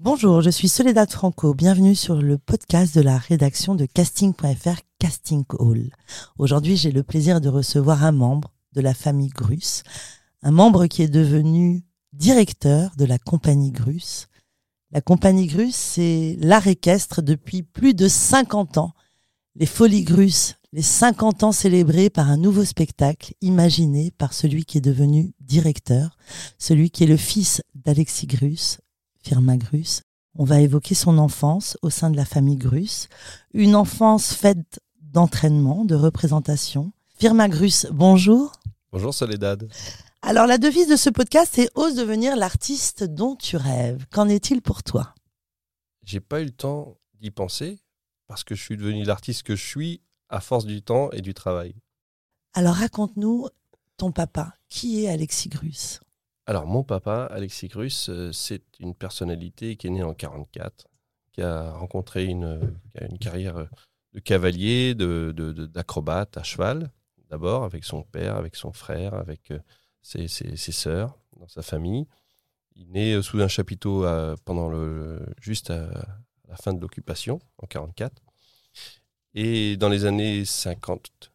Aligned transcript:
Bonjour, 0.00 0.42
je 0.42 0.50
suis 0.50 0.68
Soledad 0.68 1.08
Franco. 1.08 1.54
Bienvenue 1.54 1.94
sur 1.94 2.20
le 2.20 2.36
podcast 2.36 2.96
de 2.96 3.00
la 3.00 3.16
rédaction 3.16 3.76
de 3.76 3.86
casting.fr 3.86 4.80
Casting 4.98 5.44
Call. 5.44 5.90
Aujourd'hui, 6.36 6.76
j'ai 6.76 6.90
le 6.90 7.04
plaisir 7.04 7.40
de 7.40 7.48
recevoir 7.48 8.02
un 8.02 8.10
membre 8.10 8.52
de 8.72 8.80
la 8.80 8.92
famille 8.92 9.28
Grus, 9.28 9.84
un 10.42 10.50
membre 10.50 10.86
qui 10.86 11.02
est 11.02 11.08
devenu 11.08 11.84
directeur 12.12 12.90
de 12.96 13.04
la 13.04 13.18
compagnie 13.18 13.70
Grus. 13.70 14.26
La 14.90 15.00
compagnie 15.00 15.46
Grus, 15.46 15.76
c'est 15.76 16.36
l'art 16.40 16.66
équestre 16.66 17.22
depuis 17.22 17.62
plus 17.62 17.94
de 17.94 18.08
50 18.08 18.78
ans. 18.78 18.94
Les 19.54 19.66
Folies 19.66 20.02
Grus, 20.02 20.56
les 20.72 20.82
50 20.82 21.44
ans 21.44 21.52
célébrés 21.52 22.10
par 22.10 22.30
un 22.30 22.36
nouveau 22.36 22.64
spectacle 22.64 23.34
imaginé 23.42 24.10
par 24.10 24.32
celui 24.32 24.64
qui 24.64 24.78
est 24.78 24.80
devenu 24.80 25.34
directeur, 25.38 26.16
celui 26.58 26.90
qui 26.90 27.04
est 27.04 27.06
le 27.06 27.16
fils 27.16 27.62
d'Alexis 27.76 28.26
Grus, 28.26 28.78
Firma 29.24 29.56
Grus. 29.56 30.02
On 30.36 30.44
va 30.44 30.60
évoquer 30.60 30.94
son 30.94 31.16
enfance 31.16 31.78
au 31.80 31.88
sein 31.88 32.10
de 32.10 32.16
la 32.16 32.26
famille 32.26 32.56
Grus, 32.56 33.08
une 33.54 33.74
enfance 33.74 34.34
faite 34.34 34.80
d'entraînement, 35.00 35.86
de 35.86 35.94
représentation. 35.94 36.92
Firma 37.18 37.48
Grus, 37.48 37.86
bonjour. 37.90 38.52
Bonjour 38.92 39.14
Soledad. 39.14 39.66
Alors 40.20 40.46
la 40.46 40.58
devise 40.58 40.88
de 40.88 40.96
ce 40.96 41.08
podcast 41.08 41.52
c'est 41.54 41.70
ose 41.74 41.94
devenir 41.94 42.36
l'artiste 42.36 43.04
dont 43.04 43.34
tu 43.34 43.56
rêves. 43.56 44.04
Qu'en 44.12 44.28
est-il 44.28 44.60
pour 44.60 44.82
toi? 44.82 45.14
J'ai 46.04 46.20
pas 46.20 46.42
eu 46.42 46.44
le 46.44 46.50
temps 46.50 46.98
d'y 47.18 47.30
penser 47.30 47.78
parce 48.26 48.44
que 48.44 48.54
je 48.54 48.62
suis 48.62 48.76
devenu 48.76 49.04
l'artiste 49.04 49.42
que 49.42 49.56
je 49.56 49.66
suis 49.66 50.02
à 50.28 50.40
force 50.40 50.66
du 50.66 50.82
temps 50.82 51.10
et 51.12 51.22
du 51.22 51.32
travail. 51.32 51.74
Alors 52.52 52.74
raconte-nous 52.74 53.48
ton 53.96 54.12
papa. 54.12 54.52
Qui 54.68 55.04
est 55.04 55.08
Alexis 55.08 55.48
Grus? 55.48 56.00
Alors, 56.46 56.66
mon 56.66 56.84
papa, 56.84 57.26
Alexis 57.30 57.68
Grus, 57.68 58.10
euh, 58.10 58.30
c'est 58.32 58.62
une 58.78 58.94
personnalité 58.94 59.76
qui 59.76 59.86
est 59.86 59.90
née 59.90 60.02
en 60.02 60.12
44, 60.12 60.86
qui 61.32 61.40
a 61.40 61.72
rencontré 61.72 62.26
une, 62.26 62.76
une 63.00 63.18
carrière 63.18 63.66
de 64.12 64.20
cavalier, 64.20 64.94
d'acrobate 64.94 66.36
à 66.36 66.42
cheval, 66.42 66.90
d'abord, 67.30 67.64
avec 67.64 67.84
son 67.84 68.02
père, 68.02 68.36
avec 68.36 68.56
son 68.56 68.72
frère, 68.72 69.14
avec 69.14 69.52
euh, 69.52 69.58
ses, 70.02 70.28
ses, 70.28 70.72
sœurs, 70.72 71.18
dans 71.38 71.48
sa 71.48 71.62
famille. 71.62 72.06
Il 72.76 72.90
naît 72.90 73.14
euh, 73.14 73.22
sous 73.22 73.40
un 73.40 73.48
chapiteau 73.48 74.04
pendant 74.44 74.68
le, 74.68 75.24
juste 75.40 75.70
à, 75.70 75.88
la 76.48 76.56
fin 76.56 76.74
de 76.74 76.80
l'occupation, 76.80 77.40
en 77.56 77.66
44. 77.66 78.22
Et 79.32 79.78
dans 79.78 79.88
les 79.88 80.04
années 80.04 80.44
50, 80.44 81.32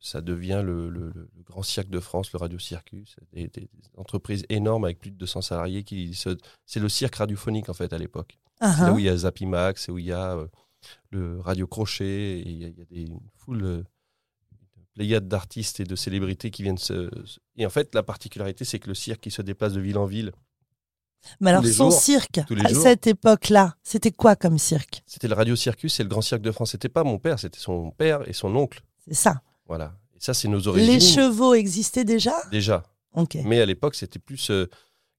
ça 0.00 0.20
devient 0.20 0.62
le, 0.64 1.12
grand 1.44 1.62
cirque 1.62 1.88
de 1.88 2.00
France, 2.00 2.32
le 2.32 2.38
Radio 2.38 2.58
Circus, 2.58 3.16
des, 3.32 3.50
entreprises 3.96 4.44
énormes 4.48 4.84
avec 4.84 4.98
plus 4.98 5.10
de 5.10 5.16
200 5.16 5.42
salariés. 5.42 5.84
qui 5.84 6.14
C'est 6.66 6.80
le 6.80 6.88
cirque 6.88 7.16
radiophonique 7.16 7.68
en 7.68 7.74
fait 7.74 7.92
à 7.92 7.98
l'époque. 7.98 8.38
C'est 8.60 8.66
là 8.66 8.90
uh-huh. 8.90 8.94
où 8.94 8.98
il 8.98 9.04
y 9.04 9.08
a 9.08 9.16
Zapimax, 9.16 9.84
c'est 9.84 9.92
où 9.92 9.98
il 9.98 10.06
y 10.06 10.12
a 10.12 10.34
euh, 10.34 10.46
le 11.10 11.40
Radio 11.40 11.66
Crochet, 11.66 12.38
et 12.40 12.48
il 12.48 12.58
y 12.58 12.64
a, 12.64 12.70
des, 12.70 13.02
une 13.02 13.20
foule, 13.34 13.62
euh, 13.62 13.84
une 14.78 14.84
pléiade 14.94 15.28
d'artistes 15.28 15.80
et 15.80 15.84
de 15.84 15.94
célébrités 15.94 16.50
qui 16.50 16.62
viennent 16.62 16.78
se... 16.78 17.10
Et 17.56 17.66
en 17.66 17.70
fait, 17.70 17.94
la 17.94 18.02
particularité, 18.02 18.64
c'est 18.64 18.78
que 18.78 18.88
le 18.88 18.94
cirque, 18.94 19.26
il 19.26 19.30
se 19.30 19.42
déplace 19.42 19.74
de 19.74 19.80
ville 19.80 19.98
en 19.98 20.06
ville. 20.06 20.32
Mais 21.40 21.50
alors, 21.50 21.66
son 21.66 21.90
cirque, 21.90 22.38
à 22.38 22.68
cette 22.68 23.06
époque-là, 23.06 23.74
c'était 23.82 24.12
quoi 24.12 24.36
comme 24.36 24.58
cirque? 24.58 25.02
C'était 25.06 25.28
le 25.28 25.34
Radio 25.34 25.56
Circus, 25.56 25.92
c'est 25.92 26.02
le 26.02 26.08
grand 26.08 26.22
cirque 26.22 26.42
de 26.42 26.52
France. 26.52 26.70
C'était 26.70 26.88
pas 26.88 27.04
mon 27.04 27.18
père, 27.18 27.38
c'était 27.38 27.58
son 27.58 27.90
père 27.90 28.26
et 28.28 28.32
son 28.32 28.54
oncle. 28.54 28.82
C'est 29.06 29.14
ça. 29.14 29.42
Voilà. 29.66 29.98
Et 30.14 30.20
ça, 30.20 30.34
c'est 30.34 30.48
nos 30.48 30.68
origines. 30.68 30.90
Les 30.90 31.00
chevaux 31.00 31.54
existaient 31.54 32.04
déjà? 32.04 32.34
Déjà. 32.50 32.82
Mais 33.44 33.60
à 33.60 33.66
l'époque, 33.66 33.94
c'était 33.94 34.18
plus 34.18 34.50
euh, 34.50 34.68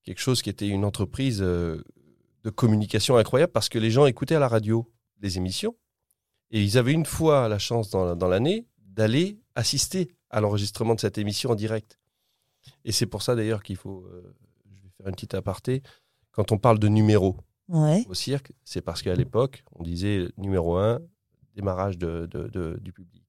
quelque 0.04 0.20
chose 0.20 0.42
qui 0.42 0.50
était 0.50 0.68
une 0.68 0.86
entreprise 0.86 1.40
euh, 1.42 1.84
de 2.44 2.50
communication 2.50 3.18
incroyable 3.18 3.52
parce 3.52 3.70
que 3.70 3.80
les 3.80 3.92
gens 3.92 4.06
écoutaient 4.06 4.36
à 4.36 4.40
la 4.40 4.48
radio 4.48 4.90
des 5.20 5.38
émissions 5.38 5.76
et 6.52 6.64
ils 6.64 6.78
avaient 6.78 6.94
une 6.94 7.06
fois 7.06 7.50
la 7.50 7.60
chance 7.60 7.90
dans, 7.90 8.28
l'année 8.28 8.68
d'aller 8.86 9.40
assister 9.56 10.10
à 10.30 10.42
l'enregistrement 10.42 10.96
de 10.96 11.00
cette 11.00 11.18
émission 11.18 11.52
en 11.52 11.56
direct. 11.56 12.00
Et 12.86 12.92
c'est 12.92 13.06
pour 13.06 13.22
ça 13.22 13.36
d'ailleurs 13.36 13.64
qu'il 13.64 13.76
faut, 13.76 14.06
euh, 14.06 14.36
je 14.76 14.84
vais 14.84 14.90
faire 14.98 15.08
une 15.08 15.16
petite 15.16 15.34
aparté, 15.34 15.82
quand 16.32 16.52
on 16.52 16.58
parle 16.58 16.80
de 16.80 16.88
numéro 16.88 17.38
au 17.70 18.14
cirque, 18.14 18.54
c'est 18.64 18.82
parce 18.82 19.02
qu'à 19.02 19.16
l'époque, 19.16 19.64
on 19.74 19.84
disait 19.84 20.30
numéro 20.38 20.78
1, 20.78 21.02
démarrage 21.56 21.98
de, 21.98 22.30
du 22.82 22.94
public. 22.94 23.27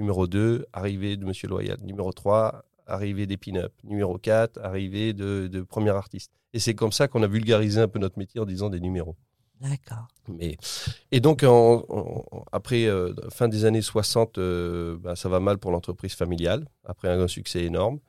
Numéro 0.00 0.26
2, 0.26 0.66
arrivée 0.72 1.16
de 1.16 1.24
Monsieur 1.24 1.46
Loyal. 1.46 1.78
Numéro 1.82 2.12
3, 2.12 2.64
arrivée 2.86 3.26
des 3.26 3.36
pin-up. 3.36 3.72
Numéro 3.84 4.18
4, 4.18 4.58
arrivée 4.58 5.12
de, 5.12 5.46
de 5.46 5.60
premier 5.60 5.90
artiste. 5.90 6.32
Et 6.52 6.58
c'est 6.58 6.74
comme 6.74 6.90
ça 6.90 7.06
qu'on 7.06 7.22
a 7.22 7.26
vulgarisé 7.28 7.80
un 7.80 7.88
peu 7.88 7.98
notre 7.98 8.18
métier 8.18 8.40
en 8.40 8.46
disant 8.46 8.70
des 8.70 8.80
numéros. 8.80 9.16
D'accord. 9.60 10.08
Mais, 10.28 10.56
et 11.12 11.20
donc, 11.20 11.44
après, 12.50 12.86
euh, 12.86 13.12
fin 13.28 13.48
des 13.48 13.66
années 13.66 13.82
60, 13.82 14.38
euh, 14.38 14.96
bah, 14.98 15.16
ça 15.16 15.28
va 15.28 15.38
mal 15.38 15.58
pour 15.58 15.70
l'entreprise 15.70 16.14
familiale, 16.14 16.66
après 16.84 17.08
un 17.08 17.28
succès 17.28 17.64
énorme. 17.64 18.00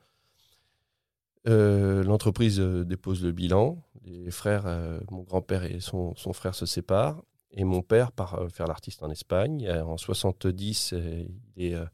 Euh, 1.46 2.02
l'entreprise 2.04 2.58
dépose 2.58 3.22
le 3.22 3.32
bilan. 3.32 3.82
Les 4.04 4.30
frères, 4.30 4.64
mon 5.10 5.22
grand-père 5.22 5.64
et 5.64 5.80
son, 5.80 6.14
son, 6.16 6.32
frère 6.32 6.54
se 6.54 6.66
séparent. 6.66 7.22
Et 7.52 7.64
mon 7.64 7.82
père 7.82 8.12
part 8.12 8.34
euh, 8.34 8.48
faire 8.48 8.66
l'artiste 8.66 9.02
en 9.02 9.10
Espagne. 9.10 9.66
Euh, 9.66 9.84
en 9.84 9.96
70, 9.96 10.92
euh, 10.92 11.24
il, 11.56 11.88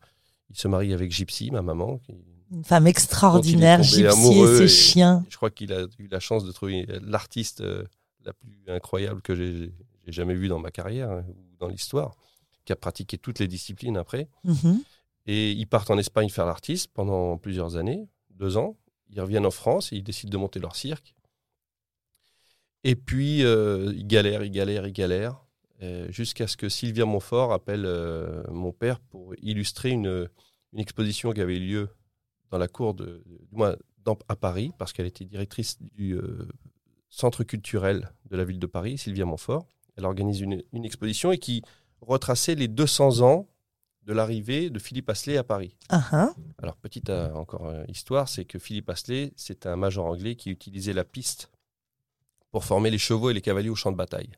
il 0.51 0.57
se 0.57 0.69
marie 0.69 0.93
avec 0.93 1.11
Gypsy, 1.11 1.51
ma 1.51 1.63
maman. 1.63 2.01
Une 2.51 2.65
femme 2.65 2.87
extraordinaire, 2.87 3.83
Gypsy 3.83 4.39
et 4.39 4.57
ses 4.57 4.69
chiens. 4.69 5.25
Je 5.29 5.37
crois 5.37 5.51
qu'il 5.51 5.73
a 5.73 5.87
eu 5.99 6.09
la 6.09 6.21
chance 6.21 6.45
de 6.45 6.53
trouver 6.53 6.87
l'artiste 7.03 7.63
la 8.25 8.33
plus 8.33 8.63
incroyable 8.69 9.21
que 9.21 9.35
j'ai 9.35 9.73
jamais 10.07 10.35
vue 10.35 10.49
dans 10.49 10.59
ma 10.59 10.71
carrière 10.71 11.11
hein, 11.11 11.25
ou 11.29 11.57
dans 11.59 11.69
l'histoire, 11.69 12.15
qui 12.65 12.73
a 12.73 12.77
pratiqué 12.77 13.19
toutes 13.19 13.39
les 13.39 13.49
disciplines 13.49 13.99
après. 13.99 14.29
Mhm. 14.45 14.83
Et 15.27 15.51
ils 15.51 15.67
partent 15.67 15.91
en 15.91 15.99
Espagne 15.99 16.31
faire 16.31 16.47
l'artiste 16.47 16.91
pendant 16.95 17.37
plusieurs 17.37 17.77
années, 17.77 18.09
deux 18.31 18.57
ans. 18.57 18.79
Ils 19.11 19.21
reviennent 19.21 19.45
en 19.45 19.51
France 19.51 19.93
et 19.93 19.97
ils 19.97 20.03
décident 20.03 20.31
de 20.31 20.39
monter 20.39 20.59
leur 20.59 20.75
cirque. 20.75 21.15
Et 22.85 22.97
puis, 22.97 23.41
ils 23.41 24.07
galèrent, 24.07 24.43
ils 24.45 24.51
galèrent, 24.51 24.87
ils 24.87 24.93
galèrent. 24.93 25.45
Euh, 25.81 26.11
jusqu'à 26.11 26.49
ce 26.49 26.57
que 26.57 26.69
Sylvia 26.69 27.05
Montfort 27.05 27.53
appelle 27.53 27.85
euh, 27.87 28.43
mon 28.51 28.73
père 28.73 28.99
pour 28.99 29.35
illustrer 29.41 29.91
une, 29.91 30.29
exposition 30.77 31.33
qui 31.33 31.41
avait 31.41 31.59
lieu 31.59 31.89
dans 32.51 32.59
la 32.59 32.69
cour 32.69 32.95
de, 32.95 33.23
à 34.29 34.37
Paris, 34.37 34.73
parce 34.79 34.93
qu'elle 34.93 35.07
était 35.07 35.25
directrice 35.25 35.81
du 35.81 36.13
euh, 36.13 36.49
centre 37.09 37.43
culturel 37.45 38.11
de 38.31 38.37
la 38.37 38.45
ville 38.45 38.59
de 38.59 38.67
Paris, 38.67 38.99
Sylvia 38.99 39.25
Montfort. 39.25 39.67
Elle 39.97 40.05
organise 40.05 40.41
une, 40.41 40.63
exposition 40.85 41.33
et 41.33 41.39
qui 41.39 41.63
retraçait 42.01 42.55
les 42.55 42.69
200 42.69 43.21
ans 43.21 43.47
de 44.03 44.13
l'arrivée 44.13 44.71
de 44.71 44.79
Philippe 44.79 45.11
Asselet 45.11 45.37
à 45.37 45.45
Paris. 45.45 45.77
Uh-huh. 45.91 46.33
Alors, 46.59 46.77
petite 46.77 47.11
encore 47.11 47.73
histoire, 47.89 48.29
c'est 48.29 48.45
que 48.45 48.59
Philippe 48.59 48.91
Asselet, 48.91 49.33
c'est 49.37 49.67
un 49.67 49.77
major 49.77 50.07
anglais 50.07 50.37
qui 50.37 50.51
utilisait 50.51 50.93
la 50.93 51.05
piste 51.05 51.51
pour 52.51 52.65
former 52.65 52.91
les 52.91 52.99
chevaux 52.99 53.31
et 53.31 53.35
les 53.35 53.43
cavaliers 53.43 53.71
au 53.71 53.75
champ 53.75 53.93
de 53.93 53.97
bataille. 53.97 54.31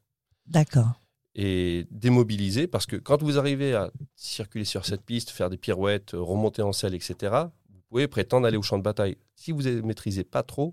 D'accord 0.47 1.01
et 1.35 1.87
démobiliser 1.91 2.67
parce 2.67 2.87
que 2.87 2.97
quand 2.97 3.23
vous 3.23 3.39
arrivez 3.39 3.75
à 3.75 3.91
circuler 4.17 4.65
sur 4.65 4.85
cette 4.85 5.03
piste, 5.03 5.31
faire 5.31 5.51
des 5.51 5.57
pirouettes, 5.57 6.11
remonter 6.13 6.63
en 6.63 6.73
selle, 6.73 6.95
etc., 6.95 7.35
vous 7.69 7.81
pouvez 7.89 8.09
prétendre 8.09 8.47
aller 8.47 8.57
au 8.57 8.63
champ 8.63 8.79
de 8.79 8.83
bataille. 8.83 9.17
Si 9.35 9.53
vous 9.53 9.63
ne 9.63 9.81
maîtrisez 9.81 10.25
pas 10.25 10.43
trop, 10.43 10.73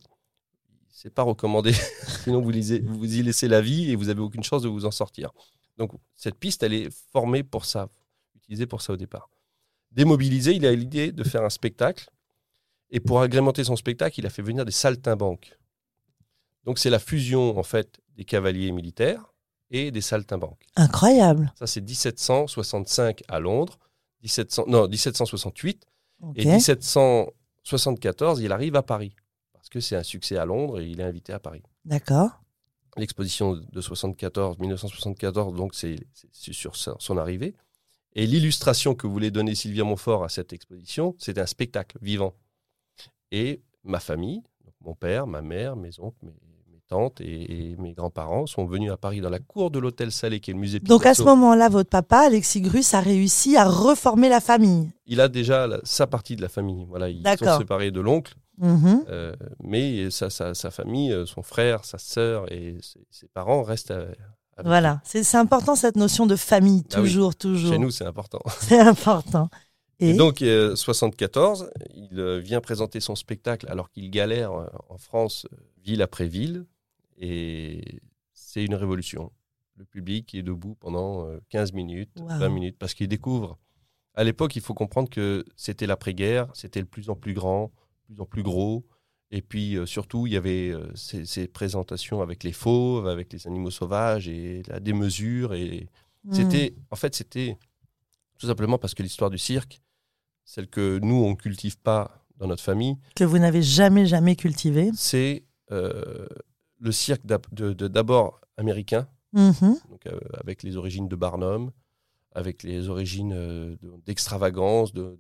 c'est 0.90 1.14
pas 1.14 1.24
recommandé. 1.24 1.74
Sinon, 2.24 2.42
vous, 2.42 2.52
vous 2.52 3.16
y 3.16 3.24
laissez 3.24 3.48
la 3.48 3.62
vie 3.62 3.92
et 3.92 3.96
vous 3.96 4.06
n'avez 4.06 4.22
aucune 4.22 4.44
chance 4.44 4.64
de 4.64 4.68
vous 4.68 4.86
en 4.86 4.92
sortir. 4.92 5.32
Donc, 5.78 5.92
cette 6.16 6.36
piste, 6.36 6.64
elle 6.64 6.74
est 6.74 6.90
formée 7.12 7.44
pour 7.44 7.66
ça, 7.66 7.90
utilisée 8.36 8.66
pour 8.66 8.82
ça 8.82 8.94
au 8.94 8.98
départ. 8.98 9.30
Démobilisé, 9.92 10.54
il 10.54 10.66
a 10.66 10.74
l'idée 10.74 11.12
de 11.12 11.24
faire 11.24 11.44
un 11.44 11.50
spectacle. 11.50 12.10
Et 12.90 13.00
pour 13.00 13.22
agrémenter 13.22 13.64
son 13.64 13.76
spectacle, 13.76 14.20
il 14.20 14.26
a 14.26 14.30
fait 14.30 14.42
venir 14.42 14.66
des 14.66 14.72
saltimbanques. 14.72 15.58
Donc, 16.64 16.80
c'est 16.80 16.90
la 16.90 17.00
fusion, 17.00 17.58
en 17.58 17.64
fait, 17.64 18.00
des 18.16 18.26
cavaliers 18.26 18.72
militaires 18.72 19.34
et 19.72 19.92
des 19.92 20.02
saltimbanques. 20.02 20.66
Incroyable. 20.76 21.52
Ça, 21.58 21.68
c'est 21.68 21.82
1765 21.82 23.24
à 23.28 23.40
Londres, 23.40 23.78
1700, 24.24 24.66
non, 24.68 24.88
1768. 24.88 25.86
Et 26.36 26.46
1774, 26.46 28.42
il 28.42 28.52
arrive 28.52 28.76
à 28.76 28.84
Paris. 28.84 29.16
Parce 29.54 29.70
que 29.70 29.80
c'est 29.80 29.96
un 29.96 30.04
succès 30.04 30.38
à 30.38 30.46
Londres 30.46 30.80
et 30.80 30.88
il 30.88 31.00
est 31.00 31.04
invité 31.04 31.34
à 31.34 31.40
Paris. 31.40 31.62
D'accord. 31.86 32.42
l'exposition 32.98 33.54
de 33.54 33.82
74, 33.82 34.58
1974, 34.58 35.54
donc 35.54 35.76
c'est 35.76 35.98
sur 36.32 36.76
son 36.76 37.18
arrivée. 37.18 37.54
Et 38.14 38.26
l'illustration 38.26 38.96
que 38.96 39.06
voulait 39.06 39.30
donner 39.30 39.54
Sylvia 39.54 39.84
Montfort 39.84 40.24
à 40.24 40.30
cette 40.30 40.52
exposition, 40.52 41.16
c'était 41.20 41.42
un 41.42 41.46
spectacle 41.46 41.98
vivant. 42.02 42.34
Et 43.32 43.62
ma 43.84 44.00
famille, 44.00 44.42
mon 44.82 44.96
père, 44.96 45.28
ma 45.28 45.44
mère, 45.44 45.76
mes 45.76 46.00
oncles, 46.00 46.18
mes, 46.24 46.34
tantes 46.88 47.22
et, 47.22 47.76
mes 47.80 47.94
grands-parents 47.94 48.48
sont 48.48 48.66
venus 48.66 48.92
à 48.92 48.98
Paris 48.98 49.22
dans 49.22 49.30
la 49.30 49.40
cour 49.40 49.72
de 49.72 49.80
l'hôtel 49.80 50.12
Salé, 50.12 50.40
qui 50.40 50.52
est 50.52 50.54
le 50.54 50.60
musée 50.60 50.80
Picasso. 50.80 50.98
Donc 50.98 51.06
à 51.06 51.14
ce 51.14 51.24
moment-là, 51.24 51.70
votre 51.70 51.90
papa, 51.90 52.20
Alexis 52.20 52.62
Grus, 52.62 52.94
a 52.94 53.00
réussi 53.00 53.58
à 53.58 53.66
reformer 53.66 54.30
la 54.30 54.40
famille. 54.40 54.90
Il 55.06 55.22
a 55.22 55.28
déjà 55.28 55.68
sa 55.84 56.08
partie 56.08 56.36
de 56.36 56.42
la 56.42 56.50
famille. 56.50 56.86
Voilà, 56.90 57.10
ils 57.10 57.24
sont 57.38 57.58
séparés 57.60 57.92
de 57.92 58.00
l'oncle. 58.00 58.34
Mhm. 58.58 59.06
Euh, 59.10 59.34
mais 59.64 60.10
sa, 60.10 60.30
sa, 60.30 60.72
famille, 60.72 61.12
euh, 61.12 61.26
son 61.26 61.44
frère, 61.44 61.86
sa 61.86 62.00
sœur 62.00 62.52
et 62.52 62.78
ses, 63.12 63.28
parents 63.28 63.62
restent 63.62 63.92
à, 63.92 64.08
voilà, 64.66 65.02
c'est 65.04 65.36
important 65.36 65.76
cette 65.76 65.98
notion 65.98 66.26
de 66.26 66.36
famille, 66.36 66.84
ah 66.92 66.96
toujours, 66.96 67.36
toujours. 67.36 67.72
Chez 67.72 67.78
nous, 67.78 67.92
c'est 67.92 68.06
important. 68.06 68.42
C'est 68.60 68.80
important. 68.80 69.50
Et, 70.00 70.16
donc, 70.16 70.40
74, 70.40 71.70
il 71.94 72.20
euh, 72.20 72.40
vient 72.40 72.60
présenter 72.60 73.00
son 73.00 73.16
spectacle 73.16 73.68
alors 73.70 73.92
qu'il 73.92 74.10
galère 74.10 74.52
en 74.52 74.98
France, 74.98 75.46
ville 75.84 76.02
après 76.02 76.28
ville. 76.28 76.66
Et 77.18 78.02
c'est 78.34 78.64
une 78.64 78.76
révolution. 78.76 79.32
Le 79.76 79.86
public 79.86 80.34
est 80.36 80.44
debout 80.44 80.76
pendant 80.76 81.28
15 81.50 81.72
euh, 81.72 81.76
minutes, 81.76 82.20
20 82.20 82.50
minutes, 82.50 82.78
parce 82.80 82.94
qu'il 82.94 83.08
découvre. 83.08 83.58
À 84.16 84.24
l'époque, 84.24 84.56
il 84.56 84.62
faut 84.62 84.74
comprendre 84.74 85.10
que 85.10 85.46
c'était 85.56 85.86
l'après-guerre, 85.86 86.48
c'était 86.54 86.82
de 86.82 86.88
plus 86.88 87.10
en 87.10 87.16
plus 87.16 87.34
grand, 87.34 87.72
plus 88.04 88.20
en 88.20 88.26
plus 88.26 88.42
gros. 88.42 88.86
Et 89.30 89.42
puis 89.42 89.78
euh, 89.78 89.86
surtout, 89.86 90.26
il 90.26 90.34
y 90.34 90.38
avait 90.38 90.70
euh, 90.70 90.90
ces, 90.96 91.48
présentations 91.48 92.22
avec 92.22 92.44
les 92.44 92.54
fauves, 92.54 93.08
avec 93.08 93.32
les 93.34 93.46
animaux 93.46 93.70
sauvages 93.70 94.28
et 94.28 94.64
la 94.68 94.80
démesure. 94.80 95.54
Et 95.54 95.88
hmm. 96.24 96.34
c'était, 96.34 96.76
en 96.90 96.96
fait, 96.96 97.14
c'était 97.14 97.58
tout 98.40 98.48
simplement 98.48 98.80
parce 98.80 98.96
que 98.96 99.04
l'histoire 99.04 99.30
du 99.30 99.38
cirque, 99.38 99.82
celle 100.46 100.68
que 100.68 101.00
nous 101.00 101.16
on 101.16 101.36
cultive 101.36 101.78
pas 101.78 102.26
dans 102.38 102.48
notre 102.48 102.64
famille, 102.64 102.98
que 103.16 103.24
vous 103.24 103.38
n'avez 103.38 103.62
jamais 103.62 104.06
jamais 104.06 104.36
cultivée, 104.36 104.92
c'est 104.94 105.44
le 106.80 106.92
cirque 106.92 107.26
d'abord 107.26 108.42
américain, 108.58 109.08
mm-hmm. 109.34 109.80
euh, 110.08 110.20
avec 110.40 110.64
les 110.64 110.78
origines 110.78 111.08
de 111.08 111.16
Barnum, 111.16 111.72
avec 112.34 112.64
les 112.64 112.90
origines 112.90 113.34
euh, 113.34 113.76
d'extravagance, 114.06 114.94
de, 114.94 115.18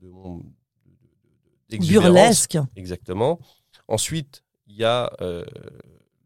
de, 1.69 1.77
burlesque. 1.77 2.57
Exactement. 2.75 3.39
Ensuite, 3.87 4.43
il 4.67 4.75
y 4.75 4.83
a 4.83 5.11
euh, 5.21 5.45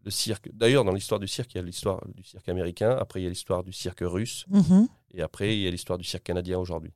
le 0.04 0.12
cirque. 0.12 0.50
D'ailleurs, 0.54 0.84
dans 0.84 0.94
l'histoire 0.94 1.20
du 1.20 1.28
cirque, 1.28 1.54
il 1.54 1.58
y 1.58 1.60
a 1.60 1.64
l'histoire 1.64 2.02
du 2.14 2.24
cirque 2.24 2.50
américain. 2.50 2.98
Après, 3.00 3.22
il 3.22 3.24
y 3.24 3.28
a 3.28 3.30
l'histoire 3.30 3.64
du 3.64 3.72
cirque 3.72 4.02
russe. 4.02 4.46
Mm-hmm. 4.52 4.88
Et 5.14 5.22
après, 5.22 5.56
il 5.56 5.62
y 5.62 5.68
a 5.68 5.72
l'histoire 5.72 5.98
du 5.98 6.04
cirque 6.04 6.24
canadien 6.24 6.60
aujourd'hui. 6.60 6.94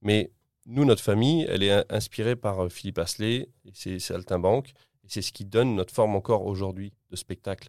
Mais 0.00 0.32
nous, 0.66 0.84
notre 0.84 1.02
famille, 1.02 1.46
elle 1.48 1.62
est 1.62 1.92
inspirée 1.92 2.36
par 2.36 2.70
Philippe 2.70 2.98
Asselet 2.98 3.48
et 3.64 3.70
ses 3.74 3.98
saltimbanques. 3.98 4.74
Et 5.04 5.08
c'est 5.08 5.22
ce 5.22 5.32
qui 5.32 5.44
donne 5.44 5.74
notre 5.74 5.92
forme 5.92 6.14
encore 6.14 6.46
aujourd'hui 6.46 6.92
de 7.10 7.16
spectacle. 7.16 7.68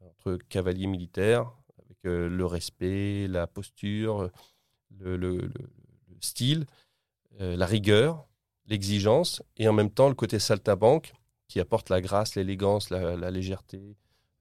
Entre 0.00 0.38
cavaliers 0.48 0.86
militaires, 0.86 1.50
avec 1.84 1.98
euh, 2.06 2.28
le 2.28 2.46
respect, 2.46 3.26
la 3.28 3.46
posture, 3.46 4.30
le, 5.00 5.50
style, 6.20 6.66
euh, 7.40 7.56
la 7.56 7.66
rigueur, 7.66 8.26
l'exigence, 8.66 9.42
et 9.56 9.68
en 9.68 9.72
même 9.72 9.90
temps 9.90 10.08
le 10.08 10.14
côté 10.14 10.38
saltabanque 10.38 11.12
qui 11.48 11.60
apporte 11.60 11.90
la 11.90 12.00
grâce, 12.00 12.34
l'élégance, 12.36 12.90
la, 12.90 13.30
légèreté, 13.30 13.96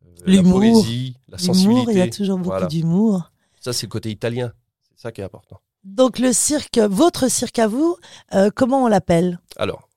euh, 0.06 0.10
la 0.26 0.44
poésie, 0.44 1.18
la 1.28 1.38
sensibilité. 1.38 1.92
Il 1.92 1.98
y 1.98 2.02
a 2.02 2.10
toujours 2.10 2.40
beaucoup 2.40 2.68
d'humour. 2.68 3.32
Ça, 3.60 3.74
c'est 3.74 3.88
le 3.88 3.92
côté 3.92 4.10
italien. 4.10 4.54
C'est 4.90 5.02
ça 5.02 5.12
qui 5.12 5.22
est 5.22 5.26
important. 5.26 5.60
Donc 5.84 6.20
le 6.20 6.32
cirque, 6.32 6.78
votre 6.78 7.30
cirque 7.30 7.60
à 7.60 7.68
vous, 7.68 7.98
comment 8.56 8.86
on 8.86 8.88
l'appelle? 8.88 9.40
Alors, 9.58 9.90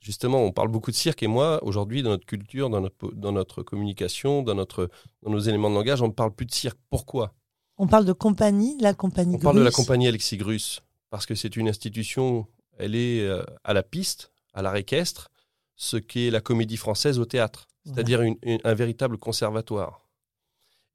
justement, 0.00 0.42
on 0.42 0.52
parle 0.52 0.68
beaucoup 0.68 0.90
de 0.90 0.96
cirque 0.96 1.22
et 1.22 1.26
moi, 1.26 1.62
aujourd'hui, 1.64 2.02
dans 2.02 2.10
notre 2.10 2.26
culture, 2.26 2.70
dans 2.70 2.80
notre, 2.80 3.12
dans 3.12 3.32
notre 3.32 3.62
communication, 3.62 4.42
dans, 4.42 4.54
notre, 4.54 4.90
dans 5.22 5.30
nos 5.30 5.38
éléments 5.38 5.70
de 5.70 5.74
langage, 5.74 6.02
on 6.02 6.08
ne 6.08 6.12
parle 6.12 6.32
plus 6.32 6.46
de 6.46 6.52
cirque. 6.52 6.78
Pourquoi? 6.90 7.34
On 7.78 7.86
parle 7.86 8.04
de 8.04 8.12
compagnie, 8.12 8.78
la 8.80 8.94
compagnie 8.94 9.36
On 9.36 9.38
parle 9.38 9.58
de 9.58 9.62
la 9.62 9.70
compagnie 9.70 10.08
Alexis 10.08 10.36
Grus, 10.36 10.82
parce 11.10 11.26
que 11.26 11.34
c'est 11.34 11.56
une 11.56 11.68
institution, 11.68 12.46
elle 12.78 12.94
est 12.94 13.20
euh, 13.20 13.42
à 13.64 13.74
la 13.74 13.82
piste, 13.82 14.32
à 14.54 14.62
l'art 14.62 14.76
équestre, 14.76 15.30
ce 15.74 15.96
qu'est 15.96 16.30
la 16.30 16.40
comédie 16.40 16.78
française 16.78 17.18
au 17.18 17.26
théâtre, 17.26 17.68
c'est-à-dire 17.84 18.22
un 18.64 18.74
véritable 18.74 19.18
conservatoire. 19.18 20.08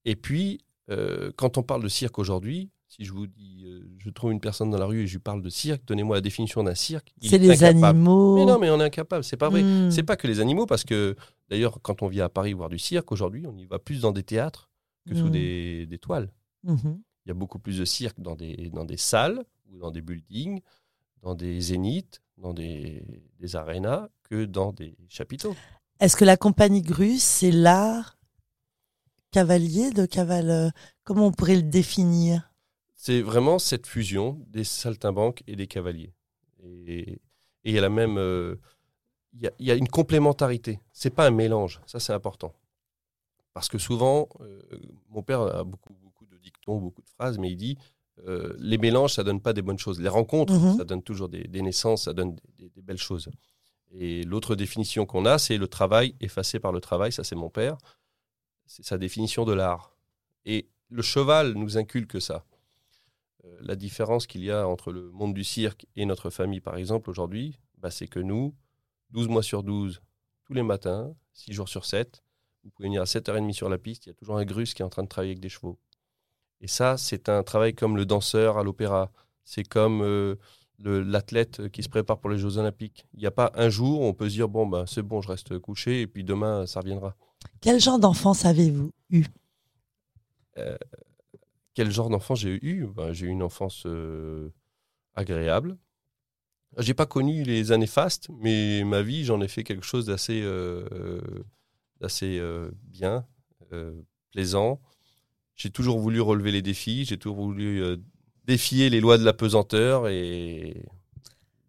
Et 0.06 0.16
puis, 0.16 0.62
euh, 0.90 1.32
quand 1.36 1.58
on 1.58 1.64
parle 1.64 1.84
de 1.84 1.88
cirque 1.88 2.18
aujourd'hui, 2.18 2.72
si 2.92 3.06
je 3.06 3.14
vous 3.14 3.26
dis, 3.26 3.64
euh, 3.66 3.88
je 4.00 4.10
trouve 4.10 4.34
une 4.34 4.42
personne 4.42 4.70
dans 4.70 4.78
la 4.78 4.86
rue 4.86 5.04
et 5.04 5.08
je 5.08 5.14
lui 5.14 5.20
parle 5.20 5.42
de 5.42 5.50
cirque, 5.50 5.86
donnez-moi 5.86 6.18
la 6.18 6.22
définition 6.22 6.62
d'un 6.62 6.76
cirque. 6.76 7.14
C'est 7.22 7.38
les 7.38 7.64
animaux. 7.64 8.36
Mais 8.36 8.44
non, 8.46 8.60
mais 8.60 8.70
on 8.70 8.82
est 8.82 8.84
incapable. 8.84 9.24
C'est 9.24 9.38
pas 9.38 9.48
vrai. 9.48 9.64
Hmm. 9.64 9.90
C'est 9.92 10.04
pas 10.04 10.18
que 10.18 10.28
les 10.28 10.42
animaux, 10.42 10.66
parce 10.66 10.84
que 10.84 11.16
d'ailleurs, 11.50 11.80
quand 11.82 12.02
on 12.02 12.10
vient 12.10 12.26
à 12.26 12.30
Paris 12.30 12.52
voir 12.52 12.68
du 12.68 12.78
cirque 12.78 13.10
aujourd'hui, 13.14 13.48
on 13.48 13.56
y 13.56 13.66
va 13.66 13.80
plus 13.80 14.02
dans 14.02 14.12
des 14.12 14.24
théâtres 14.24 14.70
que 15.08 15.16
sous 15.16 15.28
hmm. 15.28 15.88
des, 15.88 16.00
toiles. 16.02 16.30
Mhm. 16.64 17.02
Il 17.26 17.30
y 17.30 17.32
a 17.32 17.34
beaucoup 17.34 17.60
plus 17.60 17.80
de 17.80 17.86
cirque 17.86 18.20
dans 18.20 18.36
des, 18.36 18.70
dans 18.74 18.84
des 18.84 18.98
salles 18.98 19.42
ou 19.72 19.78
dans 19.78 19.90
des 19.90 20.02
buildings, 20.02 20.60
dans 21.22 21.34
des 21.34 21.62
zéniths, 21.62 22.22
dans 22.38 22.54
des, 22.54 23.04
des 23.40 23.56
arénas 23.56 24.10
que 24.24 24.44
dans 24.44 24.74
des 24.74 24.98
chapiteaux. 25.08 25.56
Est-ce 26.02 26.18
que 26.18 26.26
la 26.26 26.36
compagnie 26.36 26.82
Grue, 26.82 27.20
c'est 27.20 27.52
l'art 27.52 28.18
cavalier 29.32 29.92
de 29.92 30.06
cavale 30.06 30.50
euh, 30.50 30.70
Comment 31.06 31.28
on 31.28 31.32
pourrait 31.32 31.56
le 31.56 31.64
définir? 31.64 32.51
C'est 33.04 33.24
vraiment 33.24 33.58
cette 33.58 33.88
fusion 33.88 34.38
des 34.48 34.64
saltimbanques 34.64 35.42
et 35.48 35.56
des 35.56 35.66
cavaliers. 35.66 36.14
Et 36.64 37.20
il 37.64 37.74
y 37.74 37.78
a 37.80 37.82
la 37.82 37.90
même. 37.90 38.20
Euh, 38.20 38.58
il 39.34 39.50
y, 39.58 39.72
a 39.72 39.76
une 39.76 39.88
complémentarité. 39.88 40.80
C'est 40.94 41.10
pas 41.10 41.26
un 41.26 41.32
mélange. 41.32 41.82
Ça, 41.88 42.00
c'est 42.00 42.14
important. 42.14 42.54
Parce 43.56 43.70
que 43.70 43.80
souvent, 43.80 44.30
euh, 44.42 44.62
mon 45.10 45.24
père 45.24 45.42
a 45.42 45.64
beaucoup, 45.64 45.96
beaucoup 46.04 46.28
de 46.28 46.38
dictons, 46.38 46.78
beaucoup 46.78 47.02
de 47.02 47.10
phrases, 47.10 47.40
mais 47.40 47.50
il 47.50 47.56
dit 47.56 47.76
euh, 48.28 48.54
les 48.60 48.78
mélanges, 48.78 49.14
ça 49.14 49.24
donne 49.24 49.42
pas 49.42 49.54
des 49.54 49.64
bonnes 49.64 49.80
choses. 49.80 50.00
Les 50.00 50.08
rencontres, 50.10 50.54
mhm. 50.54 50.78
ça 50.78 50.84
donne 50.84 51.02
toujours 51.02 51.28
des, 51.28 51.48
naissances, 51.64 52.04
ça 52.04 52.14
donne 52.14 52.36
des, 52.60 52.70
des 52.70 52.82
belles 52.84 52.98
choses. 53.00 53.32
Et 53.90 54.22
l'autre 54.26 54.56
définition 54.56 55.08
qu'on 55.08 55.26
a, 55.26 55.40
c'est 55.40 55.58
le 55.58 55.68
travail 55.68 56.14
effacé 56.20 56.60
par 56.60 56.72
le 56.72 56.82
travail. 56.82 57.12
Ça, 57.12 57.24
c'est 57.24 57.36
mon 57.36 57.50
père. 57.50 57.80
C'est 58.68 58.86
sa 58.86 59.00
définition 59.00 59.44
de 59.44 59.54
l'art. 59.54 59.98
Et 60.46 60.70
le 60.90 61.02
cheval 61.02 61.54
nous 61.54 61.80
inculque 61.80 62.22
ça. 62.22 62.46
Euh, 63.46 63.58
la 63.62 63.76
différence 63.76 64.28
qu'il 64.28 64.44
y 64.44 64.52
a 64.52 64.68
entre 64.68 64.92
le 64.92 65.10
monde 65.12 65.34
du 65.34 65.44
cirque 65.44 65.86
et 65.96 66.06
notre 66.06 66.30
famille, 66.30 66.62
par 66.62 66.78
exemple, 66.78 67.10
aujourd'hui, 67.10 67.58
bah, 67.78 67.92
c'est 67.92 68.08
que 68.08 68.20
nous, 68.20 68.54
12 69.12 69.28
mois 69.28 69.44
sur 69.44 69.64
12, 69.64 70.02
tous 70.46 70.54
les 70.54 70.64
matins, 70.64 71.14
6 71.34 71.54
jours 71.54 71.70
sur 71.70 71.86
7, 71.86 72.24
vous 72.64 72.70
pouvez 72.72 72.88
venir 72.90 73.02
à 73.02 73.06
7h30 73.06 73.54
sur 73.54 73.70
la 73.70 73.78
piste, 73.78 74.06
il 74.06 74.10
y 74.10 74.12
a 74.12 74.16
toujours 74.16 74.38
un 74.38 74.46
grus 74.46 74.74
qui 74.74 74.82
est 74.82 74.86
en 74.86 74.90
train 74.90 75.04
de 75.04 75.08
travailler 75.08 75.32
avec 75.32 75.40
des 75.40 75.50
chevaux. 75.50 75.80
Et 76.60 76.68
ça, 76.68 76.98
c'est 76.98 77.28
un 77.30 77.42
travail 77.42 77.74
comme 77.74 77.98
le 77.98 78.06
danseur 78.06 78.58
à 78.60 78.64
l'opéra. 78.64 79.12
C'est 79.44 79.64
comme 79.64 80.04
euh, 80.04 80.36
l'athlète 80.80 81.70
qui 81.70 81.82
se 81.82 81.90
prépare 81.90 82.20
pour 82.20 82.30
les 82.30 82.38
Jeux 82.38 82.58
Olympiques. 82.58 83.08
Il 83.14 83.20
n'y 83.20 83.26
a 83.26 83.32
pas 83.32 83.52
un 83.56 83.70
jour 83.70 84.02
où 84.02 84.06
on 84.06 84.14
peut 84.14 84.30
se 84.30 84.36
dire 84.36 84.48
bon, 84.48 84.68
ben, 84.68 84.86
c'est 84.86 85.02
bon, 85.02 85.22
je 85.22 85.30
reste 85.30 85.58
couché 85.58 86.02
et 86.02 86.08
puis 86.08 86.24
demain, 86.24 86.68
ça 86.68 86.82
reviendra. 86.82 87.16
Quel 87.60 87.80
genre 87.80 87.98
d'enfance 87.98 88.46
avez-vous 88.46 88.92
eu? 89.10 89.26
Euh, 90.58 90.78
quel 91.74 91.92
genre 91.92 92.10
d'enfant 92.10 92.36
j'ai 92.36 92.60
eu? 92.66 92.88
Ben, 92.88 93.14
J'ai 93.14 93.28
eu 93.28 93.30
une 93.30 93.44
enfance 93.44 93.84
euh, 93.86 94.50
agréable. 95.14 95.78
J'ai 96.78 96.94
pas 96.94 97.06
connu 97.06 97.44
les 97.44 97.72
années 97.72 97.88
fastes, 97.88 98.30
mais 98.40 98.84
ma 98.86 99.02
vie, 99.02 99.26
j'en 99.26 99.42
ai 99.42 99.48
fait 99.48 99.64
quelque 99.64 99.86
chose 99.86 100.06
d'assez 100.06 100.42
euh, 100.42 100.86
euh, 102.02 102.72
bien, 102.84 103.26
plaisant. 104.32 104.82
J'ai 105.56 105.70
toujours 105.70 106.00
voulu 106.00 106.22
relever 106.22 106.52
les 106.52 106.62
défis, 106.62 107.06
j'ai 107.06 107.18
toujours 107.18 107.38
voulu 107.38 107.84
défier 108.46 108.90
les 108.90 109.02
lois 109.02 109.18
de 109.18 109.24
la 109.24 109.34
pesanteur 109.34 110.08
et 110.08 110.86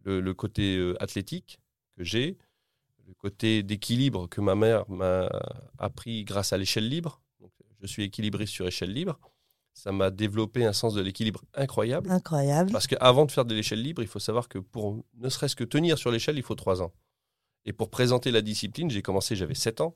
le, 0.04 0.32
côté 0.32 0.94
athlétique 1.00 1.60
que 1.96 2.04
j'ai, 2.04 2.38
le 3.08 3.14
côté 3.14 3.64
d'équilibre 3.64 4.28
que 4.28 4.40
ma 4.40 4.54
mère 4.54 4.88
m'a 4.88 5.28
appris 5.78 6.24
grâce 6.24 6.52
à 6.52 6.58
l'échelle 6.58 6.88
libre. 6.88 7.20
je 7.80 7.86
suis 7.88 8.04
équilibriste 8.04 8.54
sur 8.54 8.68
échelle 8.68 8.92
libre 8.92 9.18
ça 9.74 9.92
m'a 9.92 10.10
développé 10.10 10.64
un 10.64 10.72
sens 10.72 10.94
de 10.94 11.00
l'équilibre 11.00 11.42
incroyable. 11.54 12.10
Incroyable. 12.10 12.70
Parce 12.72 12.86
qu'avant 12.86 13.24
de 13.24 13.30
faire 13.30 13.44
de 13.44 13.54
l'échelle 13.54 13.82
libre, 13.82 14.02
il 14.02 14.08
faut 14.08 14.18
savoir 14.18 14.48
que 14.48 14.58
pour 14.58 15.04
ne 15.14 15.28
serait-ce 15.28 15.56
que 15.56 15.64
tenir 15.64 15.98
sur 15.98 16.10
l'échelle, 16.10 16.36
il 16.36 16.42
faut 16.42 16.54
trois 16.54 16.82
ans. 16.82 16.92
Et 17.64 17.72
pour 17.72 17.90
présenter 17.90 18.30
la 18.30 18.42
discipline, 18.42 18.90
j'ai 18.90 19.02
commencé, 19.02 19.36
j'avais 19.36 19.54
sept 19.54 19.80
ans. 19.80 19.94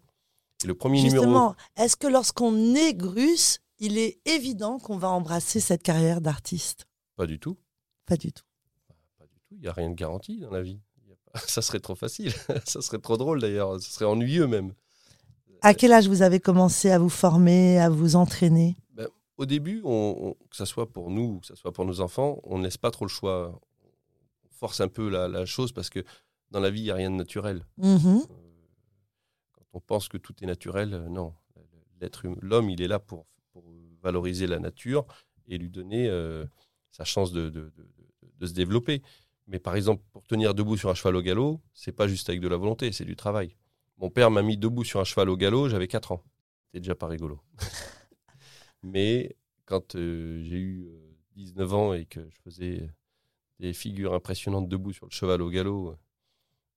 Et 0.64 0.66
le 0.66 0.74
premier 0.74 1.00
Justement, 1.00 1.54
est-ce 1.76 1.96
que 1.96 2.06
lorsqu'on 2.06 2.74
est 2.74 2.94
grus, 2.94 3.58
il 3.78 3.98
est 3.98 4.20
évident 4.24 4.78
qu'on 4.78 4.96
va 4.96 5.10
embrasser 5.10 5.60
cette 5.60 5.82
carrière 5.82 6.20
d'artiste? 6.20 6.86
Pas 7.16 7.26
du 7.26 7.38
tout. 7.38 7.58
Pas 8.06 8.16
du 8.16 8.32
tout. 8.32 8.44
Pas 9.18 9.26
du 9.26 9.38
tout. 9.40 9.54
Il 9.56 9.60
n'y 9.60 9.68
a 9.68 9.72
rien 9.72 9.90
de 9.90 9.94
garanti 9.94 10.40
dans 10.40 10.50
la 10.50 10.62
vie. 10.62 10.80
Ça 11.46 11.60
serait 11.60 11.80
trop 11.80 11.94
facile. 11.94 12.32
ça 12.64 12.80
serait 12.80 12.98
trop 12.98 13.18
drôle 13.18 13.40
d'ailleurs. 13.40 13.80
Ça 13.80 13.90
serait 13.90 14.04
ennuyeux 14.06 14.46
même. 14.46 14.72
À 15.60 15.74
quel 15.74 15.92
âge 15.92 16.08
vous 16.08 16.22
avez 16.22 16.40
commencé 16.40 16.90
à 16.90 16.98
vous 16.98 17.08
former, 17.08 17.78
à 17.78 17.90
vous 17.90 18.16
entraîner? 18.16 18.76
Au 19.36 19.44
début, 19.44 19.82
on, 19.84 20.34
que 20.50 20.56
ce 20.56 20.64
soit 20.64 20.90
pour 20.90 21.10
nous 21.10 21.34
ou 21.34 21.40
que 21.40 21.46
ce 21.46 21.54
soit 21.54 21.72
pour 21.72 21.84
nos 21.84 22.00
enfants, 22.00 22.40
on 22.44 22.58
ne 22.58 22.64
laisse 22.64 22.78
pas 22.78 22.90
trop 22.90 23.04
le 23.04 23.10
choix. 23.10 23.60
On 24.44 24.48
force 24.50 24.80
un 24.80 24.88
peu 24.88 25.08
la, 25.08 25.44
chose 25.44 25.72
parce 25.72 25.90
que 25.90 26.02
dans 26.50 26.60
la 26.60 26.70
vie, 26.70 26.80
il 26.80 26.84
n'y 26.84 26.90
a 26.90 26.94
rien 26.94 27.10
de 27.10 27.16
naturel. 27.16 27.66
Mmh 27.76 27.96
euh, 27.96 28.18
quand 29.52 29.64
on 29.74 29.80
pense 29.80 30.08
que 30.08 30.16
tout 30.16 30.34
est 30.42 30.46
naturel, 30.46 30.94
euh, 30.94 31.08
non. 31.08 31.34
L'être, 32.00 32.26
l'homme, 32.40 32.70
il 32.70 32.80
est 32.82 32.88
là 32.88 32.98
pour, 32.98 33.26
valoriser 34.02 34.46
la 34.46 34.60
nature 34.60 35.04
et 35.48 35.58
lui 35.58 35.68
donner 35.68 36.08
euh, 36.08 36.44
sa 36.92 37.02
chance 37.02 37.32
de, 37.32 37.48
de, 37.48 37.72
de, 38.38 38.46
se 38.46 38.52
développer. 38.52 39.02
Mais 39.48 39.58
par 39.58 39.74
exemple, 39.74 40.00
pour 40.12 40.22
tenir 40.22 40.54
debout 40.54 40.76
sur 40.76 40.90
un 40.90 40.94
cheval 40.94 41.16
au 41.16 41.22
galop, 41.22 41.60
c'est 41.74 41.90
pas 41.90 42.06
juste 42.06 42.28
avec 42.28 42.40
de 42.40 42.46
la 42.46 42.56
volonté, 42.56 42.92
c'est 42.92 43.04
du 43.04 43.16
travail. 43.16 43.56
Mon 43.98 44.10
père 44.10 44.30
m'a 44.30 44.42
mis 44.42 44.56
debout 44.56 44.84
sur 44.84 45.00
un 45.00 45.04
cheval 45.04 45.28
au 45.28 45.36
galop, 45.36 45.68
j'avais 45.68 45.88
4 45.88 46.12
ans. 46.12 46.22
C'était 46.66 46.80
déjà 46.80 46.94
pas 46.94 47.08
rigolo. 47.08 47.40
Mais 48.86 49.36
quand 49.64 49.96
euh, 49.96 50.40
j'ai 50.44 50.58
eu 50.58 50.88
19 51.34 51.72
euh, 51.72 51.74
ans 51.74 51.92
et 51.92 52.06
que 52.06 52.20
je 52.30 52.40
faisais 52.44 52.88
des 53.58 53.72
figures 53.72 54.14
impressionnantes 54.14 54.68
debout 54.68 54.92
sur 54.92 55.06
le 55.06 55.10
cheval 55.10 55.42
au 55.42 55.50
galop 55.50 55.90
euh, 55.90 55.96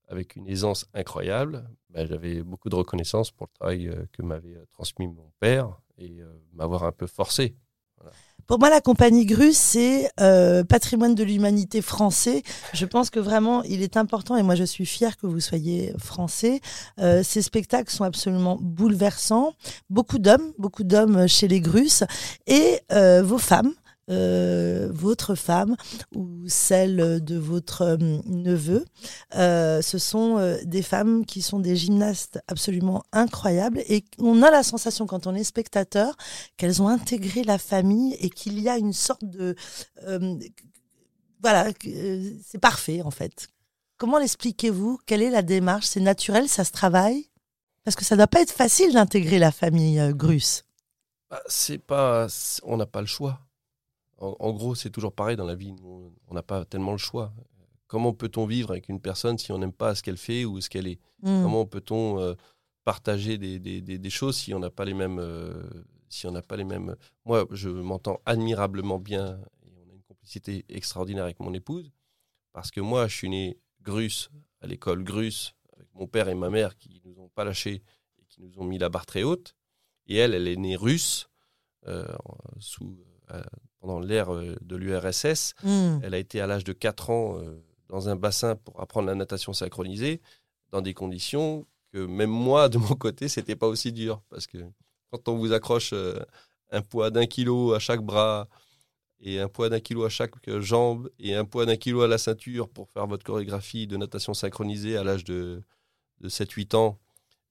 avec 0.07 0.35
une 0.35 0.47
aisance 0.47 0.89
incroyable, 0.95 1.69
bah, 1.91 2.07
j'avais 2.07 2.41
beaucoup 2.41 2.69
de 2.69 2.75
reconnaissance 2.75 3.29
pour 3.29 3.45
le 3.45 3.53
travail 3.53 4.07
que 4.11 4.23
m'avait 4.23 4.57
transmis 4.73 5.07
mon 5.07 5.31
père 5.39 5.79
et 5.99 6.17
m'avoir 6.53 6.83
un 6.83 6.91
peu 6.91 7.05
forcé. 7.05 7.55
Pour 8.49 8.57
moi, 8.57 8.71
la 8.71 8.81
compagnie 8.81 9.27
Grus, 9.27 9.55
c'est 9.55 10.09
euh, 10.19 10.63
patrimoine 10.63 11.13
de 11.13 11.23
l'humanité 11.23 11.83
français. 11.83 12.41
Je 12.73 12.87
pense 12.87 13.11
que 13.11 13.19
vraiment, 13.19 13.61
il 13.61 13.83
est 13.83 13.95
important, 13.95 14.35
et 14.37 14.41
moi 14.41 14.55
je 14.55 14.63
suis 14.63 14.87
fière 14.87 15.17
que 15.17 15.27
vous 15.27 15.39
soyez 15.39 15.93
français. 15.99 16.59
Euh, 16.99 17.21
ces 17.23 17.43
spectacles 17.43 17.91
sont 17.91 18.05
absolument 18.05 18.57
bouleversants. 18.59 19.53
Beaucoup 19.91 20.17
d'hommes, 20.17 20.51
beaucoup 20.57 20.83
d'hommes 20.83 21.27
chez 21.27 21.47
les 21.47 21.61
Grus, 21.61 22.03
et 22.47 22.79
euh, 22.91 23.21
vos 23.21 23.37
femmes 23.37 23.71
euh, 24.09 24.89
votre 24.91 25.35
femme 25.35 25.75
ou 26.15 26.43
celle 26.47 27.23
de 27.23 27.37
votre 27.37 27.81
euh, 27.81 27.97
neveu. 28.25 28.85
Euh, 29.35 29.81
ce 29.81 29.97
sont 29.97 30.57
des 30.63 30.81
femmes 30.81 31.25
qui 31.25 31.41
sont 31.41 31.59
des 31.59 31.75
gymnastes 31.75 32.39
absolument 32.47 33.03
incroyables 33.11 33.79
et 33.87 34.05
on 34.17 34.41
a 34.41 34.51
la 34.51 34.63
sensation 34.63 35.05
quand 35.05 35.27
on 35.27 35.35
est 35.35 35.43
spectateur 35.43 36.15
qu'elles 36.57 36.81
ont 36.81 36.87
intégré 36.87 37.43
la 37.43 37.57
famille 37.57 38.15
et 38.19 38.29
qu'il 38.29 38.59
y 38.59 38.69
a 38.69 38.77
une 38.77 38.93
sorte 38.93 39.23
de... 39.25 39.55
voilà, 41.41 41.67
c'est 42.43 42.59
parfait 42.59 43.01
en 43.01 43.11
fait. 43.11 43.47
Comment 43.97 44.17
l'expliquez-vous? 44.17 44.99
Quelle 45.05 45.21
est 45.21 45.29
la 45.29 45.41
démarche? 45.41 45.85
C'est 45.85 45.99
naturel, 45.99 46.47
ça 46.47 46.63
se 46.63 46.71
travaille? 46.71 47.29
Parce 47.83 47.95
que 47.95 48.05
ça 48.05 48.15
ne 48.15 48.19
doit 48.19 48.27
pas 48.27 48.41
être 48.41 48.51
facile 48.51 48.93
d'intégrer 48.93 49.39
la 49.39 49.51
famille 49.51 50.01
Grus. 50.13 50.63
Bah, 51.29 51.41
c'est 51.47 51.77
pas, 51.77 52.27
on 52.63 52.77
n'a 52.77 52.85
pas 52.85 53.01
le 53.01 53.07
choix. 53.07 53.39
En, 54.21 54.51
gros, 54.51 54.75
c'est 54.75 54.89
toujours 54.89 55.13
pareil 55.13 55.37
dans 55.37 55.45
la 55.45 55.55
vie. 55.55 55.73
on 55.81 56.33
n'a 56.33 56.43
pas 56.43 56.65
tellement 56.65 56.91
le 56.91 56.97
choix. 56.97 57.33
Comment 57.87 58.13
peut-on 58.13 58.45
vivre 58.45 58.69
avec 58.71 58.87
une 58.87 59.01
personne 59.01 59.39
si 59.39 59.51
on 59.51 59.57
n'aime 59.57 59.73
pas 59.73 59.95
ce 59.95 60.03
qu'elle 60.03 60.17
fait 60.17 60.45
ou 60.45 60.61
ce 60.61 60.69
qu'elle 60.69 60.87
est? 60.87 60.99
Hmm. 61.23 61.41
Comment 61.41 61.65
peut-on 61.65 62.19
euh, 62.19 62.35
partager 62.83 63.39
des, 63.39 64.09
choses 64.11 64.37
si 64.37 64.53
on 64.53 64.59
n'a 64.59 64.69
pas 64.69 64.85
les 64.85 64.93
mêmes 64.93 65.17
euh, 65.19 65.63
si 66.07 66.27
on 66.27 66.31
n'a 66.31 66.43
pas 66.43 66.55
les 66.55 66.65
mêmes? 66.65 66.95
Moi, 67.25 67.47
je 67.49 67.69
m'entends 67.69 68.21
admirablement 68.25 68.99
bien 68.99 69.39
et 69.65 69.73
on 69.83 69.89
a 69.89 69.93
une 69.95 70.03
complicité 70.03 70.65
extraordinaire 70.69 71.23
avec 71.23 71.39
mon 71.39 71.51
épouse 71.53 71.91
parce 72.53 72.69
que 72.69 72.79
moi, 72.79 73.07
je 73.07 73.15
suis 73.15 73.29
né 73.29 73.57
Grus 73.81 74.29
à 74.61 74.67
l'école 74.67 75.03
Grus 75.03 75.55
avec 75.75 75.87
mon 75.95 76.05
père 76.05 76.29
et 76.29 76.35
ma 76.35 76.51
mère 76.51 76.77
qui 76.77 77.01
nous 77.05 77.19
ont 77.19 77.29
pas 77.29 77.43
lâchés 77.43 77.81
et 78.19 78.25
qui 78.27 78.41
nous 78.41 78.59
ont 78.59 78.65
mis 78.65 78.77
la 78.77 78.89
barre 78.89 79.07
très 79.07 79.23
haute. 79.23 79.55
Et 80.05 80.17
elle, 80.17 80.35
elle 80.35 80.47
est 80.47 80.57
née 80.57 80.75
russe 80.75 81.27
euh, 81.87 82.05
sous 82.59 83.03
pendant 83.79 83.99
l'ère 83.99 84.33
euh, 84.33 84.55
de 84.61 84.75
l'URSS. 84.75 85.55
Hmm. 85.63 85.99
Elle 86.03 86.13
a 86.13 86.17
été 86.17 86.41
à 86.41 86.47
l'âge 86.47 86.63
de 86.63 86.73
4 86.73 87.09
ans 87.09 87.37
euh, 87.37 87.61
dans 87.87 88.09
un 88.09 88.15
bassin 88.15 88.55
pour 88.55 88.79
apprendre 88.81 89.07
la 89.07 89.15
natation 89.15 89.53
synchronisée, 89.53 90.21
dans 90.71 90.81
des 90.81 90.93
conditions 90.93 91.65
que 91.91 92.05
même 92.05 92.29
moi, 92.29 92.69
de 92.69 92.77
mon 92.77 92.95
côté, 92.95 93.27
c'était 93.27 93.55
pas 93.55 93.67
aussi 93.67 93.91
dur. 93.91 94.21
Parce 94.29 94.47
que 94.47 94.57
quand 95.11 95.27
on 95.27 95.37
vous 95.37 95.53
accroche 95.53 95.91
euh, 95.93 96.19
un 96.71 96.81
poids 96.81 97.09
d'un 97.09 97.25
kilo 97.25 97.73
à 97.73 97.79
chaque 97.79 98.01
bras, 98.01 98.47
et 99.21 99.39
un 99.39 99.49
poids 99.49 99.67
d'un 99.67 99.81
kilo 99.81 100.05
à 100.05 100.09
chaque 100.09 100.35
jambe, 100.59 101.09
et 101.19 101.35
un 101.35 101.43
poids 101.43 101.65
d'un 101.65 101.75
kilo 101.75 102.01
à 102.01 102.07
la 102.07 102.17
ceinture 102.17 102.69
pour 102.69 102.89
faire 102.89 103.05
votre 103.05 103.25
chorégraphie 103.25 103.85
de 103.85 103.97
natation 103.97 104.33
synchronisée 104.33 104.95
à 104.95 105.03
l'âge 105.03 105.25
de, 105.25 105.61
de 106.21 106.29
7-8 106.29 106.75
ans, 106.75 106.99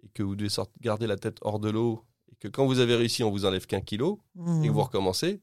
et 0.02 0.08
que 0.08 0.22
vous 0.22 0.34
devez 0.34 0.48
garder 0.80 1.06
la 1.06 1.16
tête 1.16 1.38
hors 1.42 1.58
de 1.58 1.68
l'eau, 1.68 2.04
et 2.32 2.36
que 2.36 2.48
quand 2.48 2.64
vous 2.64 2.78
avez 2.78 2.94
réussi, 2.94 3.22
on 3.22 3.30
vous 3.30 3.44
enlève 3.44 3.66
qu'un 3.66 3.82
kilo, 3.82 4.20
et 4.36 4.38
que 4.38 4.72
vous 4.72 4.78
hmm. 4.78 4.82
recommencez, 4.82 5.42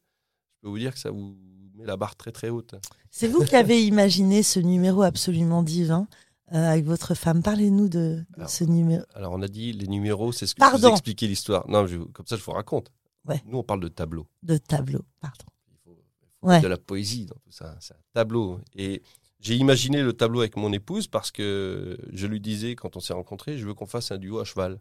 peux 0.65 0.71
vous 0.71 0.79
dire 0.79 0.93
que 0.93 0.99
ça 0.99 1.11
vous 1.11 1.37
met 1.75 1.85
la 1.85 1.95
barre 1.95 2.15
très 2.15 2.31
très 2.31 2.49
haute. 2.49 2.73
C'est 3.11 3.27
vous 3.27 3.43
qui 3.45 3.55
avez 3.55 3.85
imaginé 3.85 4.41
ce 4.41 4.59
numéro 4.59 5.03
absolument 5.03 5.61
divin 5.61 6.07
euh, 6.53 6.71
avec 6.71 6.85
votre 6.85 7.13
femme. 7.13 7.43
Parlez-nous 7.43 7.87
de, 7.87 8.25
ce 8.47 8.63
numéro. 8.63 9.03
Alors 9.13 9.33
on 9.33 9.43
a 9.43 9.47
dit 9.47 9.73
les 9.73 9.85
numéros, 9.85 10.31
c'est 10.31 10.47
ce 10.47 10.55
que 10.55 10.59
Pardon. 10.59 10.77
je 10.77 10.87
vous 10.87 10.91
expliquer 10.93 11.27
l'histoire. 11.27 11.69
Non, 11.69 11.85
comme 12.13 12.25
ça 12.25 12.35
je 12.35 12.43
vous 12.43 12.51
raconte. 12.51 12.91
Ouais. 13.27 13.43
Nous 13.45 13.59
on 13.59 13.63
parle 13.63 13.79
de 13.79 13.89
tableau. 13.89 14.25
De 14.41 14.57
tableau, 14.57 15.01
pardon. 15.21 15.45
Il 15.69 15.77
faut, 15.83 16.61
de 16.61 16.67
la 16.67 16.77
poésie 16.77 17.27
dans 17.27 17.35
tout 17.35 17.51
ça. 17.51 17.77
C'est 17.79 17.93
un 17.93 18.03
tableau. 18.13 18.59
Et 18.75 19.03
j'ai 19.39 19.55
imaginé 19.55 20.01
le 20.01 20.13
tableau 20.13 20.39
avec 20.39 20.57
mon 20.57 20.73
épouse 20.73 21.05
parce 21.05 21.29
que 21.29 21.95
je 22.11 22.25
lui 22.25 22.39
disais 22.39 22.73
quand 22.75 22.97
on 22.97 22.99
s'est 22.99 23.13
rencontrés, 23.13 23.59
je 23.59 23.67
veux 23.67 23.75
qu'on 23.75 23.85
fasse 23.85 24.11
un 24.11 24.17
duo 24.17 24.39
à 24.39 24.45
cheval. 24.45 24.79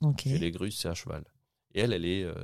Ok. 0.00 0.26
les 0.26 0.52
grusses, 0.52 0.78
c'est 0.78 0.88
à 0.88 0.94
cheval. 0.94 1.24
Et 1.74 1.80
elle, 1.80 1.92
elle 1.92 2.04
est 2.04 2.22
euh, 2.22 2.34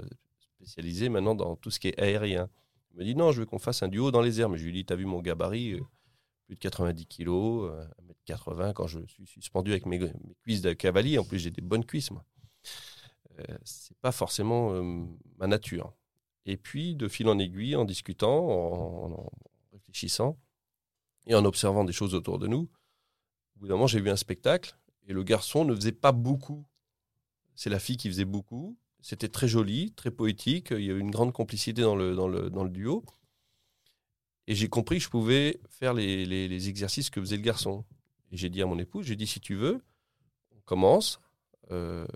spécialisée 0.56 1.08
maintenant 1.08 1.36
dans 1.36 1.54
tout 1.54 1.70
ce 1.70 1.78
qui 1.78 1.86
est 1.86 2.00
aérien. 2.00 2.48
Il 2.92 2.98
me 2.98 3.04
dit 3.04 3.14
non, 3.14 3.32
je 3.32 3.40
veux 3.40 3.46
qu'on 3.46 3.58
fasse 3.58 3.82
un 3.82 3.88
duo 3.88 4.10
dans 4.10 4.20
les 4.20 4.40
airs. 4.40 4.48
Mais 4.48 4.58
je 4.58 4.64
lui 4.64 4.72
dis, 4.72 4.84
t'as 4.84 4.96
vu 4.96 5.04
mon 5.04 5.20
gabarit 5.20 5.74
euh, 5.74 5.80
Plus 6.46 6.56
de 6.56 6.60
90 6.60 7.06
kilos, 7.06 7.72
1m80 8.28 8.60
euh, 8.60 8.72
quand 8.72 8.86
je 8.86 9.00
suis 9.06 9.26
suspendu 9.26 9.70
avec 9.70 9.86
mes, 9.86 10.00
cuisses 10.42 10.62
de 10.62 10.72
cavalier. 10.72 11.18
En 11.18 11.24
plus, 11.24 11.38
j'ai 11.38 11.50
des 11.50 11.62
bonnes 11.62 11.84
cuisses, 11.84 12.10
moi. 12.10 12.24
Euh, 13.38 13.58
c'est 13.64 13.96
pas 13.98 14.12
forcément 14.12 14.82
ma 15.38 15.46
nature. 15.46 15.94
Et 16.46 16.56
puis, 16.56 16.94
de 16.94 17.08
fil 17.08 17.28
en 17.28 17.38
aiguille, 17.38 17.76
en 17.76 17.84
discutant, 17.84 18.48
en, 18.48 19.30
réfléchissant 19.72 20.38
et 21.26 21.34
en 21.34 21.44
observant 21.44 21.84
des 21.84 21.92
choses 21.92 22.14
autour 22.14 22.38
de 22.38 22.46
nous, 22.46 22.68
au 23.56 23.60
bout 23.60 23.68
d'un 23.68 23.74
moment, 23.74 23.86
j'ai 23.86 24.00
vu 24.00 24.10
un 24.10 24.16
spectacle 24.16 24.76
et 25.06 25.12
le 25.12 25.22
garçon 25.22 25.64
ne 25.64 25.74
faisait 25.74 25.92
pas 25.92 26.12
beaucoup. 26.12 26.64
C'est 27.54 27.70
la 27.70 27.78
fille 27.78 27.96
qui 27.96 28.08
faisait 28.08 28.24
beaucoup. 28.24 28.78
C'était 29.02 29.28
très 29.28 29.48
joli, 29.48 29.92
très 29.92 30.10
poétique. 30.10 30.68
Il 30.70 30.84
y 30.84 30.90
avait 30.90 31.00
une 31.00 31.10
grande 31.10 31.32
complicité 31.32 31.82
dans 31.82 31.96
le, 31.96 32.14
dans 32.14 32.28
le, 32.28 32.50
dans 32.50 32.64
le 32.64 32.70
duo. 32.70 33.04
Et 34.46 34.54
j'ai 34.54 34.68
compris 34.68 34.98
que 34.98 35.04
je 35.04 35.08
pouvais 35.08 35.60
faire 35.68 35.94
les, 35.94 36.26
les, 36.26 36.68
exercices 36.68 37.10
que 37.10 37.20
faisait 37.20 37.36
le 37.36 37.42
garçon. 37.42 37.84
Et 38.32 38.36
j'ai 38.36 38.50
dit 38.50 38.62
à 38.62 38.66
mon 38.66 38.78
épouse, 38.78 39.06
j'ai 39.06 39.16
dit, 39.16 39.26
si 39.26 39.40
tu 39.40 39.54
veux, 39.54 39.80
on 40.56 40.60
commence 40.62 41.20
euh, 41.70 42.06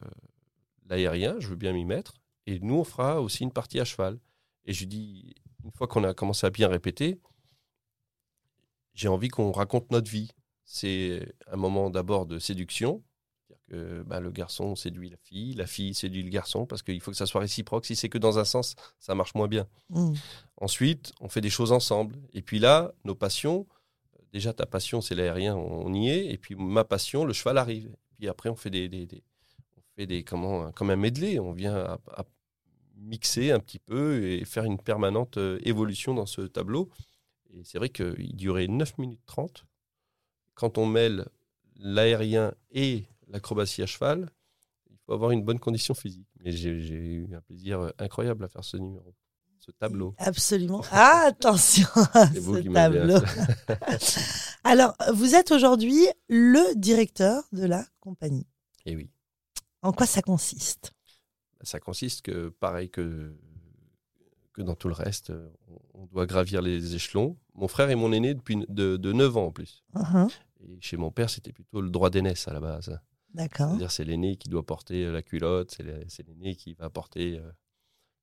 l'aérien, 0.86 1.36
je 1.38 1.48
veux 1.48 1.56
bien 1.56 1.72
m'y 1.72 1.84
mettre. 1.84 2.14
Et 2.46 2.58
nous, 2.60 2.74
on 2.74 2.84
fera 2.84 3.22
aussi 3.22 3.44
une 3.44 3.52
partie 3.52 3.80
à 3.80 3.84
cheval. 3.84 4.18
Et 4.64 4.72
je 4.72 4.84
dit, 4.84 5.34
une 5.64 5.70
fois 5.72 5.86
qu'on 5.86 6.04
a 6.04 6.12
commencé 6.12 6.46
à 6.46 6.50
bien 6.50 6.68
répéter, 6.68 7.20
j'ai 8.94 9.08
envie 9.08 9.28
qu'on 9.28 9.52
raconte 9.52 9.90
notre 9.90 10.10
vie. 10.10 10.30
C'est 10.64 11.34
un 11.46 11.56
moment 11.56 11.90
d'abord 11.90 12.26
de 12.26 12.38
séduction, 12.38 13.02
que 13.68 14.02
bah, 14.02 14.20
le 14.20 14.30
garçon 14.30 14.76
séduit 14.76 15.10
la 15.10 15.16
fille, 15.16 15.54
la 15.54 15.66
fille 15.66 15.94
séduit 15.94 16.22
le 16.22 16.30
garçon, 16.30 16.66
parce 16.66 16.82
qu'il 16.82 17.00
faut 17.00 17.10
que 17.10 17.16
ça 17.16 17.26
soit 17.26 17.40
réciproque. 17.40 17.86
Si 17.86 17.96
c'est 17.96 18.08
que 18.08 18.18
dans 18.18 18.38
un 18.38 18.44
sens, 18.44 18.76
ça 18.98 19.14
marche 19.14 19.34
moins 19.34 19.48
bien. 19.48 19.66
Mm. 19.90 20.12
Ensuite, 20.58 21.12
on 21.20 21.28
fait 21.28 21.40
des 21.40 21.50
choses 21.50 21.72
ensemble. 21.72 22.16
Et 22.32 22.42
puis 22.42 22.58
là, 22.58 22.92
nos 23.04 23.14
passions, 23.14 23.66
déjà 24.32 24.52
ta 24.52 24.66
passion, 24.66 25.00
c'est 25.00 25.14
l'aérien, 25.14 25.56
on 25.56 25.92
y 25.94 26.08
est. 26.08 26.26
Et 26.26 26.38
puis 26.38 26.54
ma 26.54 26.84
passion, 26.84 27.24
le 27.24 27.32
cheval 27.32 27.58
arrive. 27.58 27.86
Et 27.86 28.16
puis 28.18 28.28
après, 28.28 28.48
on 28.48 28.56
fait 28.56 28.70
des, 28.70 28.88
des, 28.88 29.06
on 29.76 29.82
fait 29.96 30.06
des 30.06 30.24
comment, 30.24 30.70
comme 30.72 30.90
un 30.90 30.96
medley. 30.96 31.38
On 31.38 31.52
vient 31.52 31.76
à, 31.76 32.24
mixer 32.96 33.50
un 33.50 33.60
petit 33.60 33.80
peu 33.80 34.24
et 34.24 34.44
faire 34.44 34.64
une 34.64 34.78
permanente 34.78 35.36
euh, 35.36 35.58
évolution 35.64 36.14
dans 36.14 36.26
ce 36.26 36.42
tableau. 36.42 36.88
Et 37.52 37.62
c'est 37.64 37.78
vrai 37.78 37.88
qu'il 37.88 38.34
durait 38.36 38.66
9 38.66 38.98
minutes 38.98 39.20
30. 39.26 39.66
Quand 40.54 40.78
on 40.78 40.86
mêle 40.86 41.26
l'aérien 41.76 42.54
et 42.70 43.04
l'acrobatie 43.28 43.82
à 43.82 43.86
cheval, 43.86 44.30
il 44.90 44.96
faut 45.04 45.12
avoir 45.12 45.30
une 45.30 45.42
bonne 45.42 45.58
condition 45.58 45.94
physique. 45.94 46.28
Mais 46.40 46.52
j'ai 46.52 46.70
eu 46.70 47.34
un 47.34 47.40
plaisir 47.40 47.80
euh, 47.80 47.90
incroyable 47.98 48.44
à 48.44 48.48
faire 48.48 48.64
ce 48.64 48.76
numéro, 48.76 49.14
ce 49.58 49.70
tableau. 49.72 50.14
Absolument. 50.18 50.82
Ah, 50.90 51.24
attention 51.26 51.88
à 52.12 52.26
ce 52.26 52.72
tableau. 52.72 53.18
Alors, 54.64 54.94
vous 55.12 55.34
êtes 55.34 55.50
aujourd'hui 55.52 56.06
le 56.28 56.74
directeur 56.76 57.42
de 57.52 57.64
la 57.66 57.84
compagnie. 58.00 58.46
Eh 58.86 58.96
oui. 58.96 59.10
En 59.82 59.92
quoi 59.92 60.06
ça 60.06 60.22
consiste? 60.22 60.92
Ça 61.62 61.80
consiste 61.80 62.22
que, 62.22 62.48
pareil 62.48 62.90
que, 62.90 63.34
que 64.52 64.62
dans 64.62 64.74
tout 64.74 64.88
le 64.88 64.94
reste, 64.94 65.32
on 65.94 66.06
doit 66.06 66.26
gravir 66.26 66.62
les 66.62 66.94
échelons. 66.94 67.36
Mon 67.54 67.68
frère 67.68 67.90
est 67.90 67.96
mon 67.96 68.12
aîné 68.12 68.34
depuis 68.34 68.56
de, 68.68 68.96
de 68.96 69.12
9 69.12 69.36
ans 69.36 69.46
en 69.46 69.50
plus. 69.50 69.84
Uh-huh. 69.94 70.30
Et 70.60 70.78
chez 70.80 70.96
mon 70.96 71.10
père, 71.10 71.30
c'était 71.30 71.52
plutôt 71.52 71.80
le 71.80 71.90
droit 71.90 72.10
d'aînesse 72.10 72.48
à 72.48 72.52
la 72.52 72.60
base. 72.60 72.98
D'accord. 73.34 73.76
C'est 73.90 74.04
l'aîné 74.04 74.36
qui 74.36 74.48
doit 74.48 74.64
porter 74.64 75.10
la 75.10 75.22
culotte, 75.22 75.72
c'est 75.72 75.82
la- 75.82 76.08
c'est 76.08 76.26
l'aîné 76.26 76.54
qui 76.56 76.74
va 76.74 76.90
porter. 76.90 77.38
euh, 77.38 77.50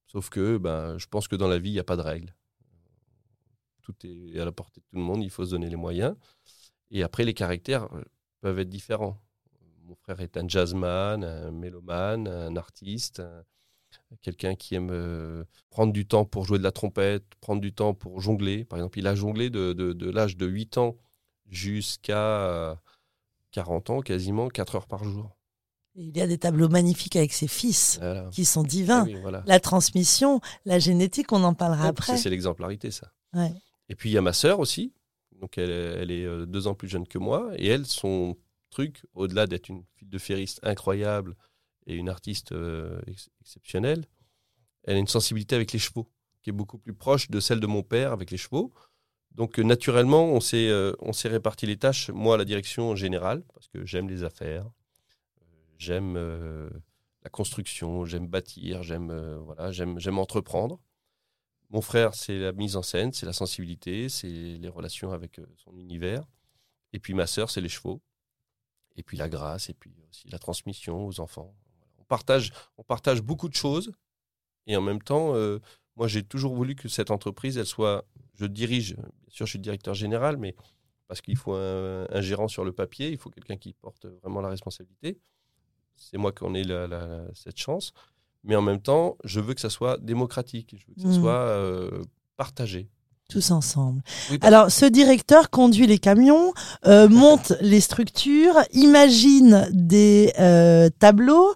Sauf 0.07 0.29
que 0.29 0.57
ben, 0.57 0.97
je 0.97 1.07
pense 1.07 1.27
que 1.27 1.35
dans 1.37 1.47
la 1.47 1.57
vie, 1.59 1.69
il 1.69 1.73
n'y 1.73 1.79
a 1.79 1.83
pas 1.85 1.97
de 1.97 2.01
règles. 2.01 2.35
Tout 3.81 3.95
est 4.05 4.39
à 4.39 4.45
la 4.45 4.51
portée 4.51 4.79
de 4.81 4.85
tout 4.85 4.95
le 4.95 5.01
monde, 5.01 5.23
il 5.23 5.29
faut 5.29 5.45
se 5.45 5.51
donner 5.51 5.69
les 5.69 5.75
moyens. 5.75 6.15
Et 6.91 7.03
après, 7.03 7.23
les 7.25 7.33
caractères 7.33 7.85
euh, 7.95 8.03
peuvent 8.41 8.59
être 8.59 8.69
différents. 8.69 9.21
Mon 9.85 9.95
frère 9.95 10.21
est 10.21 10.37
un 10.37 10.47
jazzman, 10.47 11.23
un 11.23 11.51
mélomane, 11.51 12.27
un 12.27 12.55
artiste, 12.57 13.21
un- 13.21 13.43
quelqu'un 14.21 14.55
qui 14.55 14.75
aime 14.75 14.89
euh, 14.91 15.43
prendre 15.69 15.93
du 15.93 16.05
temps 16.07 16.25
pour 16.25 16.45
jouer 16.45 16.59
de 16.59 16.63
la 16.63 16.71
trompette, 16.71 17.25
prendre 17.41 17.61
du 17.61 17.73
temps 17.73 17.93
pour 17.93 18.21
jongler. 18.21 18.65
Par 18.65 18.79
exemple, 18.79 18.99
il 18.99 19.07
a 19.07 19.15
jonglé 19.15 19.49
de, 19.49 19.73
de- 19.73 20.09
l'âge 20.11 20.37
de 20.37 20.47
8 20.47 20.77
ans 20.77 20.97
jusqu'à 21.49 22.47
euh, 22.49 22.75
40 23.51 23.89
ans, 23.89 24.01
quasiment 24.01 24.47
4 24.49 24.75
heures 24.75 24.87
par 24.87 25.03
jour. 25.03 25.29
Il 25.95 26.15
y 26.15 26.21
a 26.21 26.27
des 26.27 26.37
tableaux 26.37 26.69
magnifiques 26.69 27.17
avec 27.17 27.33
ses 27.33 27.47
fils 27.49 27.97
Voilà. 27.99 28.29
qui 28.31 28.45
sont 28.45 28.63
divins. 28.63 29.01
Ah 29.01 29.05
oui, 29.05 29.15
voilà. 29.21 29.43
La 29.45 29.59
transmission, 29.59 30.39
la 30.65 30.79
génétique, 30.79 31.31
on 31.33 31.43
en 31.43 31.53
parlera 31.53 31.83
Ouais, 31.83 31.89
après. 31.89 32.13
ça, 32.13 32.17
C'est 32.17 32.29
l'exemplarité, 32.29 32.91
ça. 32.91 33.11
Ouais. 33.33 33.51
Et 33.89 33.95
puis 33.95 34.09
il 34.09 34.13
y 34.13 34.17
a 34.17 34.21
ma 34.21 34.31
sœur 34.33 34.59
aussi. 34.59 34.93
Donc 35.41 35.57
elle, 35.57 35.69
elle 35.71 36.11
est 36.11 36.23
euh, 36.25 36.45
deux 36.45 36.67
ans 36.67 36.75
plus 36.75 36.87
jeune 36.87 37.07
que 37.07 37.17
moi. 37.17 37.51
Et 37.57 37.67
elle, 37.67 37.85
son 37.85 38.37
truc, 38.69 39.05
au-delà 39.13 39.47
d'être 39.47 39.67
une 39.67 39.83
fille 39.95 40.07
de 40.07 40.17
ferriste 40.17 40.59
incroyable 40.63 41.35
et 41.87 41.95
une 41.95 42.07
artiste 42.07 42.53
euh, 42.53 43.01
ex- 43.07 43.29
exceptionnelle, 43.41 44.05
elle 44.85 44.95
a 44.95 44.99
une 44.99 45.07
sensibilité 45.07 45.55
avec 45.55 45.73
les 45.73 45.79
chevaux 45.79 46.09
qui 46.41 46.51
est 46.51 46.53
beaucoup 46.53 46.77
plus 46.77 46.93
proche 46.93 47.29
de 47.29 47.39
celle 47.41 47.59
de 47.59 47.67
mon 47.67 47.83
père 47.83 48.13
avec 48.13 48.31
les 48.31 48.37
chevaux. 48.37 48.71
Donc 49.35 49.59
euh, 49.59 49.63
naturellement, 49.63 50.25
on 50.25 50.39
s'est 50.39 50.69
euh, 50.69 50.93
réparti 51.25 51.65
les 51.65 51.77
tâches. 51.77 52.09
Moi, 52.09 52.37
la 52.37 52.45
direction 52.45 52.95
générale, 52.95 53.43
parce 53.53 53.67
que 53.67 53.85
j'aime 53.85 54.09
les 54.09 54.23
affaires, 54.23 54.65
euh, 54.65 55.45
j'aime 55.77 56.15
euh, 56.17 56.69
la 57.23 57.29
construction, 57.29 58.05
j'aime 58.05 58.27
bâtir, 58.27 58.83
j'aime 58.83 59.11
voilà, 59.45 59.71
j'aime 59.71 60.19
entreprendre. 60.19 60.79
Mon 61.69 61.81
frère, 61.81 62.13
c'est 62.13 62.37
la 62.37 62.51
mise 62.51 62.75
en 62.75 62.81
scène, 62.81 63.13
c'est 63.13 63.25
la 63.25 63.33
sensibilité, 63.33 64.09
c'est 64.09 64.27
les 64.27 64.69
relations 64.69 65.13
avec 65.13 65.39
son 65.55 65.77
univers. 65.77 66.25
Et 66.91 66.99
puis 66.99 67.13
ma 67.13 67.27
sœur, 67.27 67.49
c'est 67.49 67.61
les 67.61 67.69
chevaux. 67.69 68.01
Et 68.97 69.03
puis 69.03 69.15
la 69.15 69.29
grâce, 69.29 69.69
et 69.69 69.73
puis 69.73 69.93
aussi 70.09 70.27
la 70.27 70.39
transmission 70.39 71.07
aux 71.07 71.21
enfants. 71.21 71.55
On 71.99 72.03
partage, 72.03 72.51
on 72.77 72.83
partage 72.83 73.21
beaucoup 73.21 73.47
de 73.47 73.55
choses. 73.55 73.93
Et 74.67 74.75
en 74.75 74.81
même 74.81 75.01
temps, 75.01 75.33
moi, 76.01 76.07
j'ai 76.07 76.23
toujours 76.23 76.55
voulu 76.55 76.73
que 76.73 76.87
cette 76.89 77.11
entreprise, 77.11 77.59
elle 77.59 77.67
soit. 77.67 78.03
Je 78.39 78.47
dirige, 78.47 78.95
bien 78.95 79.05
sûr, 79.29 79.45
je 79.45 79.51
suis 79.51 79.59
directeur 79.59 79.93
général, 79.93 80.35
mais 80.37 80.55
parce 81.07 81.21
qu'il 81.21 81.37
faut 81.37 81.53
un, 81.53 82.07
un 82.09 82.21
gérant 82.21 82.47
sur 82.47 82.63
le 82.65 82.71
papier, 82.71 83.09
il 83.11 83.19
faut 83.19 83.29
quelqu'un 83.29 83.55
qui 83.55 83.73
porte 83.73 84.07
vraiment 84.23 84.41
la 84.41 84.49
responsabilité. 84.49 85.19
C'est 85.95 86.17
moi 86.17 86.31
qui 86.31 86.43
en 86.43 86.55
ai 86.55 86.63
la- 86.63 86.87
la- 86.87 87.05
la- 87.05 87.27
cette 87.35 87.59
chance. 87.59 87.91
Mais 88.43 88.55
en 88.55 88.63
même 88.63 88.81
temps, 88.81 89.15
je 89.23 89.39
veux 89.39 89.53
que 89.53 89.61
ça 89.61 89.69
soit 89.69 89.99
démocratique. 89.99 90.73
Je 90.75 90.85
veux 90.87 90.95
que 90.95 91.01
ça 91.01 91.07
Mhm. 91.09 91.21
soit 91.21 91.39
euh, 91.39 92.01
partagé. 92.35 92.89
Tous 93.29 93.51
ensemble. 93.51 94.01
Oui, 94.31 94.39
Alors, 94.41 94.71
ce 94.71 94.85
directeur 94.85 95.51
conduit 95.51 95.85
les 95.85 95.99
camions, 95.99 96.51
euh, 96.87 97.07
monte 97.09 97.53
les 97.61 97.79
structures, 97.79 98.55
imagine 98.73 99.69
des 99.71 100.33
euh, 100.39 100.89
tableaux. 100.97 101.53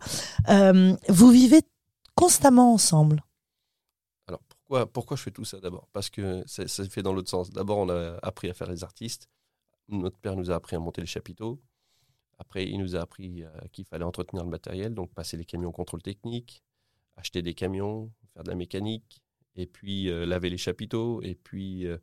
Euh, 0.50 0.96
vous 1.10 1.32
vivez 1.32 1.62
constamment 2.14 2.72
ensemble. 2.76 3.24
Pourquoi, 4.68 5.16
je 5.16 5.22
fais 5.22 5.32
tout 5.32 5.46
ça 5.46 5.60
d'abord? 5.60 5.88
Parce 5.94 6.10
que 6.10 6.44
ça, 6.48 6.68
ça 6.68 6.84
se 6.84 6.90
fait 6.90 7.04
dans 7.04 7.14
l'autre 7.14 7.30
sens. 7.30 7.52
D'abord, 7.52 7.78
on 7.78 7.90
a 7.90 8.18
appris 8.24 8.50
à 8.50 8.54
faire 8.54 8.70
les 8.70 8.84
artistes. 8.84 9.30
Notre 9.88 10.18
père 10.18 10.36
nous 10.36 10.50
a 10.50 10.56
appris 10.56 10.76
à 10.76 10.80
monter 10.80 11.02
les 11.02 11.08
chapiteaux. 11.08 11.62
Après, 12.38 12.68
il 12.68 12.80
nous 12.80 12.96
a 12.96 13.02
appris 13.02 13.44
euh, 13.44 13.50
qu'il 13.72 13.86
fallait 13.86 14.04
entretenir 14.04 14.44
le 14.44 14.50
matériel, 14.50 14.94
donc 14.94 15.14
passer 15.14 15.38
les 15.38 15.46
camions 15.46 15.72
contrôle 15.72 16.02
technique, 16.02 16.64
acheter 17.16 17.42
des 17.42 17.54
camions, 17.54 18.12
faire 18.34 18.44
de 18.44 18.50
la 18.50 18.56
mécanique, 18.56 19.22
et 19.56 19.68
puis 19.68 20.10
euh, 20.10 20.26
laver 20.26 20.50
les 20.50 20.58
chapiteaux, 20.58 21.22
et 21.22 21.36
puis 21.36 21.88
euh, 21.88 21.98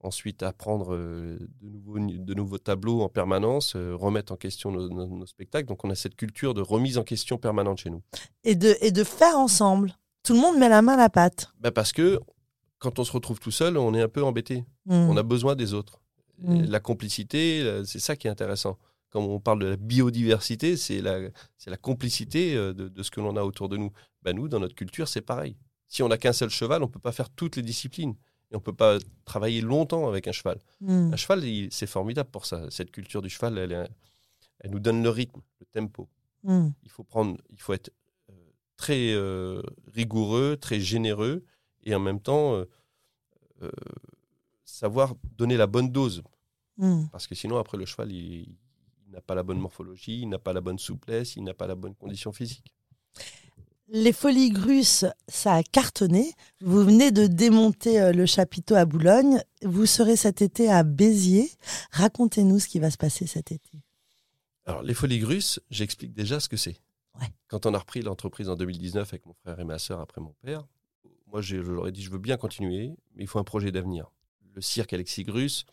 ensuite 0.00 0.42
apprendre 0.42 0.96
de, 0.96 2.34
nouveaux, 2.34 2.58
tableaux 2.58 3.02
en 3.02 3.08
permanence, 3.08 3.74
remettre 3.74 4.32
en 4.32 4.36
question 4.36 4.70
nos, 4.70 5.24
spectacles. 5.26 5.66
Donc 5.66 5.82
on 5.84 5.90
a 5.90 5.94
cette 5.94 6.14
culture 6.14 6.52
de 6.52 6.60
remise 6.60 6.98
en 6.98 7.04
question 7.04 7.38
permanente 7.38 7.78
chez 7.78 7.90
nous. 7.90 8.02
Et 8.42 8.54
de 8.54 9.04
faire 9.04 9.38
ensemble. 9.38 9.96
Tout 10.24 10.34
le 10.34 10.40
monde 10.40 10.58
met 10.58 10.68
la 10.68 10.82
main 10.82 10.94
à 10.94 10.96
la 10.96 11.10
pâte. 11.10 11.52
Bah, 11.60 11.70
parce 11.70 11.92
que 11.92 12.18
quand 12.78 12.98
on 12.98 13.04
se 13.04 13.12
retrouve 13.12 13.38
tout 13.38 13.50
seul, 13.50 13.76
on 13.78 13.94
est 13.94 14.02
un 14.02 14.08
peu 14.08 14.22
embêté. 14.24 14.64
Hmm. 14.86 15.08
On 15.08 15.16
a 15.16 15.22
besoin 15.22 15.54
des 15.54 15.72
autres. 15.74 16.00
Mm. 16.38 16.56
Et 16.56 16.66
La 16.66 16.80
complicité, 16.80 17.82
c'est 17.84 17.98
ça 18.00 18.16
qui 18.16 18.26
est 18.26 18.30
intéressant. 18.30 18.78
Quand 19.10 19.20
on 19.20 19.38
parle 19.38 19.60
de 19.60 19.66
la 19.66 19.76
biodiversité, 19.76 20.76
c'est 20.76 21.00
la, 21.00 21.20
la 21.66 21.76
complicité 21.76 22.56
euh, 22.56 22.74
de, 22.74 22.88
de 22.88 23.02
ce 23.02 23.10
que 23.10 23.20
l'on 23.20 23.36
a 23.36 23.42
autour 23.44 23.68
de 23.68 23.76
nous. 23.76 23.92
Ben 24.22 24.34
nous, 24.34 24.48
dans 24.48 24.58
notre 24.58 24.74
culture, 24.74 25.06
c'est 25.06 25.20
pareil. 25.20 25.56
Si 25.86 26.02
on 26.02 26.08
n'a 26.08 26.18
qu'un 26.18 26.32
seul 26.32 26.50
cheval, 26.50 26.82
on 26.82 26.86
ne 26.86 26.90
peut 26.90 26.98
pas 26.98 27.12
faire 27.12 27.30
toutes 27.30 27.56
les 27.56 27.62
disciplines. 27.62 28.16
Et 28.50 28.56
on 28.56 28.58
ne 28.58 28.62
peut 28.64 28.72
pas 28.72 28.98
travailler 29.24 29.60
longtemps 29.60 30.08
avec 30.08 30.26
un 30.26 30.32
cheval. 30.32 30.58
Hmm. 30.80 31.12
Un 31.12 31.16
cheval, 31.16 31.44
c'est 31.70 31.86
formidable 31.86 32.30
pour 32.30 32.46
ça. 32.46 32.68
Cette 32.70 32.90
culture 32.90 33.22
du 33.22 33.28
cheval, 33.28 33.56
elle, 33.58 33.88
elle 34.60 34.70
nous 34.70 34.80
donne 34.80 35.02
le 35.02 35.10
rythme, 35.10 35.40
le 35.60 35.66
tempo. 35.66 36.08
Hmm. 36.42 36.70
Il 36.82 36.90
faut, 36.90 37.04
prendre, 37.04 37.38
il 37.50 37.60
faut 37.60 37.72
être 37.72 37.90
très 38.76 39.12
euh, 39.12 39.62
rigoureux, 39.92 40.56
très 40.56 40.80
généreux, 40.80 41.44
et 41.84 41.94
en 41.94 42.00
même 42.00 42.20
temps 42.20 42.54
euh, 42.54 42.64
euh, 43.62 43.70
savoir 44.64 45.14
donner 45.36 45.56
la 45.56 45.66
bonne 45.66 45.90
dose. 45.90 46.22
Hmm. 46.78 47.04
Parce 47.12 47.26
que 47.26 47.34
sinon, 47.34 47.58
après, 47.58 47.78
le 47.78 47.86
cheval, 47.86 48.10
il, 48.10 48.56
il 49.06 49.12
n'a 49.12 49.20
pas 49.20 49.34
la 49.34 49.42
bonne 49.42 49.58
morphologie, 49.58 50.22
il 50.22 50.28
n'a 50.28 50.38
pas 50.38 50.52
la 50.52 50.60
bonne 50.60 50.78
souplesse, 50.78 51.36
il 51.36 51.44
n'a 51.44 51.54
pas 51.54 51.66
la 51.66 51.74
bonne 51.74 51.94
condition 51.94 52.32
physique. 52.32 52.74
Les 53.88 54.12
Folies 54.14 54.50
Grusses, 54.50 55.04
ça 55.28 55.54
a 55.54 55.62
cartonné. 55.62 56.32
Vous 56.62 56.82
venez 56.82 57.12
de 57.12 57.26
démonter 57.26 58.12
le 58.12 58.24
chapiteau 58.24 58.74
à 58.74 58.86
Boulogne. 58.86 59.40
Vous 59.62 59.84
serez 59.84 60.16
cet 60.16 60.40
été 60.40 60.70
à 60.70 60.82
Béziers. 60.82 61.50
Racontez-nous 61.92 62.60
ce 62.60 62.66
qui 62.66 62.78
va 62.78 62.90
se 62.90 62.96
passer 62.96 63.26
cet 63.26 63.52
été. 63.52 63.82
Alors, 64.64 64.82
les 64.82 64.94
folies 64.94 65.18
grusses, 65.18 65.60
j'explique 65.70 66.14
déjà 66.14 66.40
ce 66.40 66.48
que 66.48 66.56
c'est. 66.56 66.80
Quand 67.48 67.66
on 67.66 67.74
a 67.74 67.78
repris 67.78 68.02
l'entreprise 68.02 68.48
en 68.48 68.56
2019 68.56 69.12
avec 69.12 69.26
mon 69.26 69.34
frère 69.34 69.60
et 69.60 69.64
ma 69.64 69.78
sœur 69.78 70.00
après 70.00 70.20
mon 70.20 70.34
père, 70.42 70.66
moi, 71.26 71.40
je 71.40 71.56
leur 71.56 71.88
ai 71.88 71.92
dit, 71.92 72.02
je 72.02 72.10
veux 72.10 72.18
bien 72.18 72.36
continuer, 72.36 72.92
mais 73.14 73.24
il 73.24 73.26
faut 73.26 73.38
un 73.38 73.44
projet 73.44 73.72
d'avenir. 73.72 74.10
Le 74.54 74.60
cirque 74.60 74.92
Alexis 74.92 75.24
Grus, 75.24 75.64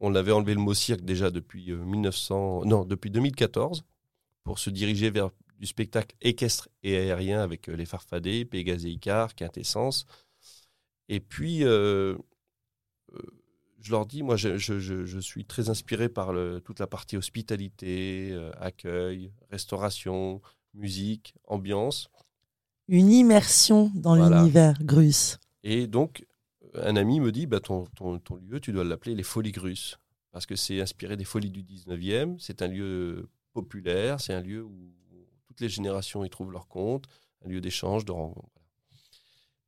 on 0.00 0.14
avait 0.14 0.32
enlevé 0.32 0.54
le 0.54 0.60
mot 0.60 0.74
cirque 0.74 1.02
déjà 1.02 1.30
depuis 1.30 1.70
euh, 1.70 1.78
1900, 1.78 2.64
non, 2.66 2.84
depuis 2.84 3.10
2014, 3.10 3.84
pour 4.44 4.58
se 4.58 4.70
diriger 4.70 5.10
vers 5.10 5.30
du 5.58 5.66
spectacle 5.66 6.14
équestre 6.20 6.68
et 6.82 6.96
aérien 6.96 7.40
avec 7.40 7.68
euh, 7.68 7.76
les 7.76 7.86
Farfadets, 7.86 8.44
Pégase 8.44 8.84
et 8.86 8.90
Icar, 8.90 9.34
Quintessence. 9.34 10.06
Et 11.08 11.20
puis, 11.20 11.64
euh, 11.64 12.16
euh, 13.14 13.18
je 13.80 13.90
leur 13.90 14.06
dis, 14.06 14.22
moi, 14.22 14.36
je, 14.36 15.18
suis 15.20 15.44
très 15.44 15.70
inspiré 15.70 16.08
par 16.08 16.32
toute 16.64 16.80
la 16.80 16.86
partie 16.86 17.16
hospitalité, 17.16 18.30
euh, 18.32 18.50
accueil, 18.58 19.32
restauration, 19.50 20.42
musique, 20.74 21.34
ambiance. 21.46 22.08
Une 22.88 23.10
immersion 23.12 23.90
dans 23.94 24.16
Voilà. 24.16 24.38
l'univers 24.38 24.74
Grus. 24.82 25.38
Et 25.62 25.86
donc, 25.86 26.24
un 26.74 26.96
ami 26.96 27.20
me 27.20 27.32
dit, 27.32 27.46
bah, 27.46 27.60
ton, 27.60 27.84
ton- 27.96 28.18
ton 28.18 28.36
lieu, 28.36 28.60
tu 28.60 28.72
dois 28.72 28.84
l'appeler 28.84 29.14
les 29.14 29.22
Folies 29.22 29.52
Grusses, 29.52 29.98
parce 30.32 30.46
que 30.46 30.56
c'est 30.56 30.80
inspiré 30.80 31.16
des 31.16 31.24
folies 31.24 31.50
du 31.50 31.62
19e, 31.62 32.36
c'est 32.38 32.62
un 32.62 32.68
lieu 32.68 33.28
populaire, 33.52 34.20
c'est 34.20 34.32
un 34.34 34.40
lieu 34.40 34.62
où 34.62 34.92
toutes 35.46 35.60
les 35.60 35.68
générations 35.68 36.24
y 36.24 36.30
trouvent 36.30 36.52
leur 36.52 36.68
compte, 36.68 37.06
un 37.44 37.48
lieu 37.48 37.60
d'échange, 37.60 38.04
de 38.04 38.12
rencontre. 38.12 38.48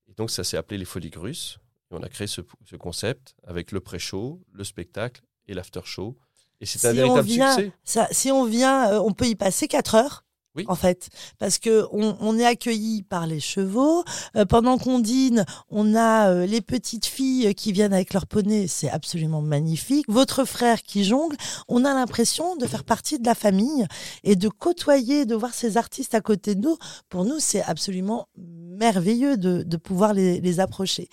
Et 0.09 0.13
donc, 0.15 0.31
ça 0.31 0.45
s'est 0.45 0.57
appelé 0.57 0.79
les 0.79 0.85
Folies 0.85 1.11
Grusses, 1.11 1.59
et 1.91 1.95
on 1.95 2.03
a 2.03 2.09
créé 2.09 2.27
ce, 2.27 2.41
ce 2.65 2.77
concept 2.77 3.35
avec 3.47 3.73
le 3.73 3.81
pré-show, 3.81 4.41
le 4.53 4.65
spectacle 4.65 5.23
et 5.47 5.55
l'after-show. 5.55 6.17
Et 6.61 6.67
c'est 6.67 6.87
un 6.87 6.91
Si 6.91 6.97
véritable 6.97 7.27
vient- 7.27 7.55
succès. 7.57 7.73
Ça, 7.85 8.07
si 8.13 8.31
on 8.31 8.45
vient, 8.45 8.93
euh, 8.93 9.01
on 9.01 9.13
peut 9.13 9.27
y 9.27 9.35
passer 9.35 9.67
4 9.67 9.95
heures. 9.95 10.25
Oui. 10.57 10.65
En 10.67 10.75
fait, 10.75 11.11
parce 11.39 11.59
que 11.59 11.87
on, 11.93 12.17
on 12.21 12.37
est 12.37 12.45
accueilli 12.45 13.03
par 13.05 13.27
les 13.29 13.39
chevaux. 13.39 14.03
Euh, 14.35 14.45
pendant 14.45 14.79
qu'on 14.79 14.99
dîne, 14.99 15.45
on 15.69 15.95
a 15.95 16.31
euh, 16.31 16.45
les 16.45 16.61
petites 16.61 17.07
filles 17.07 17.55
qui 17.55 17.71
viennent 17.71 17.93
avec 17.93 18.13
leur 18.13 18.27
poney. 18.27 18.67
C'est 18.67 18.91
absolument 18.91 19.43
magnifique. 19.43 20.07
Votre 20.09 20.45
frère 20.45 20.83
qui 20.83 21.05
jongle. 21.05 21.37
On 21.69 21.85
a 21.85 21.95
l'impression 21.95 22.57
de 22.57 22.67
faire 22.67 22.83
partie 22.83 23.21
de 23.21 23.27
la 23.27 23.37
famille 23.37 23.87
et 24.25 24.35
de 24.35 24.49
côtoyer, 24.49 25.25
de 25.25 25.37
voir 25.37 25.55
ces 25.55 25.77
artistes 25.77 26.17
à 26.17 26.21
côté 26.21 26.57
de 26.57 26.63
nous. 26.63 26.77
Pour 27.09 27.25
nous, 27.25 27.39
c'est 27.39 27.63
absolument 27.63 28.27
merveilleux 28.37 29.37
de, 29.37 29.63
de 29.63 29.77
pouvoir 29.77 30.15
les, 30.15 30.41
les 30.41 30.59
approcher. 30.59 31.09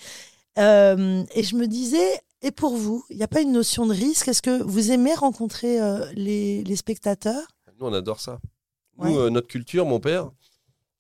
Euh, 0.58 1.23
et 1.36 1.43
je 1.43 1.56
me 1.56 1.67
disais, 1.67 2.21
et 2.41 2.50
pour 2.50 2.76
vous, 2.76 3.06
il 3.12 3.17
n'y 3.17 3.23
a 3.23 3.28
pas 3.28 3.41
une 3.41 3.52
notion 3.52 3.86
de 3.86 3.93
risque? 3.93 4.30
Est-ce 4.30 4.41
que 4.41 4.63
vous 4.63 4.89
aimez 4.91 5.13
rencontrer 5.13 5.80
les, 6.15 6.63
les 6.63 6.76
spectateurs? 6.76 7.47
Nous, 7.80 7.86
on 7.86 7.93
adore 7.93 8.19
ça. 8.19 8.39
Nous, 8.97 9.17
euh, 9.17 9.29
notre 9.29 9.47
culture, 9.47 9.86
mon 9.86 9.99
père, 9.99 10.29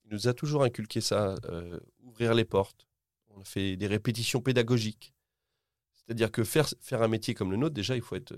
il 0.05 0.11
nous 0.13 0.27
a 0.27 0.33
toujours 0.33 0.63
inculqué 0.63 1.01
ça, 1.01 1.35
euh, 1.45 1.79
ouvrir 2.03 2.33
les 2.33 2.45
portes. 2.45 2.87
On 3.29 3.41
a 3.41 3.43
fait 3.43 3.75
des 3.75 3.87
répétitions 3.87 4.41
pédagogiques. 4.41 5.13
C'est-à-dire 5.93 6.31
que 6.31 6.43
faire, 6.43 6.67
faire 6.79 7.01
un 7.01 7.07
métier 7.09 7.33
comme 7.33 7.51
le 7.51 7.57
nôtre, 7.57 7.73
déjà, 7.75 7.95
il 7.95 8.01
faut 8.01 8.15
être. 8.15 8.33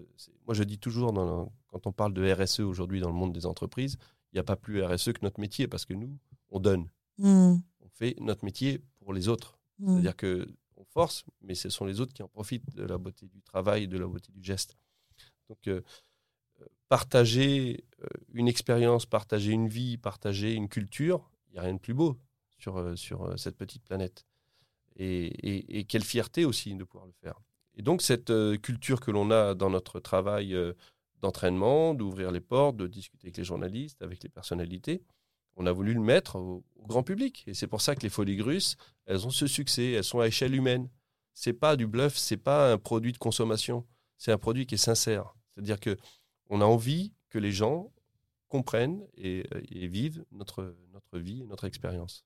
Moi, 0.46 0.56
je 0.56 0.64
dis 0.64 0.80
toujours, 0.80 1.14
dans 1.14 1.44
le- 1.44 1.50
quand 1.68 1.86
on 1.86 1.92
parle 1.92 2.14
de 2.14 2.24
RSE 2.32 2.62
aujourd'hui 2.62 3.00
dans 3.00 3.10
le 3.10 3.14
monde 3.16 3.32
des 3.34 3.46
entreprises, 3.46 3.98
il 4.32 4.36
n'y 4.36 4.40
a 4.40 4.44
pas 4.44 4.56
plus 4.56 4.84
RSE 4.84 5.14
que 5.14 5.20
notre 5.22 5.40
métier 5.40 5.68
parce 5.68 5.86
que 5.86 5.94
nous, 5.94 6.18
on 6.50 6.60
donne. 6.60 6.90
Hmm. 7.18 7.58
On 7.82 7.90
fait 7.92 8.16
notre 8.20 8.44
métier 8.44 8.82
pour 9.00 9.14
les 9.14 9.28
autres. 9.28 9.60
Hmm. 9.78 9.94
C'est-à-dire 9.94 10.16
que 10.16 10.48
on 10.78 10.84
force, 10.86 11.26
mais 11.42 11.54
ce 11.56 11.70
sont 11.70 11.86
les 11.86 12.00
autres 12.00 12.14
qui 12.14 12.24
en 12.24 12.28
profitent 12.28 12.74
de 12.76 12.84
la 12.84 12.98
beauté 12.98 13.28
du 13.28 13.42
travail, 13.44 13.88
de 13.88 13.98
la 14.00 14.08
beauté 14.08 14.32
du 14.32 14.42
geste. 14.44 14.76
Donc, 15.50 15.68
euh, 15.68 15.82
partager 16.90 17.84
euh, 18.02 18.08
une 18.34 18.48
expérience, 18.48 19.06
partager 19.06 19.52
une 19.52 19.70
vie, 19.70 19.98
partager 19.98 20.54
une 20.54 20.68
culture, 20.68 21.30
il 21.48 21.54
n'y 21.54 21.60
a 21.60 21.62
rien 21.62 21.76
de 21.76 21.80
plus 21.80 21.94
beau 21.94 22.20
sur, 22.58 22.78
euh, 22.78 22.96
sur 22.96 23.24
euh, 23.24 23.38
cette 23.38 23.56
petite 23.56 23.84
planète. 23.84 24.26
Et, 25.02 25.86
quelle 25.88 26.04
fierté 26.04 26.44
aussi 26.44 26.76
de 26.76 26.84
pouvoir 26.84 27.06
le 27.06 27.14
faire. 27.14 27.40
Et 27.76 27.82
donc, 27.82 28.02
cette 28.02 28.34
culture 28.62 29.00
que 29.00 29.12
l'on 29.12 29.32
a 29.32 29.56
dans 29.56 29.70
notre 29.70 30.02
travail 30.02 30.54
d'entraînement, 31.22 31.94
d'ouvrir 31.94 32.32
les 32.32 32.42
portes, 32.42 32.76
de 32.76 32.86
discuter 32.86 33.28
avec 33.28 33.38
les 33.38 33.46
journalistes, 33.46 34.02
avec 34.02 34.22
les 34.24 34.28
personnalités, 34.28 35.02
on 35.56 35.66
a 35.66 35.72
voulu 35.72 35.94
le 35.94 36.02
mettre 36.02 36.36
au, 36.36 36.66
au 36.76 36.86
grand 36.86 37.04
public. 37.04 37.46
Et 37.48 37.54
c'est 37.54 37.68
pour 37.68 37.80
ça 37.80 37.96
que 37.96 38.02
les 38.02 38.10
Folies 38.10 38.36
Grusses, 38.36 38.76
elles 39.06 39.26
ont 39.26 39.30
ce 39.30 39.48
succès, 39.48 39.92
elles 39.92 40.04
sont 40.04 40.20
à 40.20 40.28
échelle 40.28 40.54
humaine. 40.54 40.90
C'est 41.34 41.54
pas 41.54 41.78
du 41.78 41.88
bluff, 41.88 42.18
c'est 42.18 42.36
pas 42.36 42.74
un 42.74 42.78
produit 42.78 43.14
de 43.14 43.18
consommation, 43.18 43.88
c'est 44.18 44.34
un 44.34 44.38
produit 44.38 44.66
qui 44.66 44.76
est 44.76 44.78
sincère. 44.78 45.34
C'est-à-dire 45.54 45.80
que 45.80 45.96
on 46.50 46.62
a 46.62 46.66
envie 46.66 47.14
que 47.30 47.40
les 47.40 47.52
gens 47.52 47.92
comprennent 48.48 49.02
et, 49.18 49.46
et 49.72 49.88
vivent 49.88 50.24
notre, 50.32 50.76
notre 50.94 51.20
vie 51.20 51.42
et 51.42 51.46
notre 51.46 51.66
expérience. 51.66 52.24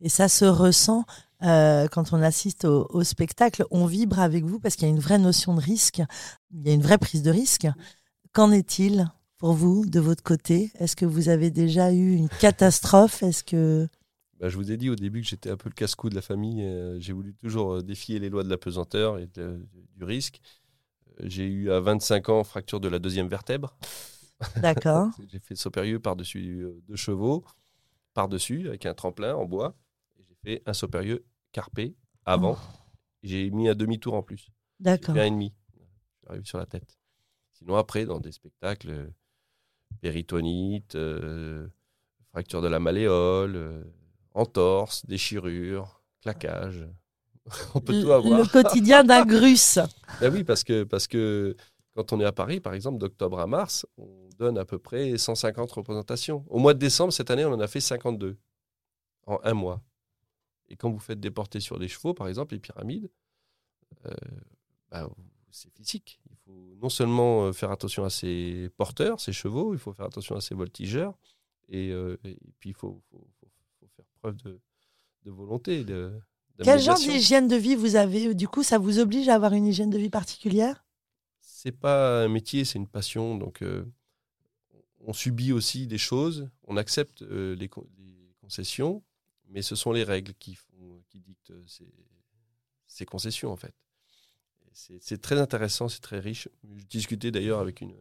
Et 0.00 0.08
ça 0.08 0.28
se 0.28 0.44
ressent 0.44 1.04
euh, 1.42 1.86
quand 1.88 2.12
on 2.12 2.20
assiste 2.22 2.64
au, 2.64 2.86
au 2.90 3.04
spectacle. 3.04 3.64
On 3.70 3.86
vibre 3.86 4.18
avec 4.18 4.44
vous 4.44 4.58
parce 4.60 4.74
qu'il 4.74 4.86
y 4.88 4.90
a 4.90 4.94
une 4.94 5.00
vraie 5.00 5.18
notion 5.18 5.54
de 5.54 5.60
risque. 5.60 6.02
Il 6.52 6.66
y 6.66 6.70
a 6.70 6.74
une 6.74 6.82
vraie 6.82 6.98
prise 6.98 7.22
de 7.22 7.30
risque. 7.30 7.68
Qu'en 8.32 8.50
est-il 8.50 9.06
pour 9.38 9.52
vous 9.52 9.86
de 9.86 10.00
votre 10.00 10.22
côté? 10.22 10.72
Est-ce 10.78 10.96
que 10.96 11.06
vous 11.06 11.28
avez 11.28 11.50
déjà 11.50 11.92
eu 11.92 12.14
une 12.14 12.28
catastrophe? 12.28 13.22
Est-ce 13.22 13.44
que 13.44 13.88
Bah, 14.40 14.48
je 14.48 14.56
vous 14.56 14.72
ai 14.72 14.76
dit 14.76 14.90
au 14.90 14.96
début 14.96 15.20
que 15.22 15.28
j'étais 15.28 15.50
un 15.50 15.56
peu 15.56 15.68
le 15.68 15.74
casse-cou 15.74 16.10
de 16.10 16.14
la 16.16 16.22
famille. 16.22 16.62
euh, 16.64 16.98
J'ai 16.98 17.12
voulu 17.12 17.34
toujours 17.34 17.74
euh, 17.74 17.82
défier 17.82 18.18
les 18.18 18.28
lois 18.28 18.42
de 18.42 18.50
la 18.50 18.58
pesanteur 18.58 19.18
et 19.18 19.28
de- 19.34 19.64
du 19.96 20.04
risque. 20.04 20.40
J'ai 21.20 21.46
eu 21.46 21.70
à 21.70 21.80
25 21.80 22.28
ans 22.28 22.44
fracture 22.44 22.80
de 22.80 22.88
la 22.88 22.98
deuxième 22.98 23.28
vertèbre. 23.28 23.76
d'accord 24.56 25.08
J'ai 25.28 25.38
fait 25.38 25.54
saut 25.54 25.70
périlleux 25.70 26.00
par-dessus 26.00 26.62
euh, 26.62 26.80
deux 26.88 26.96
chevaux, 26.96 27.44
par-dessus, 28.14 28.68
avec 28.68 28.86
un 28.86 28.94
tremplin 28.94 29.34
en 29.34 29.44
bois. 29.44 29.74
J'ai 30.18 30.36
fait 30.42 30.62
un 30.66 30.72
saut 30.72 30.88
périlleux 30.88 31.24
carpé 31.52 31.96
avant. 32.24 32.58
J'ai 33.22 33.50
mis 33.50 33.68
un 33.68 33.74
demi-tour 33.74 34.14
en 34.14 34.22
plus. 34.22 34.50
D'accord. 34.80 35.16
un 35.16 35.24
et 35.24 35.30
demi. 35.30 35.54
J'arrive 36.24 36.44
sur 36.44 36.58
la 36.58 36.66
tête. 36.66 36.98
Sinon, 37.52 37.76
après, 37.76 38.04
dans 38.04 38.18
des 38.18 38.32
spectacles, 38.32 38.90
euh, 38.90 39.06
péritonite, 40.00 40.94
euh, 40.96 41.68
fracture 42.30 42.62
de 42.62 42.68
la 42.68 42.80
malléole, 42.80 43.56
euh, 43.56 43.84
entorse, 44.34 45.06
déchirure, 45.06 46.02
claquage. 46.20 46.86
On 47.74 47.80
peut 47.80 47.92
tout 48.00 48.06
Le, 48.08 48.12
avoir. 48.12 48.40
le 48.40 48.46
quotidien 48.48 49.04
d'un 49.04 49.24
grusse. 49.24 49.78
Ben 50.20 50.32
oui, 50.32 50.44
parce 50.44 50.62
que, 50.62 50.84
parce 50.84 51.06
que 51.06 51.56
quand 51.94 52.12
on 52.12 52.20
est 52.20 52.24
à 52.24 52.32
Paris, 52.32 52.60
par 52.60 52.74
exemple, 52.74 52.98
d'octobre 52.98 53.40
à 53.40 53.46
mars, 53.46 53.86
on 53.96 54.28
donne 54.38 54.58
à 54.58 54.64
peu 54.64 54.78
près 54.78 55.16
150 55.18 55.70
représentations. 55.72 56.44
Au 56.48 56.58
mois 56.58 56.74
de 56.74 56.78
décembre, 56.78 57.12
cette 57.12 57.30
année, 57.30 57.44
on 57.44 57.52
en 57.52 57.60
a 57.60 57.66
fait 57.66 57.80
52 57.80 58.36
en 59.26 59.40
un 59.42 59.54
mois. 59.54 59.82
Et 60.68 60.76
quand 60.76 60.90
vous 60.90 60.98
faites 60.98 61.20
déporter 61.20 61.60
sur 61.60 61.78
des 61.78 61.88
chevaux, 61.88 62.14
par 62.14 62.28
exemple, 62.28 62.54
les 62.54 62.60
pyramides, 62.60 63.10
euh, 64.06 64.10
ben, 64.90 65.10
c'est 65.50 65.70
physique. 65.74 66.20
Il 66.30 66.36
faut 66.44 66.74
non 66.80 66.88
seulement 66.88 67.44
euh, 67.46 67.52
faire 67.52 67.70
attention 67.70 68.04
à 68.04 68.10
ses 68.10 68.70
porteurs, 68.76 69.20
ses 69.20 69.32
chevaux, 69.32 69.74
il 69.74 69.78
faut 69.78 69.92
faire 69.92 70.06
attention 70.06 70.36
à 70.36 70.40
ses 70.40 70.54
voltigeurs, 70.54 71.14
et, 71.68 71.90
euh, 71.90 72.16
et 72.24 72.38
puis 72.58 72.70
il 72.70 72.74
faut, 72.74 73.02
faut- 73.10 73.26
faut- 73.40 73.50
faut 73.80 73.88
faire 73.96 74.06
preuve 74.20 74.36
de, 74.44 74.60
de 75.24 75.30
volonté. 75.30 75.84
De, 75.84 76.12
Quel 76.60 76.80
genre 76.80 76.98
d'hygiène 76.98 77.46
de 77.46 77.54
vie 77.54 77.76
vous 77.76 77.94
avez? 77.94 78.34
Du 78.34 78.48
coup, 78.48 78.64
ça 78.64 78.78
vous 78.78 78.98
oblige 78.98 79.28
à 79.28 79.34
avoir 79.36 79.52
une 79.52 79.66
hygiène 79.68 79.90
de 79.90 79.98
vie 79.98 80.10
particulière? 80.10 80.84
C'est 81.42 81.72
pas 81.72 82.24
un 82.24 82.28
métier, 82.28 82.64
c'est 82.64 82.78
une 82.78 82.88
passion. 82.88 83.36
Donc, 83.36 83.62
euh, 83.62 83.84
on 85.00 85.12
subit 85.12 85.52
aussi 85.52 85.86
des 85.86 85.98
choses, 85.98 86.48
on 86.64 86.76
accepte 86.76 87.22
euh, 87.22 87.54
les, 87.56 87.68
con- 87.68 87.86
les 87.98 88.34
concessions, 88.40 89.02
mais 89.48 89.62
ce 89.62 89.74
sont 89.74 89.92
les 89.92 90.04
règles 90.04 90.34
qui, 90.34 90.54
font, 90.54 91.02
qui 91.08 91.20
dictent 91.20 91.52
ces, 91.66 91.92
ces 92.86 93.06
concessions, 93.06 93.52
en 93.52 93.56
fait. 93.56 93.74
C'est 94.72 95.02
c'est 95.02 95.20
très 95.20 95.40
intéressant, 95.40 95.88
c'est 95.88 96.00
très 96.00 96.20
riche. 96.20 96.48
Je 96.78 96.84
discutais 96.86 97.30
d'ailleurs 97.30 97.60
avec 97.60 97.80
une, 97.82 97.94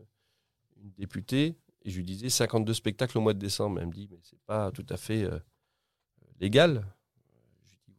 une 0.82 0.92
députée 0.98 1.58
et 1.84 1.92
je 1.92 1.98
lui 1.98 2.06
disais 2.06 2.30
52 2.30 2.74
spectacles 2.74 3.18
au 3.18 3.22
mois 3.22 3.34
de 3.34 3.40
décembre. 3.40 3.80
Elle 3.82 3.88
me 3.88 3.94
dit, 3.94 4.08
mais 4.12 4.20
c'est 4.24 4.40
pas 4.46 4.72
tout 4.72 4.86
à 4.90 4.98
fait 4.98 5.24
euh, 5.24 5.40
légal. 6.40 6.86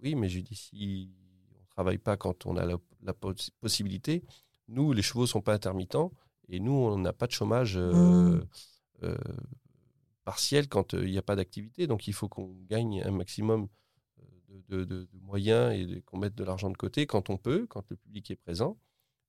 Oui, 0.03 0.15
mais 0.15 0.29
je 0.29 0.41
dis, 0.41 0.55
si 0.57 1.11
on 1.61 1.65
travaille 1.71 1.99
pas 1.99 2.17
quand 2.17 2.47
on 2.47 2.57
a 2.57 2.65
la, 2.65 2.77
la 3.03 3.13
poss- 3.13 3.51
possibilité, 3.61 4.25
nous, 4.69 4.93
les 4.93 5.03
chevaux 5.03 5.27
sont 5.27 5.41
pas 5.41 5.55
intermittents 5.55 6.13
et 6.49 6.61
nous, 6.61 6.73
on 6.73 6.99
n'a 6.99 7.13
pas 7.13 7.27
de 7.27 7.33
chômage 7.33 7.77
euh, 7.77 7.93
Mm. 7.93 8.47
euh, 9.05 9.17
partiel 10.25 10.69
quand 10.69 10.95
euh, 10.95 11.05
il 11.05 11.11
n'y 11.13 11.19
a 11.19 11.23
pas 11.23 11.37
d'activité. 11.37 11.87
Donc, 11.87 12.07
il 12.07 12.13
faut 12.15 12.29
qu'on 12.29 12.55
gagne 12.69 13.03
un 13.03 13.11
maximum 13.11 13.69
de, 14.49 14.61
de- 14.79 14.85
de- 14.85 15.09
de 15.13 15.19
moyens 15.21 15.73
et 15.75 16.03
qu'on 16.03 16.19
mette 16.19 16.35
de 16.35 16.45
l'argent 16.45 16.71
de 16.71 16.77
côté 16.77 17.07
quand 17.07 17.31
on 17.31 17.37
peut, 17.37 17.67
quand 17.69 17.89
le 17.91 17.97
public 17.97 18.31
est 18.31 18.37
présent, 18.37 18.79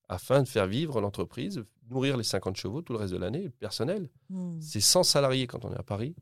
afin 0.10 0.44
de 0.44 0.48
faire 0.48 0.68
vivre 0.68 1.02
l'entreprise, 1.02 1.64
nourrir 1.90 2.18
les 2.18 2.24
50 2.24 2.56
chevaux 2.58 2.82
tout 2.82 2.94
le 2.94 3.00
reste 3.00 3.14
de 3.14 3.18
l'année, 3.18 3.44
le 3.44 3.50
personnel. 3.52 4.10
Hmm. 4.30 4.60
C'est 4.62 4.82
100 4.82 5.04
salariés 5.04 5.48
quand 5.48 5.66
on 5.66 5.74
est 5.74 5.78
à 5.80 5.84
Paris 5.84 6.16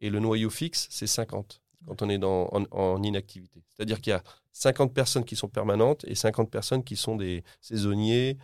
et 0.00 0.10
le 0.10 0.20
noyau 0.20 0.48
fixe, 0.50 0.86
c'est 0.90 1.06
50 1.06 1.60
quand 1.86 2.02
on 2.02 2.08
est 2.08 2.18
dans, 2.18 2.48
en, 2.52 2.64
en 2.70 3.02
inactivité. 3.02 3.62
C'est-à-dire 3.74 4.00
qu'il 4.00 4.10
y 4.10 4.14
a 4.14 4.22
50 4.52 4.92
personnes 4.94 5.24
qui 5.24 5.36
sont 5.36 5.48
permanentes 5.48 6.04
et 6.08 6.14
50 6.14 6.50
personnes 6.50 6.82
qui 6.84 6.96
sont 6.96 7.16
des 7.16 7.44
saisonniers, 7.60 8.38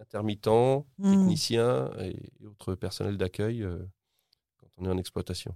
intermittents, 0.00 0.86
Hmm. 0.98 1.10
techniciens 1.12 1.90
et, 2.00 2.16
et 2.42 2.46
autres 2.46 2.74
personnels 2.74 3.16
d'accueil 3.16 3.62
euh, 3.62 3.78
quand 4.58 4.68
on 4.78 4.84
est 4.86 4.90
en 4.92 4.98
exploitation. 4.98 5.54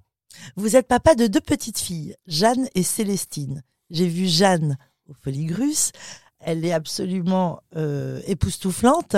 Vous 0.56 0.76
êtes 0.76 0.86
papa 0.88 1.14
de 1.14 1.26
deux 1.26 1.40
petites 1.40 1.78
filles, 1.78 2.14
Jeanne 2.26 2.68
et 2.74 2.82
Célestine. 2.82 3.62
J'ai 3.90 4.06
vu 4.08 4.26
Jeanne 4.28 4.78
au 5.08 5.12
Foligrus. 5.14 5.92
Elle 6.38 6.64
est 6.64 6.72
absolument 6.72 7.60
euh, 7.76 8.20
époustouflante. 8.26 9.16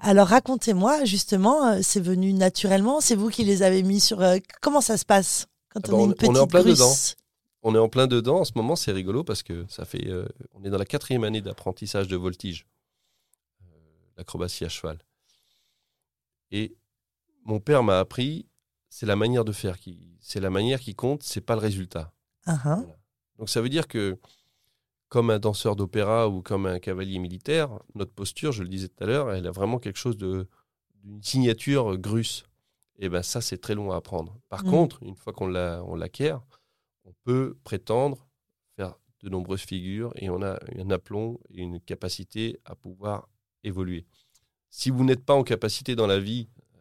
Alors 0.00 0.26
racontez-moi, 0.28 1.04
justement, 1.04 1.66
euh, 1.68 1.78
c'est 1.82 2.00
venu 2.00 2.32
naturellement 2.32 3.00
C'est 3.00 3.14
vous 3.14 3.28
qui 3.30 3.44
les 3.44 3.62
avez 3.62 3.82
mis 3.84 4.00
sur... 4.00 4.20
comment 4.60 4.80
ça 4.80 4.96
se 4.96 5.04
passe 5.04 5.46
quand 5.68 5.80
Ah 5.88 5.92
on 5.92 5.92
bah, 5.92 5.98
est 5.98 6.02
on- 6.02 6.04
une 6.06 6.10
on 6.10 6.14
petite 6.14 6.36
est 6.36 6.40
en 6.40 6.46
plein 6.48 6.62
grusse 6.62 6.78
dedans. 6.78 6.94
On 7.66 7.74
est 7.74 7.78
en 7.78 7.88
plein 7.88 8.06
dedans 8.06 8.40
en 8.40 8.44
ce 8.44 8.52
moment, 8.56 8.76
c'est 8.76 8.92
rigolo 8.92 9.24
parce 9.24 9.42
que 9.42 9.64
ça 9.68 9.84
fait, 9.86 10.06
euh, 10.08 10.26
on 10.52 10.62
est 10.64 10.70
dans 10.70 10.76
la 10.78 10.84
quatrième 10.84 11.24
année 11.24 11.40
d'apprentissage 11.40 12.08
de 12.08 12.16
voltige, 12.16 12.66
euh, 13.62 13.66
l'acrobatie 14.18 14.64
à 14.64 14.68
cheval. 14.68 14.98
Et 16.50 16.76
mon 17.44 17.60
père 17.60 17.82
m'a 17.82 17.98
appris, 17.98 18.46
c'est 18.90 19.06
la 19.06 19.16
manière 19.16 19.44
de 19.46 19.52
faire 19.52 19.78
qui, 19.78 20.16
c'est 20.20 20.40
la 20.40 20.50
manière 20.50 20.78
qui 20.78 20.94
compte, 20.94 21.22
c'est 21.22 21.40
pas 21.40 21.54
le 21.54 21.60
résultat. 21.60 22.12
Hein. 22.46 22.84
Donc 23.38 23.48
ça 23.48 23.62
veut 23.62 23.70
dire 23.70 23.88
que, 23.88 24.18
comme 25.08 25.30
un 25.30 25.38
danseur 25.38 25.74
d'opéra 25.74 26.28
ou 26.28 26.42
comme 26.42 26.66
un 26.66 26.78
cavalier 26.78 27.18
militaire, 27.18 27.70
notre 27.94 28.12
posture, 28.12 28.52
je 28.52 28.62
le 28.62 28.68
disais 28.68 28.88
tout 28.88 29.02
à 29.02 29.06
l'heure, 29.06 29.32
elle 29.32 29.46
a 29.46 29.50
vraiment 29.50 29.78
quelque 29.78 29.98
chose 29.98 30.16
de 30.18 30.46
d'une 31.02 31.22
signature 31.22 31.98
grusse. 31.98 32.44
Et 32.98 33.10
ben 33.10 33.22
ça, 33.22 33.42
c'est 33.42 33.58
très 33.58 33.74
long 33.74 33.92
à 33.92 33.96
apprendre. 33.96 34.38
Par 34.48 34.64
Mm. 34.64 34.70
contre, 34.70 35.02
une 35.02 35.16
fois 35.16 35.34
qu'on 35.34 35.46
l'a- 35.46 35.82
on 35.84 35.96
l'acquiert, 35.96 36.40
on 37.04 37.12
peut 37.24 37.56
prétendre 37.64 38.26
faire 38.76 38.94
de 39.20 39.28
nombreuses 39.28 39.62
figures 39.62 40.12
et 40.16 40.30
on 40.30 40.42
a 40.42 40.58
un 40.76 40.90
aplomb 40.90 41.38
et 41.50 41.62
une 41.62 41.80
capacité 41.80 42.60
à 42.64 42.74
pouvoir 42.74 43.28
évoluer. 43.62 44.06
Si 44.70 44.90
vous 44.90 45.04
n'êtes 45.04 45.24
pas 45.24 45.34
en 45.34 45.44
capacité 45.44 45.94
dans 45.94 46.06
la 46.06 46.18
vie, 46.18 46.48
euh, 46.74 46.78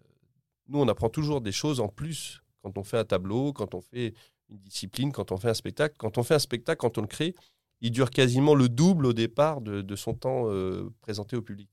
nous, 0.68 0.80
on 0.80 0.88
apprend 0.88 1.10
toujours 1.10 1.42
des 1.42 1.52
choses 1.52 1.80
en 1.80 1.88
plus 1.88 2.42
quand 2.62 2.78
on 2.78 2.84
fait 2.84 2.98
un 2.98 3.06
tableau, 3.06 3.54
quand 3.54 3.76
on 3.76 3.82
fait 3.82 4.14
une 4.50 4.58
discipline, 4.58 5.12
quand 5.12 5.32
on 5.32 5.38
fait 5.38 5.50
un 5.50 5.54
spectacle. 5.54 5.96
Quand 5.98 6.18
on 6.18 6.24
fait 6.24 6.36
un 6.36 6.40
spectacle, 6.40 6.80
quand 6.80 6.98
on 6.98 7.02
le 7.02 7.08
crée, 7.08 7.36
il 7.82 7.92
dure 7.92 8.10
quasiment 8.10 8.56
le 8.56 8.70
double 8.70 9.06
au 9.06 9.14
départ 9.14 9.62
de, 9.62 9.82
de 9.82 9.96
son 9.96 10.14
temps 10.14 10.46
euh, 10.48 10.90
présenté 11.02 11.36
au 11.36 11.42
public. 11.42 11.70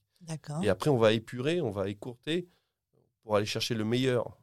Et 0.62 0.68
après, 0.68 0.90
on 0.90 0.98
va 0.98 1.12
épurer, 1.12 1.60
on 1.60 1.70
va 1.70 1.88
écourter 1.88 2.48
pour 3.22 3.36
aller 3.36 3.46
chercher 3.46 3.74
le 3.74 3.84
meilleur. 3.84 4.36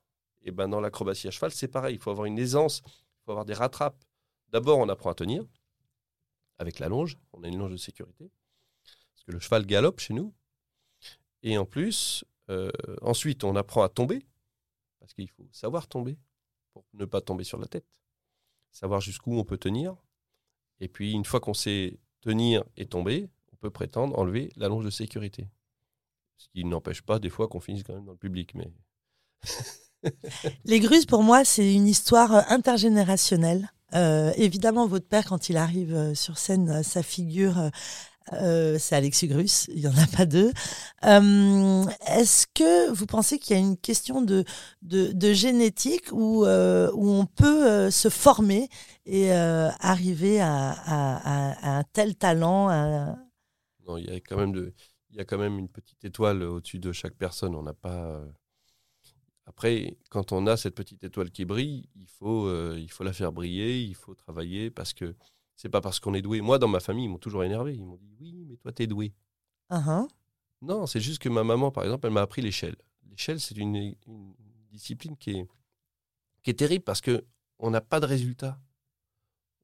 Et 0.43 0.52
ben 0.52 0.70
dans 0.70 0.80
l'acrobatie 0.80 1.28
à 1.28 1.32
cheval, 1.32 1.52
c'est 1.52 1.67
pareil. 1.67 1.96
Il 1.96 2.02
faut 2.02 2.10
avoir 2.10 2.26
une 2.26 2.39
aisance, 2.39 2.82
avoir 3.32 3.46
des 3.46 3.54
rattrapes. 3.54 4.04
D'abord, 4.50 4.80
on 4.80 4.90
apprend 4.90 5.10
à 5.10 5.16
tenir 5.16 5.46
avec 6.58 6.80
la 6.80 6.88
longe. 6.88 7.18
On 7.34 7.44
a 7.44 7.48
une 7.48 7.58
longe 7.58 7.72
de 7.72 7.78
sécurité. 7.78 8.32
Parce 8.84 9.24
que 9.26 9.32
le 9.32 9.40
cheval 9.40 9.66
galope 9.66 10.00
chez 10.00 10.13
nous. 10.13 10.34
Et 11.44 11.58
en 11.58 11.66
plus, 11.66 12.26
euh, 12.50 12.72
ensuite, 13.02 13.44
on 13.44 13.56
apprend 13.56 13.84
à 13.84 13.90
tomber. 13.90 14.26
Parce 15.00 15.13
qu'il 15.13 15.30
faut 15.30 15.48
savoir 15.52 15.88
tomber 15.88 16.18
pour 16.74 16.86
ne 16.94 17.06
pas 17.06 17.22
tomber 17.22 17.44
sur 17.44 17.58
la 17.58 17.68
tête. 17.68 17.86
Savoir 18.72 19.02
jusqu'où 19.02 19.38
on 19.38 19.44
peut 19.44 19.58
tenir. 19.58 19.96
Et 20.80 20.88
puis, 20.88 21.12
une 21.13 21.26
fois 21.26 21.40
qu'on 21.40 21.54
sait 21.54 22.00
tenir 22.22 22.63
et 22.76 22.86
tomber, 22.86 23.30
on 23.52 23.56
peut 23.56 23.72
prétendre 23.72 24.18
enlever 24.18 24.52
la 24.56 24.68
longe 24.68 24.86
de 24.86 24.90
sécurité. 24.90 25.48
Ce 26.38 26.48
qui 26.50 26.63
n'empêche 26.66 27.02
pas 27.02 27.20
des 27.20 27.30
fois 27.30 27.48
qu'on 27.48 27.60
finisse 27.60 27.84
quand 27.84 27.94
même 27.94 28.06
dans 28.06 28.12
le 28.12 28.18
public. 28.18 28.54
Mais 28.54 28.72
Les 30.66 30.80
Grusses, 30.80 31.06
pour 31.06 31.24
moi, 31.24 31.44
c'est 31.46 31.74
une 31.74 31.88
histoire 31.88 32.36
euh, 32.36 32.42
intergénérationnelle. 32.50 33.72
Euh, 33.94 34.32
évidemment, 34.36 34.88
votre 34.88 35.08
père, 35.08 35.26
quand 35.26 35.50
il 35.50 35.58
arrive 35.58 35.94
euh, 35.94 36.14
sur 36.14 36.38
scène, 36.38 36.84
sa 36.84 37.04
figure, 37.04 37.72
c'est 38.30 38.94
Alexis 38.94 39.30
Grus. 39.30 39.68
Il 39.70 39.80
n'y 39.80 39.88
en 39.88 39.98
a 39.98 40.08
pas 40.08 40.26
deux. 40.26 40.52
Est-ce 41.02 42.46
que 42.54 42.92
vous 42.92 43.06
pensez 43.06 43.40
qu'il 43.40 43.56
y 43.56 43.60
a 43.60 43.62
une 43.62 43.78
question 43.78 44.22
de, 44.22 44.44
de, 44.82 45.34
génétique 45.34 46.12
où, 46.12 46.46
où 46.46 47.10
on 47.10 47.26
peut 47.26 47.90
se 47.90 48.10
former 48.10 48.68
et 49.06 49.32
arriver 49.32 50.42
à, 50.42 51.80
un 51.80 51.84
tel 51.94 52.16
talent 52.16 52.68
Non, 53.88 53.96
il 53.96 54.08
y 54.08 54.12
a 54.12 54.20
quand 54.20 54.36
même 54.36 54.72
il 55.10 55.18
y 55.18 55.22
a 55.22 55.26
quand 55.26 55.38
même 55.38 55.58
une 55.58 55.70
petite 55.70 56.04
étoile 56.04 56.44
au-dessus 56.44 56.80
de 56.80 56.92
chaque 56.92 57.16
personne. 57.16 57.56
On 57.56 57.64
n'a 57.64 57.74
pas. 57.74 58.22
Après, 59.48 59.98
quand 60.10 60.34
on 60.34 60.46
a 60.46 60.58
cette 60.58 60.76
petite 60.76 61.04
étoile 61.04 61.32
qui 61.32 61.46
brille, 61.46 61.88
il 61.96 62.06
faut, 62.08 62.46
euh, 62.48 62.76
il 62.78 62.92
faut 62.92 63.04
la 63.06 63.14
faire 63.14 63.32
briller, 63.32 63.82
il 63.82 63.96
faut 63.96 64.14
travailler 64.14 64.70
parce 64.70 64.94
que 64.94 65.16
c'est 65.56 65.70
pas 65.70 65.82
parce 65.82 66.00
qu'on 66.00 66.14
est 66.14 66.22
doué. 66.22 66.42
Moi, 66.42 66.60
dans 66.60 66.68
ma 66.68 66.80
famille, 66.82 67.06
ils 67.06 67.10
m'ont 67.10 67.18
toujours 67.18 67.44
énervé. 67.44 67.74
Ils 67.74 67.86
m'ont 67.86 67.98
dit 67.98 68.14
oui, 68.20 68.46
mais 68.48 68.58
toi, 68.58 68.72
t'es 68.74 68.88
doué. 68.88 69.14
Uhum. 69.72 70.08
Non, 70.62 70.86
c'est 70.86 71.00
juste 71.00 71.20
que 71.20 71.30
ma 71.30 71.44
maman, 71.44 71.72
par 71.72 71.84
exemple, 71.86 72.06
elle 72.08 72.14
m'a 72.14 72.22
appris 72.22 72.42
l'échelle. 72.42 72.76
L'échelle, 73.10 73.40
c'est 73.40 73.56
une, 73.58 73.76
une 73.76 74.34
discipline 74.70 75.16
qui 75.18 75.32
est, 75.32 75.48
qui 76.44 76.50
est 76.52 76.54
terrible 76.60 76.84
parce 76.84 77.02
que 77.02 77.26
on 77.58 77.72
n'a 77.72 77.82
pas 77.82 78.00
de 78.00 78.06
résultat. 78.06 78.60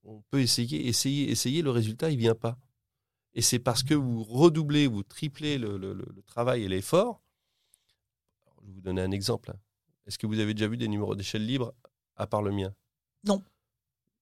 On 0.03 0.21
peut 0.31 0.39
essayer, 0.41 0.87
essayer, 0.87 1.29
essayer, 1.29 1.61
le 1.61 1.69
résultat, 1.71 2.09
il 2.09 2.17
vient 2.17 2.35
pas. 2.35 2.57
Et 3.33 3.41
c'est 3.41 3.59
parce 3.59 3.83
que 3.83 3.93
vous 3.93 4.23
redoublez, 4.23 4.87
vous 4.87 5.03
triplez 5.03 5.57
le, 5.57 5.77
le- 5.77 5.93
le- 5.93 6.11
le 6.15 6.21
travail 6.23 6.63
et 6.63 6.67
l'effort. 6.69 7.21
Je 8.61 8.67
vais 8.67 8.73
vous 8.73 8.81
donner 8.81 9.01
un 9.01 9.11
exemple. 9.11 9.51
hein. 9.51 9.59
Est-ce 10.05 10.17
que 10.17 10.27
vous 10.27 10.39
avez 10.39 10.53
déjà 10.53 10.67
vu 10.67 10.77
des 10.77 10.87
numéros 10.87 11.15
d'échelle 11.15 11.45
libre 11.45 11.73
à 12.15 12.27
part 12.27 12.41
le 12.41 12.51
mien? 12.51 12.73
Non. 13.25 13.41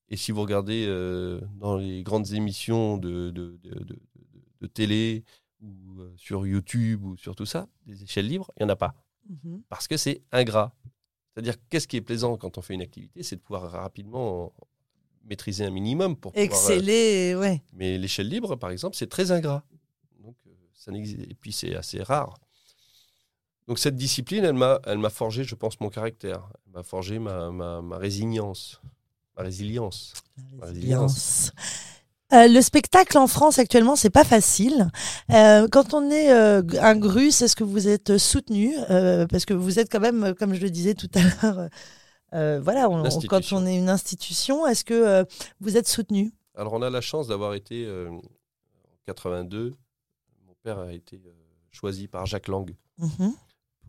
Et 0.10 0.18
si 0.18 0.32
vous 0.32 0.42
regardez 0.42 0.86
euh, 0.88 1.40
dans 1.56 1.78
les 1.78 2.04
grandes 2.04 2.32
émissions 2.34 2.98
de, 2.98 3.30
de, 3.32 3.58
de- 3.64 4.68
télé 4.68 5.24
ou 5.62 6.00
euh, 6.02 6.14
sur 6.18 6.46
YouTube 6.46 7.04
ou 7.04 7.18
sur 7.18 7.36
tout 7.36 7.46
ça, 7.46 7.68
des 7.86 8.04
échelles 8.04 8.28
libres, 8.28 8.52
il 8.58 8.64
n'y 8.64 8.66
en 8.66 8.74
a 8.74 8.76
pas. 8.76 8.94
Mhm. 9.28 9.64
Parce 9.70 9.88
que 9.88 9.98
c'est 9.98 10.22
ingrat. 10.32 10.74
C'est-à-dire, 11.34 11.56
qu'est-ce 11.70 11.88
qui 11.88 11.98
est 11.98 12.02
plaisant 12.02 12.38
quand 12.38 12.58
on 12.58 12.62
fait 12.62 12.74
une 12.74 12.82
activité 12.82 13.24
C'est 13.24 13.38
de 13.38 13.42
pouvoir 13.42 13.72
rapidement 13.72 14.54
maîtriser 15.24 15.64
un 15.66 15.70
minimum 15.72 16.16
pour 16.16 16.32
pouvoir, 16.34 16.48
euh, 16.50 16.54
Exceller, 16.76 17.36
ouais. 17.36 17.62
mais 17.74 17.98
l'échelle 17.98 18.28
libre, 18.28 18.56
par 18.56 18.70
exemple, 18.70 18.96
c'est 18.96 19.08
très 19.10 19.32
ingrat. 19.32 19.64
Donc, 20.20 20.36
ça 20.74 20.92
n'existe- 20.92 21.22
Et 21.22 21.36
puis, 21.36 21.52
c'est 21.54 21.76
assez 21.76 22.02
rare. 22.04 22.38
Donc, 23.72 23.80
cette 23.80 23.96
discipline, 23.96 24.44
elle 24.44 24.52
m'a, 24.52 24.82
elle 24.86 24.98
m'a 24.98 25.10
forgé, 25.10 25.46
je 25.46 25.56
pense, 25.56 25.80
mon 25.80 25.88
caractère. 25.88 26.42
Elle 26.66 26.74
m'a 26.74 26.84
forgé 26.84 27.20
ma, 27.20 27.52
ma, 27.52 27.82
ma 27.82 27.98
résilience. 27.98 28.82
Ma 29.38 29.44
résilience. 29.44 30.12
La 30.60 30.66
résilience. 30.66 31.54
Euh, 32.34 32.50
le 32.50 32.60
spectacle 32.62 33.18
en 33.18 33.28
France 33.28 33.60
actuellement, 33.60 33.96
c'est 33.96 34.10
pas 34.10 34.26
facile. 34.26 34.90
Euh, 35.30 35.70
quand 35.72 35.94
on 35.94 36.12
est 36.12 36.34
euh, 36.34 36.62
un 36.82 36.98
grus, 36.98 37.42
est-ce 37.42 37.56
que 37.56 37.64
vous 37.64 37.88
êtes 37.88 38.18
soutenu 38.18 38.76
Euh, 38.90 39.26
Parce 39.26 39.46
que 39.46 39.54
vous 39.54 39.80
êtes 39.80 39.90
quand 39.90 40.02
même, 40.02 40.36
comme 40.36 40.54
je 40.54 40.60
le 40.62 40.70
disais 40.70 40.94
tout 40.94 41.10
à 41.16 41.22
l'heure, 41.24 41.70
voilà, 42.62 42.90
on- 42.90 42.96
on- 43.00 43.04
quand 43.04 43.06
Institution. 43.06 43.56
on 43.60 43.66
est 43.66 43.78
une 43.78 43.88
institution, 43.90 44.68
est-ce 44.68 44.84
que 44.84 45.26
vous 45.62 45.78
êtes 45.78 45.88
soutenu? 45.88 46.34
Alors, 46.56 46.74
on 46.74 46.82
a 46.82 46.90
la 46.90 47.00
chance 47.00 47.30
d'avoir 47.30 47.54
été, 47.54 47.88
en 47.90 48.20
82, 49.06 49.72
mon 50.46 50.54
père 50.62 50.80
a 50.80 50.92
été 50.92 51.22
choisi 51.72 52.10
par 52.10 52.26
Jacques 52.26 52.50
Lang 52.50 52.70
Mhm. 52.98 53.34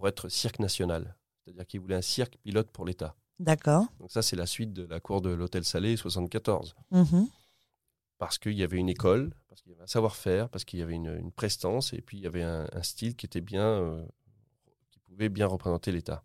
Pour 0.03 0.09
être 0.09 0.29
cirque 0.29 0.59
national. 0.59 1.15
C'est-à-dire 1.45 1.65
qu'il 1.65 1.79
voulait 1.79 1.95
un 1.95 2.03
cirque 2.03 2.37
pilote 2.39 2.69
pour 2.73 2.85
l'État. 2.85 3.15
D'accord. 3.39 3.85
Donc, 4.01 4.11
ça, 4.11 4.21
c'est 4.21 4.35
la 4.35 4.47
suite 4.47 4.73
de 4.73 4.85
la 4.85 4.99
cour 4.99 5.21
de 5.21 5.31
l'Hôtel 5.31 5.63
Salé 5.63 5.97
74. 5.97 6.75
Mhm. 6.91 7.29
parce 8.19 8.37
qu'il 8.39 8.55
y 8.55 8.65
avait 8.65 8.79
une 8.79 8.89
école, 8.89 9.33
parce 9.49 9.63
qu'il 9.63 9.71
y 9.71 9.75
avait 9.77 9.85
un 9.85 9.87
savoir-faire, 9.87 10.49
parce 10.49 10.65
qu'il 10.65 10.81
y 10.81 10.83
avait 10.83 10.97
une, 10.97 11.17
une 11.17 11.31
prestance, 11.31 11.93
et 11.93 12.01
puis 12.01 12.19
il 12.19 12.25
y 12.25 12.27
avait 12.27 12.43
un, 12.43 12.67
un 12.73 12.83
style 12.83 13.15
qui 13.15 13.27
était 13.27 13.41
bien, 13.41 13.65
euh, 13.65 14.05
qui 14.91 14.99
pouvait 14.99 15.29
bien 15.29 15.47
représenter 15.47 15.93
l'État. 15.93 16.25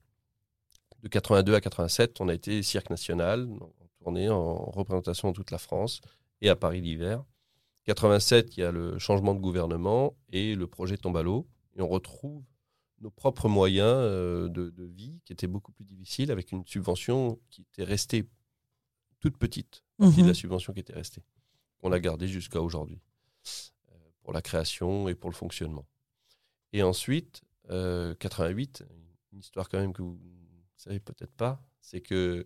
De 1.03 1.07
82 1.07 1.53
à 1.53 1.61
87, 1.61 2.19
on 2.19 2.29
a 2.29 2.33
été 2.33 2.63
cirque 2.63 2.89
national, 2.89 3.47
en 3.61 3.87
tournée, 3.99 4.27
en 4.27 4.55
représentation 4.55 5.27
dans 5.27 5.33
toute 5.35 5.51
la 5.51 5.59
France 5.59 6.01
et 6.41 6.49
à 6.49 6.55
Paris 6.55 6.81
l'hiver. 6.81 7.23
87, 7.83 8.57
il 8.57 8.61
y 8.61 8.63
a 8.63 8.71
le 8.71 8.97
changement 8.97 9.35
de 9.35 9.39
gouvernement 9.39 10.15
et 10.31 10.55
le 10.55 10.65
projet 10.65 10.97
tombe 10.97 11.17
à 11.17 11.21
l'eau, 11.21 11.47
et 11.75 11.81
on 11.83 11.87
retrouve 11.87 12.43
nos 12.99 13.11
propres 13.11 13.47
moyens 13.47 13.87
euh, 13.95 14.49
de, 14.49 14.69
de 14.69 14.83
vie 14.85 15.19
qui 15.25 15.33
étaient 15.33 15.47
beaucoup 15.47 15.71
plus 15.71 15.85
difficiles 15.85 16.31
avec 16.31 16.51
une 16.51 16.65
subvention 16.65 17.39
qui 17.49 17.61
était 17.61 17.83
restée 17.83 18.27
toute 19.19 19.37
petite, 19.37 19.83
partie 19.97 20.17
de 20.17 20.21
Mhm. 20.21 20.27
la 20.27 20.33
subvention 20.33 20.73
qui 20.73 20.79
était 20.79 20.93
restée 20.93 21.23
qu'on 21.79 21.91
a 21.91 21.99
gardé 21.99 22.27
jusqu'à 22.27 22.61
aujourd'hui 22.61 22.99
euh, 23.91 23.95
pour 24.23 24.33
la 24.33 24.41
création 24.41 25.07
et 25.09 25.15
pour 25.15 25.29
le 25.29 25.35
fonctionnement. 25.35 25.85
Et 26.73 26.81
ensuite, 26.83 27.41
euh, 27.69 28.15
88, 28.15 28.83
une 29.31 29.39
histoire 29.39 29.69
quand 29.69 29.79
même 29.79 29.93
que 29.93 30.01
vous 30.01 30.13
ne 30.17 30.63
savez 30.75 30.99
peut-être 30.99 31.33
pas, 31.35 31.61
c'est 31.81 32.01
que 32.01 32.45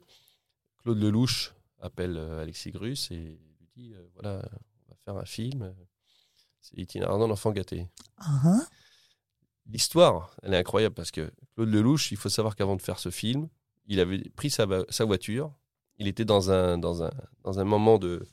Claude 0.79 0.97
Lelouch 1.01 1.53
appelle 1.79 2.17
euh, 2.17 2.41
Alexis 2.41 2.71
Grus 2.71 3.09
et 3.11 3.15
lui 3.59 3.67
dit 3.75 3.93
euh, 3.93 4.05
voilà, 4.15 4.41
on 4.85 4.91
va 4.91 4.95
faire 5.05 5.15
un 5.17 5.25
film, 5.25 5.61
euh, 5.63 5.73
c'est 6.59 6.77
Itinérant 6.77 7.25
l'enfant 7.25 7.51
gâté. 7.51 7.87
Mhm. 8.27 8.61
L'histoire, 9.67 10.35
elle 10.43 10.53
est 10.53 10.57
incroyable 10.57 10.95
parce 10.95 11.11
que 11.11 11.31
Claude 11.55 11.69
Lelouch, 11.69 12.11
il 12.11 12.17
faut 12.17 12.29
savoir 12.29 12.55
qu'avant 12.55 12.75
de 12.75 12.81
faire 12.81 12.99
ce 12.99 13.09
film, 13.09 13.47
il 13.85 13.99
avait 13.99 14.19
pris 14.35 14.49
sa, 14.49 14.65
voiture, 14.65 15.53
il 15.97 16.07
était 16.07 16.25
dans 16.25 16.51
un, 16.51 16.77
dans 16.77 17.03
un, 17.03 17.11
dans 17.43 17.59
un 17.59 17.63
moment 17.63 17.97
de, 17.97 18.27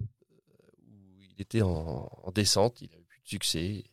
où 0.00 1.22
il 1.22 1.40
était 1.40 1.62
en, 1.62 2.10
en 2.22 2.30
descente, 2.32 2.80
il 2.82 2.92
avait 2.92 3.04
plus 3.04 3.20
de 3.22 3.28
succès, 3.28 3.84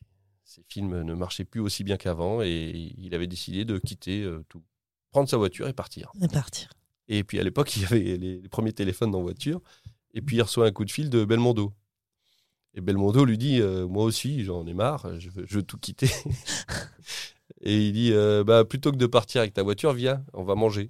ses 0.44 0.64
films 0.68 1.02
ne 1.02 1.14
marchaient 1.14 1.46
plus 1.46 1.60
aussi 1.60 1.84
bien 1.84 1.98
qu'avant 1.98 2.42
et 2.42 2.94
il 2.98 3.14
avait 3.14 3.28
décidé 3.28 3.66
de 3.66 3.78
quitter 3.78 4.24
euh, 4.24 4.44
tout, 4.50 4.64
prendre 5.12 5.30
sa 5.30 5.38
voiture 5.38 5.68
et 5.68 5.74
partir. 5.74 6.12
Et 6.22 6.28
partir. 6.28 6.70
Et 7.08 7.24
puis 7.24 7.40
à 7.40 7.44
l'époque, 7.44 7.76
il 7.76 7.84
y 7.84 7.86
avait 7.86 8.00
les, 8.00 8.18
les 8.18 8.50
premiers 8.50 8.74
téléphones 8.74 9.12
dans 9.12 9.22
voiture. 9.22 9.62
Et 10.14 10.22
puis 10.22 10.38
il 10.38 10.42
reçoit 10.42 10.66
un 10.66 10.72
coup 10.72 10.86
de 10.86 10.92
fil 10.92 11.10
de 11.10 11.26
Belmondo. 11.26 11.74
Et 12.74 12.82
Belmondo 12.82 13.26
lui 13.26 13.38
dit 13.38 13.60
euh, 13.62 13.88
Moi 13.88 14.04
aussi, 14.04 14.44
j'en 14.44 14.66
ai 14.68 14.74
marre, 14.74 15.20
je 15.20 15.30
veux, 15.30 15.46
je 15.48 15.56
veux 15.58 15.64
tout 15.64 15.78
quitter. 15.78 16.10
et 17.62 17.88
il 17.88 17.94
dit 17.94 18.12
euh, 18.14 18.44
bah, 18.44 18.66
Plutôt 18.66 18.92
que 18.92 18.98
de 18.98 19.08
partir 19.08 19.42
avec 19.42 19.54
ta 19.54 19.64
voiture, 19.64 19.94
viens, 19.94 20.24
on 20.34 20.44
va 20.44 20.56
manger. 20.56 20.90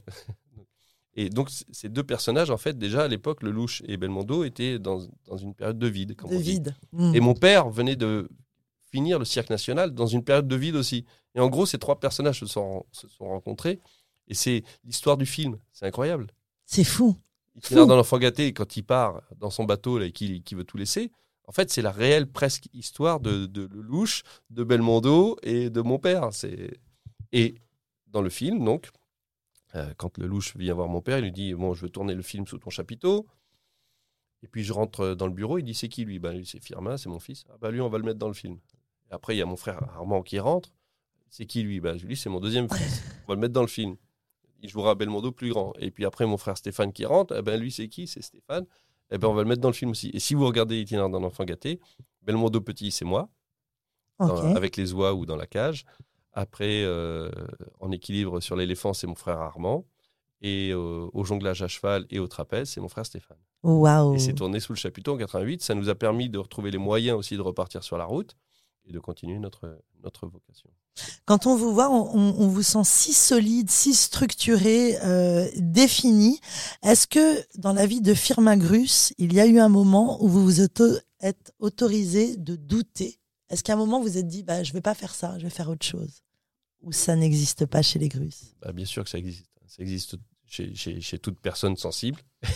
et 1.15 1.29
donc, 1.29 1.49
ces 1.71 1.89
deux 1.89 2.03
personnages, 2.03 2.51
en 2.51 2.57
fait, 2.57 2.77
déjà 2.77 3.03
à 3.03 3.07
l'époque, 3.07 3.41
Lelouch 3.43 3.81
et 3.87 3.97
Belmondo 3.97 4.43
étaient 4.43 4.79
dans, 4.79 4.99
dans 5.27 5.37
une 5.37 5.53
période 5.53 5.79
de 5.79 5.87
vide. 5.87 6.15
comme 6.15 6.29
De 6.29 6.35
on 6.35 6.39
dit. 6.39 6.51
vide. 6.51 6.75
Mhm. 6.91 7.15
Et 7.15 7.19
mon 7.19 7.33
père 7.33 7.69
venait 7.69 7.95
de 7.95 8.29
finir 8.91 9.19
le 9.19 9.25
cirque 9.25 9.49
national 9.49 9.93
dans 9.93 10.07
une 10.07 10.23
période 10.23 10.47
de 10.47 10.55
vide 10.55 10.75
aussi. 10.75 11.05
Et 11.35 11.39
en 11.39 11.49
gros, 11.49 11.65
ces 11.65 11.77
trois 11.77 11.99
personnages 11.99 12.39
se 12.39 12.45
sont, 12.45 12.85
se 12.91 13.07
sont 13.07 13.25
rencontrés. 13.27 13.79
Et 14.27 14.33
c'est 14.33 14.63
l'histoire 14.83 15.17
du 15.17 15.25
film. 15.25 15.57
C'est 15.71 15.85
incroyable. 15.85 16.27
C'est 16.65 16.83
fou. 16.83 17.15
Itinéraire 17.55 17.85
Fou. 17.85 17.89
dans 17.89 17.95
l'enfant 17.95 18.17
gâté, 18.17 18.53
quand 18.53 18.75
il 18.77 18.83
part 18.83 19.21
dans 19.37 19.49
son 19.49 19.63
bateau 19.63 19.97
là, 19.97 20.05
et 20.05 20.11
qu'il 20.11 20.43
qu'il 20.43 20.57
veut 20.57 20.63
tout 20.63 20.77
laisser, 20.77 21.11
en 21.47 21.51
fait, 21.53 21.71
c'est 21.71 21.81
la 21.81 21.91
réelle 21.91 22.29
presque 22.29 22.67
histoire 22.73 23.19
de, 23.19 23.45
de 23.45 23.67
Lelouch, 23.73 24.23
de 24.49 24.63
Belmondo 24.63 25.37
et 25.43 25.69
de 25.69 25.81
mon 25.81 25.97
père. 25.97 26.29
C'est 26.31 26.79
Et 27.31 27.55
dans 28.07 28.21
le 28.21 28.29
film, 28.29 28.63
donc, 28.63 28.89
euh, 29.75 29.93
quand 29.97 30.17
Lelouch 30.17 30.55
vient 30.57 30.73
voir 30.73 30.89
mon 30.89 31.01
père, 31.01 31.19
il 31.19 31.25
lui 31.25 31.31
dit 31.31 31.53
Bon, 31.53 31.73
je 31.73 31.83
veux 31.83 31.89
tourner 31.89 32.15
le 32.15 32.21
film 32.21 32.45
sous 32.45 32.57
ton 32.57 32.69
chapiteau. 32.69 33.27
Et 34.43 34.47
puis 34.47 34.63
je 34.63 34.73
rentre 34.73 35.15
dans 35.15 35.25
le 35.25 35.33
bureau, 35.33 35.57
il 35.57 35.63
dit 35.63 35.73
C'est 35.73 35.89
qui 35.89 36.05
lui? 36.05 36.19
Ben, 36.19 36.33
lui, 36.33 36.45
C'est 36.45 36.63
Firmin, 36.63 36.97
c'est 36.97 37.09
mon 37.09 37.19
fils. 37.19 37.45
Ah, 37.49 37.57
bah, 37.59 37.71
lui, 37.71 37.81
on 37.81 37.89
va 37.89 37.97
le 37.97 38.03
mettre 38.03 38.19
dans 38.19 38.27
le 38.27 38.33
film. 38.33 38.59
Et 39.09 39.13
après, 39.13 39.35
il 39.35 39.39
y 39.39 39.41
a 39.41 39.45
mon 39.45 39.57
frère 39.57 39.81
Armand 39.95 40.21
qui 40.21 40.39
rentre. 40.39 40.69
C'est 41.29 41.45
qui 41.45 41.63
lui? 41.63 41.79
Ben, 41.79 41.97
Lui, 41.97 42.15
c'est 42.15 42.29
mon 42.29 42.39
deuxième 42.39 42.69
fils. 42.69 43.03
On 43.25 43.31
va 43.31 43.35
le 43.35 43.41
mettre 43.41 43.53
dans 43.53 43.61
le 43.61 43.67
film 43.67 43.97
il 44.61 44.69
jouera 44.69 44.95
Belmondo 44.95 45.31
plus 45.31 45.49
grand. 45.49 45.73
Et 45.79 45.91
puis 45.91 46.05
après, 46.05 46.25
mon 46.25 46.37
frère 46.37 46.57
Stéphane 46.57 46.93
qui 46.93 47.05
rentre, 47.05 47.35
eh 47.37 47.41
ben 47.41 47.59
lui, 47.59 47.71
c'est 47.71 47.87
qui? 47.87 48.07
C'est 48.07 48.21
Stéphane. 48.21 48.65
Eh 49.11 49.17
ben, 49.17 49.27
on 49.27 49.33
va 49.33 49.41
le 49.43 49.47
mettre 49.49 49.61
dans 49.61 49.69
le 49.69 49.73
film 49.73 49.91
aussi. 49.91 50.09
Et 50.13 50.19
si 50.19 50.33
vous 50.35 50.45
regardez 50.45 50.79
Itinéraire 50.81 51.09
d'un 51.09 51.23
enfant 51.23 51.43
gâté, 51.45 51.79
Belmondo 52.23 52.59
petit, 52.61 52.91
c'est 52.91 53.05
moi, 53.05 53.29
dans- 54.19 54.35
avec 54.55 54.75
les 54.77 54.93
oies 54.93 55.13
ou 55.13 55.25
dans 55.25 55.35
la 55.37 55.47
cage. 55.47 55.85
Après, 56.33 56.83
euh, 56.83 57.29
en 57.79 57.91
équilibre 57.91 58.39
sur 58.41 58.55
l'éléphant, 58.55 58.93
c'est 58.93 59.07
mon 59.07 59.15
frère 59.15 59.39
Armand. 59.39 59.85
Et 60.41 60.69
euh, 60.71 61.07
au 61.13 61.23
jonglage 61.23 61.63
à 61.63 61.67
cheval 61.67 62.05
et 62.11 62.19
au 62.19 62.27
trapèze, 62.27 62.69
c'est 62.69 62.81
mon 62.81 62.89
frère 62.89 63.05
Stéphane. 63.05 63.37
Waouh. 63.63 64.13
Et 64.15 64.19
c'est 64.19 64.33
tourné 64.33 64.59
sous 64.59 64.73
le 64.73 64.77
chapiteau 64.77 65.13
en 65.13 65.17
88. 65.17 65.63
Ça 65.63 65.73
nous 65.73 65.89
a 65.89 65.95
permis 65.95 66.29
de 66.29 66.37
retrouver 66.37 66.69
les 66.69 66.77
moyens 66.77 67.17
aussi 67.17 67.35
de 67.37 67.41
repartir 67.41 67.83
sur 67.83 67.97
la 67.97 68.05
route 68.05 68.35
et 68.87 68.91
de 68.93 68.99
continuer 68.99 69.37
notre, 69.39 69.79
notre 70.03 70.27
vocation. 70.27 70.69
Quand 71.25 71.45
on 71.45 71.55
vous 71.55 71.73
voit, 71.73 71.89
on, 71.91 72.15
on- 72.15 72.35
on 72.39 72.47
vous 72.47 72.63
sent 72.63 72.83
si 72.83 73.13
solide, 73.13 73.69
si 73.69 73.93
structuré, 73.93 74.97
euh, 75.03 75.47
défini. 75.57 76.39
Est-ce 76.83 77.05
que 77.07 77.43
dans 77.59 77.73
la 77.73 77.85
vie 77.85 78.01
de 78.01 78.13
Firmin 78.13 78.57
Grus, 78.57 79.13
il 79.17 79.33
y 79.33 79.39
a 79.39 79.45
eu 79.45 79.59
un 79.59 79.69
moment 79.69 80.23
où 80.23 80.27
vous 80.27 80.43
vous 80.43 80.61
auto- 80.61 80.97
êtes 81.19 81.53
autorisé 81.59 82.37
de 82.37 82.55
douter? 82.55 83.19
Est-ce 83.49 83.63
qu'à 83.63 83.73
un 83.73 83.77
moment 83.77 83.99
vous 83.99 84.07
vous 84.07 84.17
êtes 84.17 84.27
dit, 84.27 84.43
bah, 84.43 84.63
je 84.63 84.73
vais 84.73 84.81
pas 84.81 84.95
faire 84.95 85.13
ça, 85.13 85.37
je 85.37 85.43
vais 85.43 85.49
faire 85.49 85.69
autre 85.69 85.85
chose? 85.85 86.21
Ou 86.81 86.91
ça 86.91 87.15
n'existe 87.15 87.65
pas 87.65 87.81
chez 87.81 87.99
les 87.99 88.07
grusses 88.09 88.55
bah, 88.61 88.71
Bien 88.71 88.85
sûr 88.85 89.03
que 89.03 89.09
ça 89.09 89.17
existe. 89.17 89.45
Ça 89.67 89.83
existe 89.83 90.15
chez, 90.45 90.73
chez, 90.75 91.01
chez 91.01 91.19
toute 91.19 91.39
personne 91.41 91.75
sensible. 91.75 92.19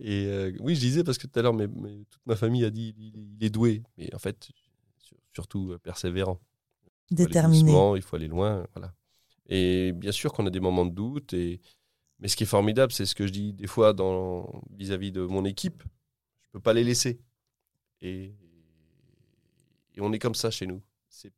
et 0.00 0.26
euh, 0.26 0.52
oui, 0.60 0.74
je 0.74 0.80
disais 0.80 1.04
parce 1.04 1.18
que 1.18 1.26
tout 1.26 1.38
à 1.38 1.42
l'heure, 1.42 1.56
toute 1.56 2.20
ma 2.26 2.36
famille 2.36 2.64
a 2.64 2.70
dit 2.70 2.94
il, 2.98 3.44
est 3.44 3.50
doué. 3.50 3.82
Mais 3.98 4.14
en 4.14 4.18
fait, 4.18 4.48
surtout 5.34 5.72
euh, 5.72 5.78
persévérant. 5.78 6.40
Déterminé. 7.10 7.72
Il 7.96 8.02
faut 8.02 8.16
aller 8.16 8.28
loin. 8.28 8.66
Voilà. 8.74 8.94
Et 9.46 9.92
bien 9.92 10.12
sûr 10.12 10.32
qu'on 10.32 10.46
a 10.46 10.50
des 10.50 10.60
moments 10.60 10.86
de 10.86 10.94
doute. 10.94 11.34
Et... 11.34 11.60
Mais 12.20 12.28
ce 12.28 12.36
qui 12.36 12.44
est 12.44 12.46
formidable, 12.46 12.92
c'est 12.92 13.06
ce 13.06 13.14
que 13.14 13.26
je 13.26 13.32
dis 13.32 13.52
des 13.52 13.66
fois 13.66 13.92
vis-à-vis 14.70 15.10
-vis 15.10 15.12
de 15.12 15.22
mon 15.22 15.44
équipe. 15.44 15.82
Je 16.42 16.48
ne 16.48 16.52
peux 16.52 16.60
pas 16.60 16.72
les 16.72 16.84
laisser. 16.84 17.20
Et, 18.00 18.34
et 19.94 20.00
on 20.00 20.12
est 20.12 20.18
comme 20.18 20.34
ça 20.34 20.50
chez 20.50 20.66
nous. 20.66 20.82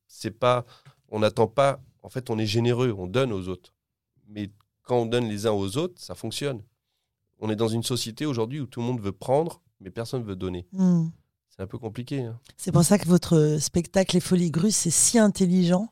C'est 0.07 0.31
pas, 0.31 0.65
on 1.09 1.19
n'attend 1.21 1.49
pas. 1.49 1.81
En 2.03 2.09
fait, 2.09 2.31
on 2.31 2.39
est 2.39 2.47
généreux, 2.47 2.95
on 2.97 3.07
donne 3.07 3.33
aux 3.33 3.49
autres. 3.49 3.75
Mais 4.29 4.51
quand 4.83 4.99
on 4.99 5.07
donne 5.07 5.29
les 5.29 5.47
uns 5.47 5.53
aux 5.53 5.77
autres, 5.77 6.01
ça 6.01 6.15
fonctionne. 6.15 6.63
On 7.39 7.51
est 7.51 7.57
dans 7.57 7.69
une 7.69 7.83
société 7.83 8.25
aujourd'hui 8.25 8.61
où 8.61 8.67
tout 8.67 8.81
le 8.81 8.87
monde 8.87 9.01
veut 9.01 9.13
prendre, 9.13 9.63
mais 9.81 9.91
personne 9.91 10.23
ne 10.23 10.27
veut 10.27 10.37
donner. 10.37 10.67
Hmm. 10.73 11.09
C'est 11.57 11.63
un 11.63 11.67
peu 11.67 11.79
compliqué. 11.79 12.23
Hein. 12.23 12.39
C'est 12.57 12.73
pour 12.73 12.85
ça 12.85 12.99
que 12.99 13.09
votre 13.09 13.57
spectacle 13.61 14.15
Les 14.17 14.21
Folies 14.21 14.51
Grues, 14.51 14.73
c'est 14.73 14.91
si 14.91 15.19
intelligent, 15.19 15.91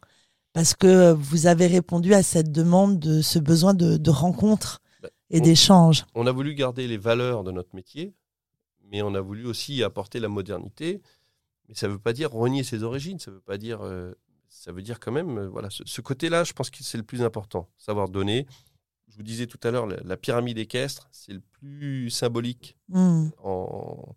parce 0.53 0.75
que 0.75 1.13
vous 1.13 1.47
avez 1.47 1.67
répondu 1.67 2.13
à 2.13 2.23
cette 2.23 2.53
demande 2.53 2.99
de 2.99 3.23
ce 3.23 3.39
besoin 3.39 3.73
de, 3.73 3.97
de 3.97 4.11
rencontre 4.11 4.83
bah, 5.03 5.09
et 5.31 5.41
d'échange. 5.41 6.05
On 6.15 6.27
a 6.27 6.33
voulu 6.33 6.55
garder 6.55 6.87
les 6.87 6.99
valeurs 6.99 7.45
de 7.45 7.51
notre 7.51 7.75
métier, 7.75 8.15
mais 8.91 9.01
on 9.03 9.15
a 9.15 9.21
voulu 9.21 9.47
aussi 9.47 9.83
apporter 9.83 10.21
la 10.21 10.29
modernité. 10.29 11.01
Mais 11.69 11.75
ça 11.75 11.89
ne 11.89 11.93
veut 11.93 11.99
pas 11.99 12.13
dire 12.13 12.31
renier 12.31 12.63
ses 12.63 12.83
origines, 12.83 13.19
ça 13.19 13.31
veut 13.31 13.41
pas 13.41 13.57
dire, 13.57 13.81
euh, 13.83 14.13
ça 14.49 14.71
veut 14.71 14.83
dire 14.83 15.01
quand 15.01 15.13
même, 15.13 15.39
euh, 15.39 15.49
voilà, 15.49 15.69
ce, 15.71 16.01
côté-là, 16.01 16.45
je 16.45 16.53
pense 16.53 16.71
que 16.71 16.83
c'est 16.83 16.99
le 16.99 17.05
plus 17.05 17.23
important, 17.23 17.69
savoir 17.79 18.09
donner. 18.09 18.47
Je 19.09 19.17
vous 19.17 19.23
disais 19.23 19.47
tout 19.47 19.61
à 19.63 19.71
l'heure, 19.71 19.87
la, 19.87 20.17
pyramide 20.17 20.59
équestre, 20.59 21.09
c'est 21.11 21.33
le 21.33 21.41
plus 21.41 22.11
symbolique 22.11 22.77
en, 22.93 24.15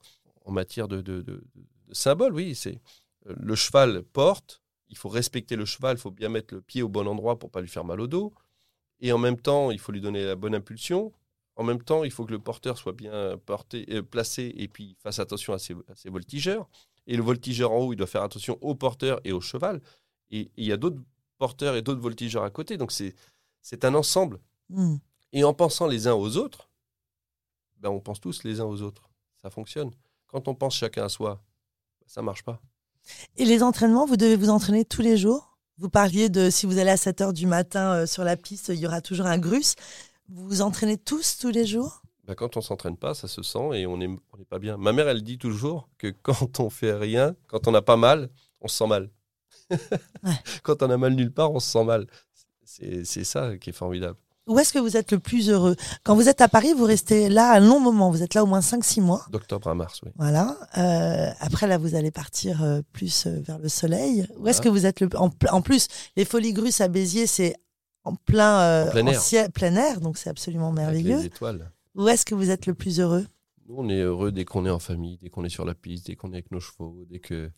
en, 0.47 0.51
matière 0.51 0.87
de, 0.87 1.01
de, 1.01 1.21
de, 1.21 1.43
de 1.55 1.93
symbole. 1.93 2.33
Oui, 2.33 2.55
c'est 2.55 2.79
euh, 3.27 3.35
le 3.37 3.55
cheval 3.55 4.03
porte, 4.03 4.61
il 4.89 4.97
faut 4.97 5.09
respecter 5.09 5.55
le 5.55 5.65
cheval, 5.65 5.97
il 5.97 5.99
faut 5.99 6.11
bien 6.11 6.29
mettre 6.29 6.53
le 6.53 6.61
pied 6.61 6.81
au 6.81 6.89
bon 6.89 7.07
endroit 7.07 7.37
pour 7.37 7.51
pas 7.51 7.61
lui 7.61 7.67
faire 7.67 7.85
mal 7.85 7.99
au 8.01 8.07
dos. 8.07 8.33
Et 8.99 9.11
en 9.11 9.17
même 9.17 9.39
temps, 9.39 9.71
il 9.71 9.79
faut 9.79 9.91
lui 9.91 10.01
donner 10.01 10.25
la 10.25 10.35
bonne 10.35 10.55
impulsion. 10.55 11.13
En 11.55 11.63
même 11.63 11.81
temps, 11.81 12.03
il 12.03 12.11
faut 12.11 12.25
que 12.25 12.31
le 12.31 12.39
porteur 12.39 12.77
soit 12.77 12.93
bien 12.93 13.37
porté, 13.45 14.01
placé 14.03 14.53
et 14.57 14.67
puis 14.67 14.95
fasse 14.99 15.19
attention 15.19 15.53
à 15.53 15.59
ses, 15.59 15.73
à 15.87 15.95
ses 15.95 16.09
voltigeurs. 16.09 16.67
Et 17.07 17.15
le 17.15 17.23
voltigeur 17.23 17.71
en 17.71 17.77
haut, 17.79 17.93
il 17.93 17.95
doit 17.95 18.07
faire 18.07 18.23
attention 18.23 18.57
au 18.61 18.75
porteur 18.75 19.19
et 19.23 19.31
au 19.31 19.41
cheval. 19.41 19.81
Et 20.29 20.51
il 20.57 20.65
y 20.65 20.71
a 20.71 20.77
d'autres 20.77 21.01
porteurs 21.37 21.75
et 21.75 21.81
d'autres 21.81 22.01
voltigeurs 22.01 22.43
à 22.43 22.49
côté. 22.49 22.77
Donc 22.77 22.91
c'est, 22.91 23.15
c'est 23.61 23.85
un 23.85 23.95
ensemble. 23.95 24.39
Hmm. 24.69 24.97
Et 25.31 25.43
en 25.43 25.53
pensant 25.53 25.87
les 25.87 26.07
uns 26.07 26.13
aux 26.13 26.37
autres, 26.37 26.69
ben 27.77 27.89
on 27.89 27.99
pense 27.99 28.19
tous 28.19 28.43
les 28.43 28.59
uns 28.59 28.65
aux 28.65 28.81
autres. 28.81 29.09
Ça 29.41 29.49
fonctionne. 29.49 29.91
Quand 30.27 30.47
on 30.47 30.55
pense 30.55 30.75
chacun 30.75 31.05
à 31.05 31.09
soi, 31.09 31.41
ça 32.05 32.21
marche 32.21 32.43
pas. 32.43 32.61
Et 33.37 33.45
les 33.45 33.63
entraînements, 33.63 34.05
vous 34.05 34.17
devez 34.17 34.35
vous 34.35 34.49
entraîner 34.49 34.83
tous 34.83 35.01
les 35.01 35.17
jours 35.17 35.57
Vous 35.77 35.89
parliez 35.89 36.29
de 36.29 36.49
si 36.49 36.65
vous 36.65 36.77
allez 36.77 36.89
à 36.89 36.97
7 36.97 37.21
h 37.21 37.33
du 37.33 37.47
matin 37.47 37.93
euh, 37.93 38.05
sur 38.05 38.23
la 38.23 38.35
piste, 38.35 38.69
il 38.69 38.79
y 38.79 38.85
aura 38.85 39.01
toujours 39.01 39.27
un 39.27 39.37
grus. 39.37 39.75
Vous 40.29 40.47
vous 40.47 40.61
entraînez 40.61 40.97
tous 40.97 41.37
tous 41.39 41.49
les 41.49 41.65
jours? 41.65 42.01
Bah, 42.25 42.35
quand 42.35 42.57
on 42.57 42.61
s'entraîne 42.61 42.97
pas, 42.97 43.13
ça 43.13 43.29
se 43.29 43.41
sent 43.41 43.69
et 43.73 43.87
on 43.87 43.97
n'est 43.97 44.07
on 44.07 44.37
est 44.39 44.45
pas 44.47 44.59
bien. 44.59 44.75
Ma 44.75 44.91
mère, 44.91 45.07
elle 45.07 45.23
dit 45.23 45.37
toujours 45.37 45.89
que 45.97 46.07
quand 46.21 46.59
on 46.59 46.69
fait 46.69 46.93
rien, 46.93 47.35
quand 47.47 47.67
on 47.67 47.71
n'a 47.71 47.81
pas 47.81 47.97
mal, 47.97 48.29
on 48.59 48.67
se 48.67 48.77
sent 48.77 48.87
mal. 48.87 49.09
quand 50.63 50.83
on 50.83 50.89
a 50.89 50.97
mal 50.97 51.13
nulle 51.13 51.33
part, 51.33 51.51
on 51.51 51.59
se 51.59 51.71
sent 51.71 51.83
mal. 51.85 52.07
C'est 52.65 53.23
ça 53.23 53.57
qui 53.57 53.69
est 53.69 53.73
formidable. 53.73 54.19
Où 54.47 54.57
est-ce 54.59 54.71
que 54.71 54.79
vous 54.79 54.95
êtes 54.95 55.11
le 55.11 55.19
plus 55.19 55.49
heureux 55.49 55.75
Quand 56.03 56.15
vous 56.15 56.29
êtes 56.29 56.39
à 56.39 56.47
Paris, 56.47 56.73
vous 56.73 56.85
restez 56.85 57.27
là 57.27 57.53
un 57.53 57.59
long 57.59 57.81
moment. 57.81 58.09
Vous 58.09 58.23
êtes 58.23 58.33
là 58.33 58.43
au 58.43 58.45
moins 58.45 58.61
5-6 58.61 59.01
mois. 59.01 59.25
D'octobre 59.29 59.67
à 59.67 59.75
mars, 59.75 59.99
oui. 60.05 60.11
Voilà. 60.15 60.57
Euh, 60.77 61.29
après, 61.41 61.67
là, 61.67 61.77
vous 61.77 61.95
allez 61.95 62.11
partir 62.11 62.63
euh, 62.63 62.81
plus 62.93 63.27
euh, 63.27 63.41
vers 63.41 63.59
le 63.59 63.67
soleil. 63.67 64.25
Où 64.37 64.47
est-ce 64.47 64.61
que 64.61 64.69
vous 64.69 64.85
êtes 64.85 65.01
le 65.01 65.09
en, 65.17 65.29
en, 65.51 65.61
plus, 65.61 65.89
les 66.15 66.23
Folies 66.23 66.53
Grusses 66.53 66.79
à 66.79 66.87
Béziers, 66.87 67.27
c'est 67.27 67.57
en 68.05 68.15
plein, 68.15 68.87
en 68.87 68.89
plein, 68.89 69.05
air. 69.07 69.51
plein 69.51 69.75
air. 69.75 69.99
donc 69.99 70.17
c'est 70.17 70.29
absolument 70.29 70.71
merveilleux. 70.71 71.15
Avec 71.15 71.23
les 71.23 71.27
étoiles. 71.27 71.71
Où 71.95 72.07
est-ce 72.07 72.25
que 72.25 72.35
vous 72.35 72.49
êtes 72.49 72.67
le 72.67 72.73
plus 72.73 73.01
heureux 73.01 73.25
Nous, 73.67 73.75
on 73.77 73.89
est 73.89 73.99
heureux 73.99 74.31
dès 74.31 74.45
qu'on 74.45 74.65
est 74.65 74.69
en 74.69 74.79
famille, 74.79 75.17
dès 75.17 75.29
qu'on 75.29 75.43
est 75.43 75.49
sur 75.49 75.65
la 75.65 75.75
piste, 75.75 76.07
dès 76.07 76.15
qu'on 76.15 76.31
est 76.31 76.35
avec 76.35 76.51
nos 76.51 76.61
chevaux, 76.61 77.03
dès 77.09 77.19
que 77.19 77.51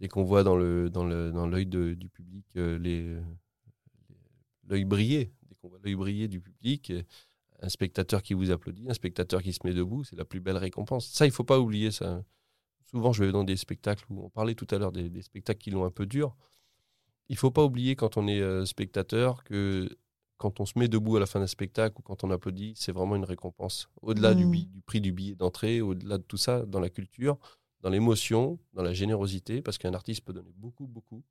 dès 0.00 0.08
qu'on 0.08 0.24
voit 0.24 0.42
dans 0.42 0.56
le 0.56 0.90
dans 0.90 1.04
le 1.04 1.30
dans 1.30 1.46
l'œil 1.46 1.66
du 1.66 2.08
public 2.12 2.46
les 2.54 3.16
l'œil 4.68 4.84
briller, 4.84 5.32
voit 5.68 5.78
l'œil 5.82 5.94
briller 5.94 6.28
du 6.28 6.40
public, 6.40 6.92
un 7.62 7.68
spectateur 7.68 8.22
qui 8.22 8.34
vous 8.34 8.50
applaudit, 8.50 8.86
un 8.88 8.94
spectateur 8.94 9.42
qui 9.42 9.52
se 9.52 9.60
met 9.64 9.72
debout, 9.72 10.04
c'est 10.04 10.16
la 10.16 10.24
plus 10.24 10.40
belle 10.40 10.56
récompense. 10.56 11.06
Ça, 11.06 11.26
il 11.26 11.32
faut 11.32 11.44
pas 11.44 11.58
oublier 11.58 11.90
ça. 11.90 12.22
Souvent, 12.90 13.12
je 13.12 13.24
vais 13.24 13.32
dans 13.32 13.44
des 13.44 13.56
spectacles 13.56 14.04
où 14.10 14.24
on 14.24 14.30
parlait 14.30 14.54
tout 14.54 14.66
à 14.70 14.78
l'heure 14.78 14.92
des, 14.92 15.08
des, 15.08 15.22
spectacles 15.22 15.58
qui 15.58 15.70
l'ont 15.70 15.84
un 15.84 15.90
peu 15.90 16.06
dur. 16.06 16.36
Il 17.28 17.36
faut 17.36 17.50
pas 17.50 17.64
oublier 17.64 17.96
quand 17.96 18.16
on 18.16 18.28
est 18.28 18.40
euh, 18.40 18.64
spectateur 18.64 19.42
que 19.42 19.88
quand 20.36 20.60
on 20.60 20.66
se 20.66 20.78
met 20.78 20.88
debout 20.88 21.16
à 21.16 21.20
la 21.20 21.26
fin 21.26 21.40
d'un 21.40 21.46
spectacle 21.46 21.96
ou 21.98 22.02
quand 22.02 22.22
on 22.22 22.30
applaudit, 22.30 22.74
c'est 22.76 22.92
vraiment 22.92 23.16
une 23.16 23.24
récompense. 23.24 23.88
Au-delà 24.02 24.34
du, 24.34 24.44
mmh. 24.44 24.50
du, 24.50 24.82
prix 24.82 25.00
du 25.00 25.12
billet 25.12 25.34
d'entrée, 25.34 25.80
au-delà 25.80 26.18
de 26.18 26.22
tout 26.22 26.36
ça, 26.36 26.64
dans 26.66 26.80
la 26.80 26.90
culture, 26.90 27.38
dans 27.80 27.90
l'émotion, 27.90 28.58
dans 28.74 28.82
la 28.82 28.92
générosité, 28.92 29.62
parce 29.62 29.78
qu'un 29.78 29.94
artiste 29.94 30.22
peut 30.22 30.32
donner 30.32 30.52
beaucoup, 30.56 30.86
beaucoup. 30.86 31.22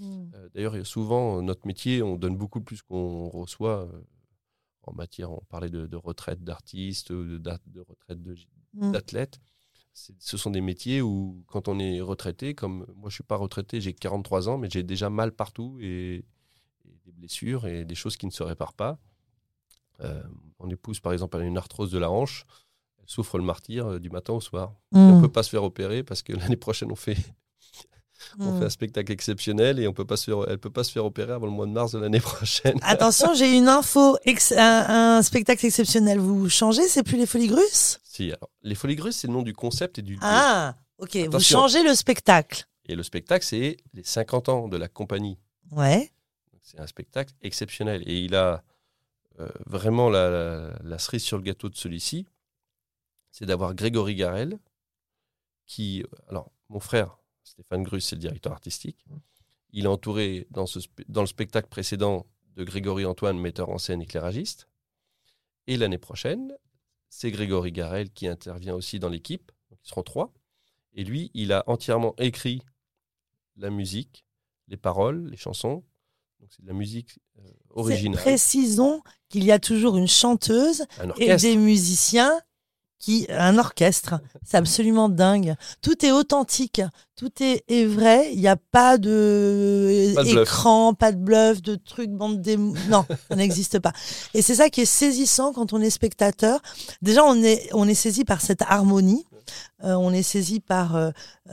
Mmh. 0.00 0.30
Euh, 0.34 0.48
d'ailleurs, 0.54 0.86
souvent, 0.86 1.42
notre 1.42 1.66
métier, 1.66 2.02
on 2.02 2.16
donne 2.16 2.36
beaucoup 2.36 2.60
plus 2.60 2.82
qu'on 2.82 3.28
reçoit 3.28 3.84
euh, 3.84 4.00
en 4.82 4.94
matière, 4.94 5.30
on 5.30 5.42
parlait 5.48 5.70
de, 5.70 5.96
retraite 5.96 6.42
d'artistes, 6.42 7.12
de, 7.12 7.38
de, 7.38 7.80
retraite 7.80 8.18
mmh. 8.74 8.92
d'athlètes. 8.92 9.40
Ce 9.92 10.36
sont 10.36 10.50
des 10.50 10.60
métiers 10.60 11.02
où, 11.02 11.44
quand 11.48 11.68
on 11.68 11.78
est 11.78 12.00
retraité, 12.00 12.54
comme 12.54 12.86
moi 12.94 13.04
je 13.04 13.06
ne 13.06 13.10
suis 13.10 13.24
pas 13.24 13.36
retraité, 13.36 13.80
j'ai 13.80 13.92
43 13.92 14.48
ans, 14.48 14.56
mais 14.56 14.70
j'ai 14.70 14.82
déjà 14.82 15.10
mal 15.10 15.32
partout 15.32 15.78
et, 15.80 16.24
des 17.04 17.12
blessures 17.12 17.66
et 17.66 17.84
des 17.84 17.94
choses 17.94 18.16
qui 18.16 18.26
ne 18.26 18.30
se 18.30 18.42
réparent 18.42 18.74
pas. 18.74 18.98
Euh, 20.00 20.22
mon 20.58 20.70
épouse, 20.70 21.00
par 21.00 21.12
exemple, 21.12 21.36
a 21.36 21.40
une 21.40 21.58
arthrose 21.58 21.90
de 21.90 21.98
la 21.98 22.10
hanche. 22.10 22.46
Elle 22.98 23.08
souffre 23.08 23.36
le 23.36 23.44
martyr 23.44 23.86
euh, 23.86 23.98
du 23.98 24.10
matin 24.10 24.32
au 24.32 24.40
soir. 24.40 24.74
On 24.92 25.14
ne 25.14 25.18
mm. 25.18 25.22
peut 25.22 25.32
pas 25.32 25.42
se 25.42 25.50
faire 25.50 25.64
opérer 25.64 26.02
parce 26.02 26.22
que 26.22 26.32
l'année 26.36 26.56
prochaine, 26.56 26.90
on 26.92 26.96
fait, 26.96 27.18
on 28.38 28.52
fait 28.54 28.60
mm. 28.60 28.62
un 28.62 28.70
spectacle 28.70 29.12
exceptionnel 29.12 29.78
et 29.78 29.88
on 29.88 29.92
peut 29.92 30.04
pas 30.04 30.16
se 30.16 30.24
faire, 30.24 30.44
elle 30.46 30.52
ne 30.52 30.56
peut 30.56 30.70
pas 30.70 30.84
se 30.84 30.92
faire 30.92 31.04
opérer 31.04 31.32
avant 31.32 31.46
le 31.46 31.52
mois 31.52 31.66
de 31.66 31.72
mars 31.72 31.92
de 31.92 31.98
l'année 31.98 32.20
prochaine. 32.20 32.78
Attention, 32.82 33.34
j'ai 33.34 33.56
une 33.56 33.68
info. 33.68 34.16
un, 34.56 35.22
spectacle 35.22 35.66
exceptionnel, 35.66 36.18
vous 36.18 36.48
changez? 36.48 36.86
C'est 36.88 37.02
plus 37.02 37.16
les 37.16 37.26
Folies 37.26 37.48
Grusses? 37.48 38.00
Si, 38.04 38.26
alors, 38.26 38.50
les 38.62 38.74
Folies 38.74 38.96
Grusses, 38.96 39.16
c'est 39.16 39.26
le 39.26 39.32
nom 39.32 39.42
du 39.42 39.52
concept 39.52 39.98
et 39.98 40.02
du 40.02 40.18
Ah, 40.22 40.74
ok. 40.98 41.16
Vous 41.30 41.40
changez 41.40 41.82
le 41.82 41.94
spectacle. 41.94 42.64
Et 42.86 42.96
le 42.96 43.02
spectacle, 43.02 43.44
c'est 43.44 43.76
les 43.94 44.02
50 44.02 44.48
ans 44.48 44.68
de 44.68 44.76
la 44.76 44.88
compagnie. 44.88 45.38
Ouais. 45.70 46.10
C'est 46.62 46.80
un 46.80 46.86
spectacle 46.86 47.32
exceptionnel. 47.42 48.02
Et 48.06 48.20
il 48.20 48.34
a 48.34 48.62
euh, 49.40 49.48
vraiment 49.66 50.10
la, 50.10 50.98
cerise 50.98 51.22
sur 51.22 51.36
le 51.36 51.42
gâteau 51.42 51.68
de 51.68 51.76
celui-ci, 51.76 52.26
c'est 53.30 53.46
d'avoir 53.46 53.74
Grégory 53.74 54.14
Garel, 54.14 54.58
qui. 55.66 56.04
Alors, 56.28 56.50
mon 56.68 56.80
frère, 56.80 57.19
Stéphane 57.50 57.82
Grus, 57.82 58.04
c'est 58.04 58.16
le 58.16 58.20
directeur 58.20 58.52
artistique. 58.52 59.04
Il 59.72 59.84
est 59.84 59.88
entouré 59.88 60.46
dans, 60.50 60.66
ce, 60.66 60.78
dans 61.08 61.22
le 61.22 61.26
spectacle 61.26 61.68
précédent 61.68 62.26
de 62.54 62.64
Grégory 62.64 63.04
Antoine, 63.04 63.38
metteur 63.38 63.70
en 63.70 63.78
scène 63.78 64.00
éclairagiste. 64.00 64.68
Et 65.66 65.76
l'année 65.76 65.98
prochaine, 65.98 66.56
c'est 67.08 67.30
Grégory 67.30 67.72
Garel 67.72 68.10
qui 68.10 68.28
intervient 68.28 68.74
aussi 68.74 68.98
dans 69.00 69.08
l'équipe. 69.08 69.50
Ils 69.72 69.88
seront 69.88 70.02
trois. 70.02 70.32
Et 70.92 71.04
lui, 71.04 71.30
il 71.34 71.52
a 71.52 71.64
entièrement 71.66 72.14
écrit 72.18 72.62
la 73.56 73.70
musique, 73.70 74.24
les 74.68 74.76
paroles, 74.76 75.26
les 75.26 75.36
chansons, 75.36 75.84
c'est 76.48 76.62
de 76.62 76.68
la 76.68 76.72
musique 76.72 77.18
euh, 77.38 77.42
originale. 77.70 78.20
Précisons 78.20 79.02
qu'il 79.28 79.44
y 79.44 79.52
a 79.52 79.58
toujours 79.58 79.96
une 79.96 80.08
chanteuse 80.08 80.84
et 81.18 81.36
des 81.36 81.56
musiciens 81.56 82.40
qui 83.00 83.26
un 83.30 83.58
orchestre. 83.58 84.20
C'est 84.44 84.58
absolument 84.58 85.08
dingue. 85.08 85.56
Tout 85.82 86.06
est 86.06 86.12
authentique, 86.12 86.80
tout 87.16 87.30
est, 87.42 87.64
est 87.68 87.86
vrai. 87.86 88.30
Il 88.32 88.38
n'y 88.38 88.46
a 88.46 88.56
pas 88.56 88.98
de 88.98 90.14
écran, 90.26 90.94
pas 90.94 91.10
de 91.10 91.16
bluff, 91.16 91.62
de 91.62 91.74
trucs 91.74 92.10
bande 92.10 92.40
des 92.40 92.56
non, 92.56 93.04
ça 93.28 93.34
n'existe 93.36 93.80
pas. 93.80 93.92
Et 94.34 94.42
c'est 94.42 94.54
ça 94.54 94.68
qui 94.70 94.82
est 94.82 94.84
saisissant 94.84 95.52
quand 95.52 95.72
on 95.72 95.80
est 95.80 95.90
spectateur. 95.90 96.60
Déjà, 97.02 97.24
on 97.24 97.42
est 97.42 97.68
on 97.72 97.88
est 97.88 97.94
saisi 97.94 98.24
par 98.24 98.40
cette 98.40 98.62
harmonie. 98.62 99.24
Euh, 99.82 99.94
on 99.94 100.12
est 100.12 100.22
saisi 100.22 100.60
par 100.60 100.94
euh, 100.94 101.10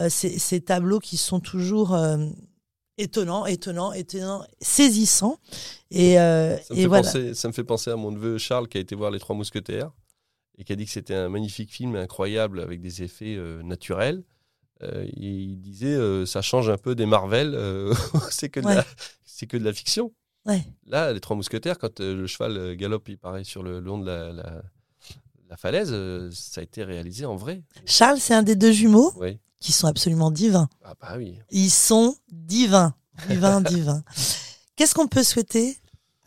ces, 0.10 0.38
ces, 0.38 0.62
tableaux 0.62 1.00
qui 1.00 1.18
sont 1.18 1.40
toujours 1.40 1.98
étonnant, 2.98 3.46
étonnant, 3.46 3.94
étonnant, 3.94 4.44
saisissant. 4.60 5.38
Et, 5.92 6.20
euh, 6.20 6.58
ça, 6.58 6.74
me 6.74 6.80
et 6.80 6.88
voilà. 6.88 7.04
penser, 7.04 7.34
ça 7.34 7.48
me 7.48 7.54
fait 7.54 7.64
penser 7.64 7.92
à 7.92 7.96
mon 7.96 8.12
neveu 8.12 8.38
Charles 8.38 8.68
qui 8.68 8.78
a 8.78 8.82
été 8.82 8.96
voir 8.96 9.12
Les 9.12 9.20
Trois 9.20 9.36
Mousquetaires 9.36 9.92
et 10.58 10.64
qui 10.64 10.74
a 10.74 10.76
dit 10.76 10.86
que 10.86 10.92
c'était 10.92 11.16
un 11.16 11.30
magnifique 11.30 11.72
film 11.72 11.96
incroyable 11.96 12.60
avec 12.60 12.82
des 12.82 13.04
effets 13.04 13.36
euh, 13.38 13.62
naturels. 13.64 14.24
Euh, 14.84 15.08
il 15.16 15.60
disait 15.60 15.98
ça 16.26 16.42
change 16.42 16.70
un 16.70 16.78
peu 16.78 16.94
des 16.96 17.06
Marvel, 17.08 17.58
c'est 18.30 18.50
que 18.50 18.60
c'est 19.26 19.48
que 19.48 19.58
de 19.58 19.64
la 19.66 19.74
fiction. 19.74 20.12
Ouais. 20.46 20.64
Là, 20.86 21.12
les 21.14 21.20
trois 21.20 21.36
mousquetaires, 21.36 21.78
quand 21.78 22.00
euh, 22.00 22.16
le 22.16 22.26
cheval 22.28 22.56
euh, 22.58 22.76
galope, 22.76 23.10
il 23.10 23.18
paraît 23.18 23.44
sur 23.44 23.64
le 23.64 23.80
long 23.82 23.98
de 23.98 24.06
la, 24.06 24.32
la- 24.32 24.62
la 25.50 25.58
falaise, 25.58 25.90
euh, 25.92 26.30
ça 26.32 26.62
a 26.62 26.64
été 26.64 26.84
réalisé 26.84 27.26
en 27.26 27.36
vrai. 27.36 27.64
Charles, 27.86 28.20
c'est 28.20 28.34
un 28.34 28.44
des 28.44 28.56
deux 28.56 28.72
jumeaux 28.72 29.12
Oui. 29.18 29.40
qui 29.60 29.72
sont 29.74 29.88
absolument 29.88 30.30
divins. 30.32 30.70
Ah 30.84 30.94
bah 31.02 31.16
oui. 31.18 31.38
Ils 31.52 31.70
sont 31.70 32.16
divins. 32.32 32.94
Divins, 33.30 33.62
divins. 33.74 34.04
Qu'est-ce 34.76 34.94
qu'on 34.94 35.08
peut 35.08 35.24
souhaiter 35.24 35.78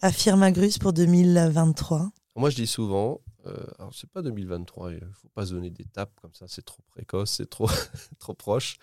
à 0.03 0.11
Firma 0.13 0.51
Grus 0.53 0.79
pour 0.79 0.93
2023 0.93 2.11
Moi, 2.37 2.51
je 2.51 2.57
dis 2.57 2.67
souvent, 2.67 3.21
euh, 3.47 3.67
alors 3.79 3.95
c'est 3.95 4.11
pas 4.11 4.23
2023, 4.23 4.93
il 4.93 5.01
faut 5.15 5.29
pas 5.31 5.47
se 5.47 5.55
donner 5.55 5.71
d'étapes 5.71 6.13
comme 6.21 6.35
ça, 6.35 6.47
c'est 6.49 6.65
trop 6.65 6.83
précoce, 6.89 7.31
c'est 7.33 7.49
trop, 7.49 7.69
trop 8.19 8.35
proche. 8.35 8.77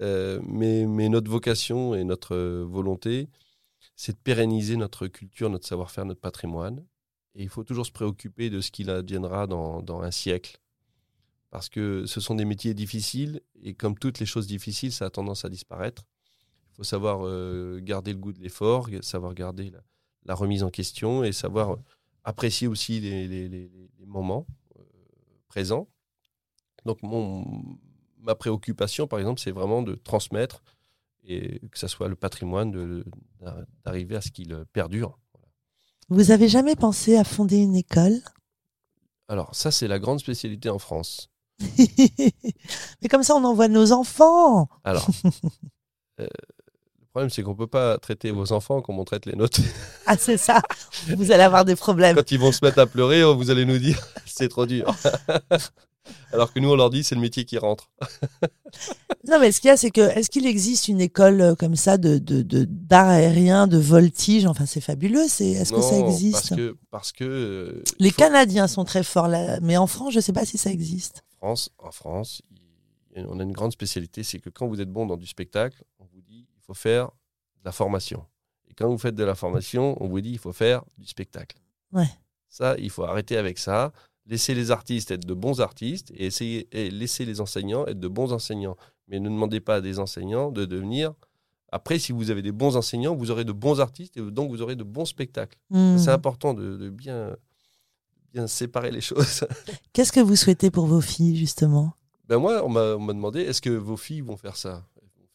Euh, 0.00 0.40
mais, 0.44 0.86
mais 0.86 1.08
notre 1.08 1.30
vocation 1.30 1.94
et 1.94 2.04
notre 2.04 2.34
euh, 2.34 2.64
volonté, 2.64 3.28
c'est 3.96 4.12
de 4.12 4.18
pérenniser 4.18 4.76
notre 4.76 5.06
culture, 5.06 5.50
notre 5.50 5.66
savoir-faire, 5.66 6.06
notre 6.06 6.20
patrimoine. 6.20 6.84
Et 7.34 7.42
il 7.42 7.48
faut 7.48 7.64
toujours 7.64 7.86
se 7.86 7.92
préoccuper 7.92 8.50
de 8.50 8.60
ce 8.60 8.70
qu'il 8.70 8.90
adviendra 8.90 9.46
dans, 9.46 9.82
dans 9.82 10.00
un 10.00 10.10
siècle. 10.10 10.58
Parce 11.50 11.68
que 11.68 12.06
ce 12.06 12.20
sont 12.20 12.34
des 12.34 12.44
métiers 12.44 12.74
difficiles, 12.74 13.40
et 13.62 13.74
comme 13.74 13.98
toutes 13.98 14.20
les 14.20 14.26
choses 14.26 14.46
difficiles, 14.46 14.92
ça 14.92 15.06
a 15.06 15.10
tendance 15.10 15.44
à 15.44 15.48
disparaître. 15.48 16.04
Il 16.72 16.76
faut 16.76 16.84
savoir 16.84 17.26
euh, 17.26 17.80
garder 17.82 18.12
le 18.12 18.18
goût 18.18 18.32
de 18.32 18.40
l'effort, 18.40 18.88
savoir 19.02 19.34
garder 19.34 19.70
la, 19.70 19.80
la 20.24 20.34
remise 20.34 20.62
en 20.62 20.70
question 20.70 21.24
et 21.24 21.32
savoir 21.32 21.76
apprécier 22.24 22.68
aussi 22.68 23.00
les, 23.00 23.26
les- 23.28 23.48
les- 23.48 23.70
les 23.98 24.06
moments 24.06 24.46
euh, 24.78 24.82
présents. 25.48 25.88
Donc 26.84 27.02
mon, 27.02 27.44
ma 28.18 28.34
préoccupation, 28.34 29.06
par 29.06 29.18
exemple, 29.18 29.40
c'est 29.40 29.50
vraiment 29.50 29.82
de 29.82 29.94
transmettre 29.94 30.62
et 31.24 31.60
que 31.70 31.78
ça 31.78 31.88
soit 31.88 32.08
le 32.08 32.16
patrimoine, 32.16 33.04
d'arriver 33.84 34.16
à 34.16 34.20
ce 34.20 34.30
qu'il 34.30 34.64
perdure. 34.72 35.18
Vous 36.08 36.30
avez 36.30 36.48
jamais 36.48 36.76
pensé 36.76 37.16
à 37.16 37.24
fonder 37.24 37.58
une 37.58 37.76
école? 37.76 38.20
Alors 39.28 39.54
ça, 39.54 39.70
c'est 39.70 39.86
la 39.86 39.98
grande 39.98 40.18
spécialité 40.18 40.70
en 40.70 40.78
France. 40.78 41.30
Mais 41.78 43.08
comme 43.10 43.22
ça, 43.22 43.36
on 43.36 43.44
envoie 43.44 43.68
nos 43.68 43.92
enfants. 43.92 44.68
Alors, 44.82 45.06
euh, 46.20 46.26
problème, 47.20 47.30
c'est 47.30 47.42
qu'on 47.42 47.50
ne 47.52 47.56
peut 47.56 47.66
pas 47.66 47.98
traiter 47.98 48.30
vos 48.30 48.52
enfants 48.52 48.80
comme 48.80 48.98
on 48.98 49.04
traite 49.04 49.26
les 49.26 49.34
nôtres. 49.36 49.60
Ah, 50.06 50.16
c'est 50.18 50.38
ça. 50.38 50.60
Vous 51.16 51.30
allez 51.30 51.44
avoir 51.44 51.64
des 51.64 51.76
problèmes. 51.76 52.16
Quand 52.16 52.32
ils 52.32 52.38
vont 52.38 52.50
se 52.50 52.64
mettre 52.64 52.80
à 52.80 52.86
pleurer, 52.86 53.22
oh, 53.22 53.36
vous 53.36 53.50
allez 53.50 53.64
nous 53.64 53.78
dire 53.78 53.96
c'est 54.26 54.48
trop 54.48 54.66
dur. 54.66 54.92
Alors 56.32 56.52
que 56.52 56.58
nous, 56.58 56.68
on 56.70 56.74
leur 56.74 56.90
dit 56.90 57.04
c'est 57.04 57.14
le 57.14 57.20
métier 57.20 57.44
qui 57.44 57.58
rentre. 57.58 57.90
Non, 59.28 59.38
mais 59.38 59.52
ce 59.52 59.60
qu'il 59.60 59.68
y 59.68 59.70
a, 59.70 59.76
c'est 59.76 59.90
que 59.92 60.00
est-ce 60.00 60.30
qu'il 60.30 60.46
existe 60.46 60.88
une 60.88 61.00
école 61.00 61.40
euh, 61.40 61.54
comme 61.54 61.76
ça 61.76 61.98
de 61.98 62.18
d'art 62.18 63.08
aérien, 63.08 63.68
de 63.68 63.78
voltige? 63.78 64.46
Enfin, 64.46 64.66
c'est 64.66 64.80
fabuleux. 64.80 65.26
C'est 65.28 65.50
est-ce 65.50 65.72
que 65.72 65.82
ça 65.82 65.98
existe? 65.98 66.48
Parce 66.48 66.56
que, 66.56 66.76
parce 66.90 67.12
que 67.12 67.24
euh, 67.24 67.82
Les 68.00 68.10
faut- 68.10 68.16
Canadiens 68.16 68.66
sont 68.66 68.84
très 68.84 69.04
forts 69.04 69.28
là, 69.28 69.60
mais 69.60 69.76
en 69.76 69.86
France, 69.86 70.12
je 70.12 70.18
ne 70.18 70.22
sais 70.22 70.32
pas 70.32 70.44
si 70.46 70.58
ça 70.58 70.70
existe. 70.70 71.22
France, 71.36 71.70
en 71.78 71.92
France, 71.92 72.42
on 73.14 73.38
a 73.38 73.42
une 73.42 73.52
grande 73.52 73.72
spécialité, 73.72 74.24
c'est 74.24 74.40
que 74.40 74.50
quand 74.50 74.66
vous 74.66 74.80
êtes 74.80 74.90
bon 74.90 75.06
dans 75.06 75.16
du 75.16 75.26
spectacle, 75.26 75.84
on 76.00 76.04
vous 76.12 76.22
dit 76.22 76.46
il 76.56 76.59
faut 76.70 76.74
faire 76.74 77.06
de 77.06 77.64
la 77.64 77.72
formation. 77.72 78.24
Et 78.68 78.74
quand 78.74 78.88
vous 78.88 78.98
faites 78.98 79.16
de 79.16 79.24
la 79.24 79.34
formation, 79.34 80.00
on 80.00 80.08
vous 80.08 80.20
dit 80.20 80.30
il 80.30 80.38
faut 80.38 80.52
faire 80.52 80.84
du 80.98 81.06
spectacle. 81.06 81.56
Ouais. 81.92 82.08
Ça, 82.48 82.76
il 82.78 82.90
faut 82.90 83.02
arrêter 83.02 83.36
avec 83.36 83.58
ça. 83.58 83.92
Laisser 84.26 84.54
les 84.54 84.70
artistes 84.70 85.10
être 85.10 85.26
de 85.26 85.34
bons 85.34 85.60
artistes 85.60 86.12
et 86.12 86.26
essayer 86.26 86.68
et 86.70 86.90
laisser 86.90 87.24
les 87.24 87.40
enseignants 87.40 87.86
être 87.86 87.98
de 87.98 88.06
bons 88.06 88.32
enseignants. 88.32 88.76
Mais 89.08 89.18
ne 89.18 89.28
demandez 89.28 89.60
pas 89.60 89.76
à 89.76 89.80
des 89.80 89.98
enseignants 89.98 90.52
de 90.52 90.64
devenir. 90.64 91.12
Après, 91.72 91.98
si 91.98 92.12
vous 92.12 92.30
avez 92.30 92.42
des 92.42 92.52
bons 92.52 92.76
enseignants, 92.76 93.16
vous 93.16 93.32
aurez 93.32 93.44
de 93.44 93.52
bons 93.52 93.80
artistes 93.80 94.16
et 94.16 94.20
donc 94.20 94.50
vous 94.50 94.62
aurez 94.62 94.76
de 94.76 94.84
bons 94.84 95.04
spectacles. 95.04 95.58
Hmm. 95.70 95.98
C'est 95.98 96.10
important 96.10 96.54
de, 96.54 96.76
de 96.76 96.90
bien, 96.90 97.36
bien 98.32 98.46
séparer 98.46 98.92
les 98.92 99.00
choses. 99.00 99.44
Qu'est-ce 99.92 100.12
que 100.12 100.20
vous 100.20 100.36
souhaitez 100.36 100.70
pour 100.70 100.86
vos 100.86 101.00
filles, 101.00 101.36
justement? 101.36 101.94
Ben 102.28 102.38
moi, 102.38 102.64
on 102.64 102.68
m'a 102.68 103.12
demandé 103.12 103.40
est-ce 103.40 103.60
que 103.60 103.70
vos 103.70 103.96
filles 103.96 104.20
vont 104.20 104.36
faire 104.36 104.56
ça? 104.56 104.84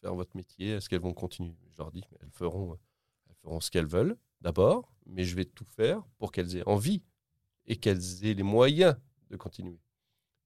Faire 0.06 0.14
votre 0.14 0.36
métier 0.36 0.70
Est-ce 0.70 0.88
qu'elles 0.88 1.00
vont 1.00 1.14
continuer? 1.14 1.56
Je 1.72 1.78
leur 1.78 1.90
dis 1.90 2.04
elles 2.20 2.30
feront, 2.30 2.78
elles 3.28 3.34
feront 3.42 3.60
ce 3.60 3.70
qu'elles 3.70 3.86
veulent, 3.86 4.16
d'abord, 4.40 4.92
mais 5.06 5.24
je 5.24 5.34
vais 5.34 5.44
tout 5.44 5.64
faire 5.64 6.02
pour 6.18 6.30
qu'elles 6.32 6.56
aient 6.56 6.66
envie 6.68 7.02
et 7.66 7.76
qu'elles 7.76 8.24
aient 8.24 8.34
les 8.34 8.42
moyens 8.44 8.96
de 9.30 9.36
continuer. 9.36 9.80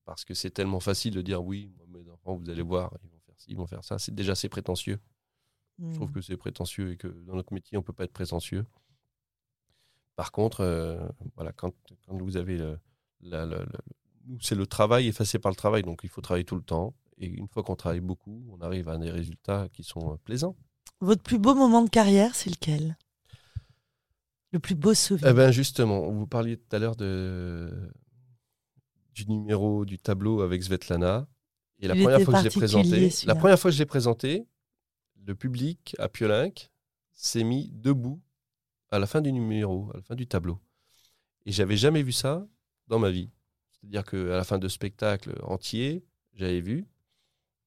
Parce 0.07 0.25
que 0.25 0.33
c'est 0.35 0.51
tellement 0.51 0.81
facile 0.81 1.15
de 1.15 1.23
dire 1.23 1.43
oui, 1.45 1.71
moi, 1.77 1.87
mes 2.01 2.09
enfants, 2.11 2.37
vous 2.37 2.49
allez 2.49 2.63
voir, 2.63 2.91
ils 3.05 3.11
vont 3.11 3.21
faire 3.27 3.35
ci, 3.39 3.51
ils 3.51 3.57
vont 3.57 3.67
faire 3.67 3.85
ça. 3.85 3.99
C'est 3.99 4.15
déjà 4.15 4.33
assez 4.33 4.49
prétentieux. 4.49 4.99
Je 5.79 5.95
trouve 5.95 6.11
Hmm. 6.11 6.15
que 6.15 6.21
c'est 6.21 6.37
prétentieux 6.37 6.93
et 6.93 6.97
que 6.97 7.09
dans 7.09 7.35
notre 7.35 7.53
métier, 7.55 7.77
on 7.79 7.81
ne 7.81 7.85
peut 7.85 7.93
pas 7.93 8.05
être 8.05 8.13
prétentieux. 8.13 8.65
Par 10.17 10.33
contre, 10.33 10.61
euh, 10.61 11.07
voilà, 11.37 11.53
quand, 11.53 11.73
quand 12.07 12.17
vous 12.21 12.37
avez 12.37 12.57
le, 12.59 12.79
la- 13.21 13.47
la- 13.47 13.59
la- 13.65 13.81
nous, 14.27 14.41
c'est 14.41 14.55
le 14.55 14.67
travail 14.67 15.07
effacé 15.09 15.39
par 15.39 15.51
le 15.51 15.57
travail, 15.57 15.83
donc 15.83 16.01
il 16.03 16.11
faut 16.11 16.21
travailler 16.21 16.45
tout 16.45 16.57
le 16.57 16.63
temps. 16.63 16.95
Et 17.21 17.27
une 17.27 17.49
fois 17.49 17.63
qu'on 17.63 17.77
travaille 17.77 18.01
beaucoup, 18.01 18.45
on 18.51 18.61
arrive 18.63 18.89
à 18.89 18.97
des 18.97 19.11
résultats 19.11 19.69
qui 19.73 19.85
sont 19.85 20.13
euh, 20.13 20.17
plaisants. 20.25 20.57
Votre 21.01 21.23
plus 21.23 21.39
beau 21.39 21.55
moment 21.55 21.83
de 21.83 21.91
carrière, 21.91 22.35
c'est 22.35 22.51
lequel? 22.51 22.97
Le 24.53 24.59
plus 24.59 24.75
beau 24.75 24.95
souvenir? 24.95 25.31
Eh 25.31 25.35
ben 25.35 25.51
justement, 25.51 26.11
vous 26.11 26.27
parliez 26.27 26.57
tout 26.57 26.75
à 26.75 26.79
l'heure 26.79 26.97
de 26.97 27.93
du 29.15 29.27
numéro 29.29 29.85
du 29.85 29.99
tableau 29.99 30.41
avec 30.41 30.63
Svetlana. 30.63 31.29
Et 31.79 31.89
la 31.89 31.95
Il 31.95 32.03
première 32.03 32.21
était 32.21 32.25
fois 32.25 32.35
que 32.35 32.39
je 32.41 32.45
l'ai 32.45 32.49
particulier, 32.51 32.83
présenté, 32.83 33.11
celui-là. 33.11 33.35
la 33.35 33.39
première 33.39 33.59
fois 33.59 33.71
que 33.71 33.75
je 33.75 33.79
l'ai 33.79 33.87
présenté, 33.87 34.47
le 35.27 35.35
public 35.35 35.95
à 35.99 36.09
Piolinck 36.09 36.71
s'est 37.13 37.45
mis 37.45 37.71
debout 37.73 38.21
à 38.91 38.99
la 38.99 39.07
fin 39.07 39.21
du 39.21 39.33
numéro, 39.33 39.91
à 39.93 39.99
la 39.99 40.03
fin 40.03 40.15
du 40.15 40.27
tableau. 40.27 40.59
Et 41.47 41.53
j'avais 41.53 41.77
jamais 41.77 42.03
vu 42.03 42.13
ça 42.13 42.47
dans 42.89 42.99
ma 42.99 43.11
vie. 43.11 43.31
C'est-à-dire 43.73 44.05
qu'à 44.05 44.37
la 44.37 44.45
fin 44.45 44.59
de 44.59 44.69
spectacle 44.69 45.39
entier, 45.43 46.05
j'avais 46.35 46.61
vu. 46.61 46.87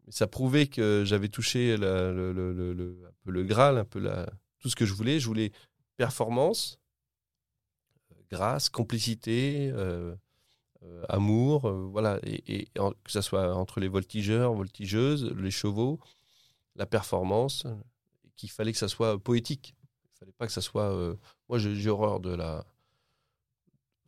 Ça 0.10 0.28
prouvait 0.28 0.68
que 0.68 1.04
j'avais 1.06 1.30
touché 1.30 1.78
la- 1.78 2.12
le, 2.12 2.34
le- 2.34 2.54
le- 2.74 2.98
peu 3.24 3.32
le 3.32 3.44
Graal, 3.44 3.78
un 3.78 3.86
peu 3.86 4.00
la, 4.00 4.28
tout 4.60 4.70
ce 4.70 4.76
que 4.76 4.86
je 4.86 4.94
voulais. 4.94 5.20
Je 5.20 5.28
voulais 5.28 5.52
performance, 5.98 6.80
euh, 8.12 8.16
grâce, 8.32 8.70
complicité, 8.70 9.72
euh, 9.74 10.16
euh, 10.84 11.04
amour, 11.10 11.70
voilà, 11.92 12.20
et, 12.24 12.66
que 12.76 13.12
ce 13.12 13.22
soit 13.22 13.56
entre 13.56 13.80
les 13.80 13.88
voltigeurs, 13.90 14.54
voltigeuses, 14.54 15.32
les 15.38 15.52
chevaux, 15.52 16.00
la 16.76 16.86
performance, 16.86 17.66
qu'il 18.38 18.52
fallait 18.52 18.74
que 18.74 18.80
ça 18.80 18.90
soit 18.90 19.20
poétique. 19.20 19.76
Il 20.16 20.20
fallait 20.20 20.34
pas 20.34 20.48
que 20.48 20.54
ça 20.54 20.62
soit. 20.62 21.18
moi, 21.50 21.60
j'ai 21.60 21.90
horreur 21.90 22.20
de 22.22 22.32
la. 22.36 22.66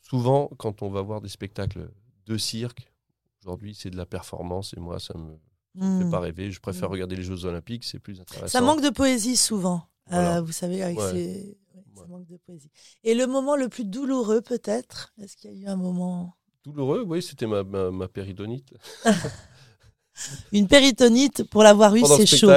Souvent, 0.01 0.47
quand 0.57 0.81
on 0.83 0.89
va 0.89 1.01
voir 1.01 1.19
des 1.21 1.27
spectacles 1.29 1.89
de 2.27 2.37
cirque, 2.37 2.87
aujourd'hui, 3.41 3.75
c'est 3.75 3.89
de 3.89 3.97
la 3.97 4.05
performance, 4.05 4.73
et 4.75 4.79
moi, 4.79 4.99
ça 4.99 5.17
me 5.17 5.37
me 5.75 5.99
fait 5.99 6.05
Hmm. 6.05 6.11
pas 6.11 6.19
rêver. 6.19 6.51
Je 6.51 6.59
préfère 6.59 6.89
Mm. 6.89 6.91
regarder 6.93 7.15
les 7.15 7.23
Jeux 7.23 7.45
Olympiques, 7.45 7.83
c'est 7.83 7.99
plus 7.99 8.19
intéressant. 8.21 8.47
Ça 8.47 8.61
manque 8.61 8.81
de 8.81 8.89
poésie 8.89 9.35
souvent. 9.37 9.83
Voilà. 10.09 10.37
Euh, 10.37 10.41
vous 10.41 10.51
savez, 10.51 10.81
avec 10.83 10.97
Ouais. 10.99 11.11
ces... 11.11 11.57
ouais, 11.75 11.83
ça 11.95 12.05
manque 12.07 12.27
de 12.27 12.37
poésie. 12.37 12.69
Et 13.03 13.13
le 13.15 13.27
moment 13.27 13.55
le 13.55 13.69
plus 13.69 13.85
douloureux, 13.85 14.41
peut-être 14.41 15.13
Est-ce 15.21 15.35
qu'il 15.37 15.51
y 15.51 15.53
a 15.53 15.57
eu 15.57 15.67
un 15.67 15.75
moment? 15.75 16.35
Douloureux, 16.63 17.03
oui, 17.05 17.21
c'était 17.21 17.47
ma, 17.47 17.63
ma, 17.63 17.91
ma 17.91 18.07
péridonite. 18.07 18.73
Une 20.53 20.67
péritonite, 20.67 21.43
pour 21.49 21.61
l'avoir 21.61 21.93
eu, 21.95 22.01
c'est 22.05 22.25
chaud. 22.25 22.49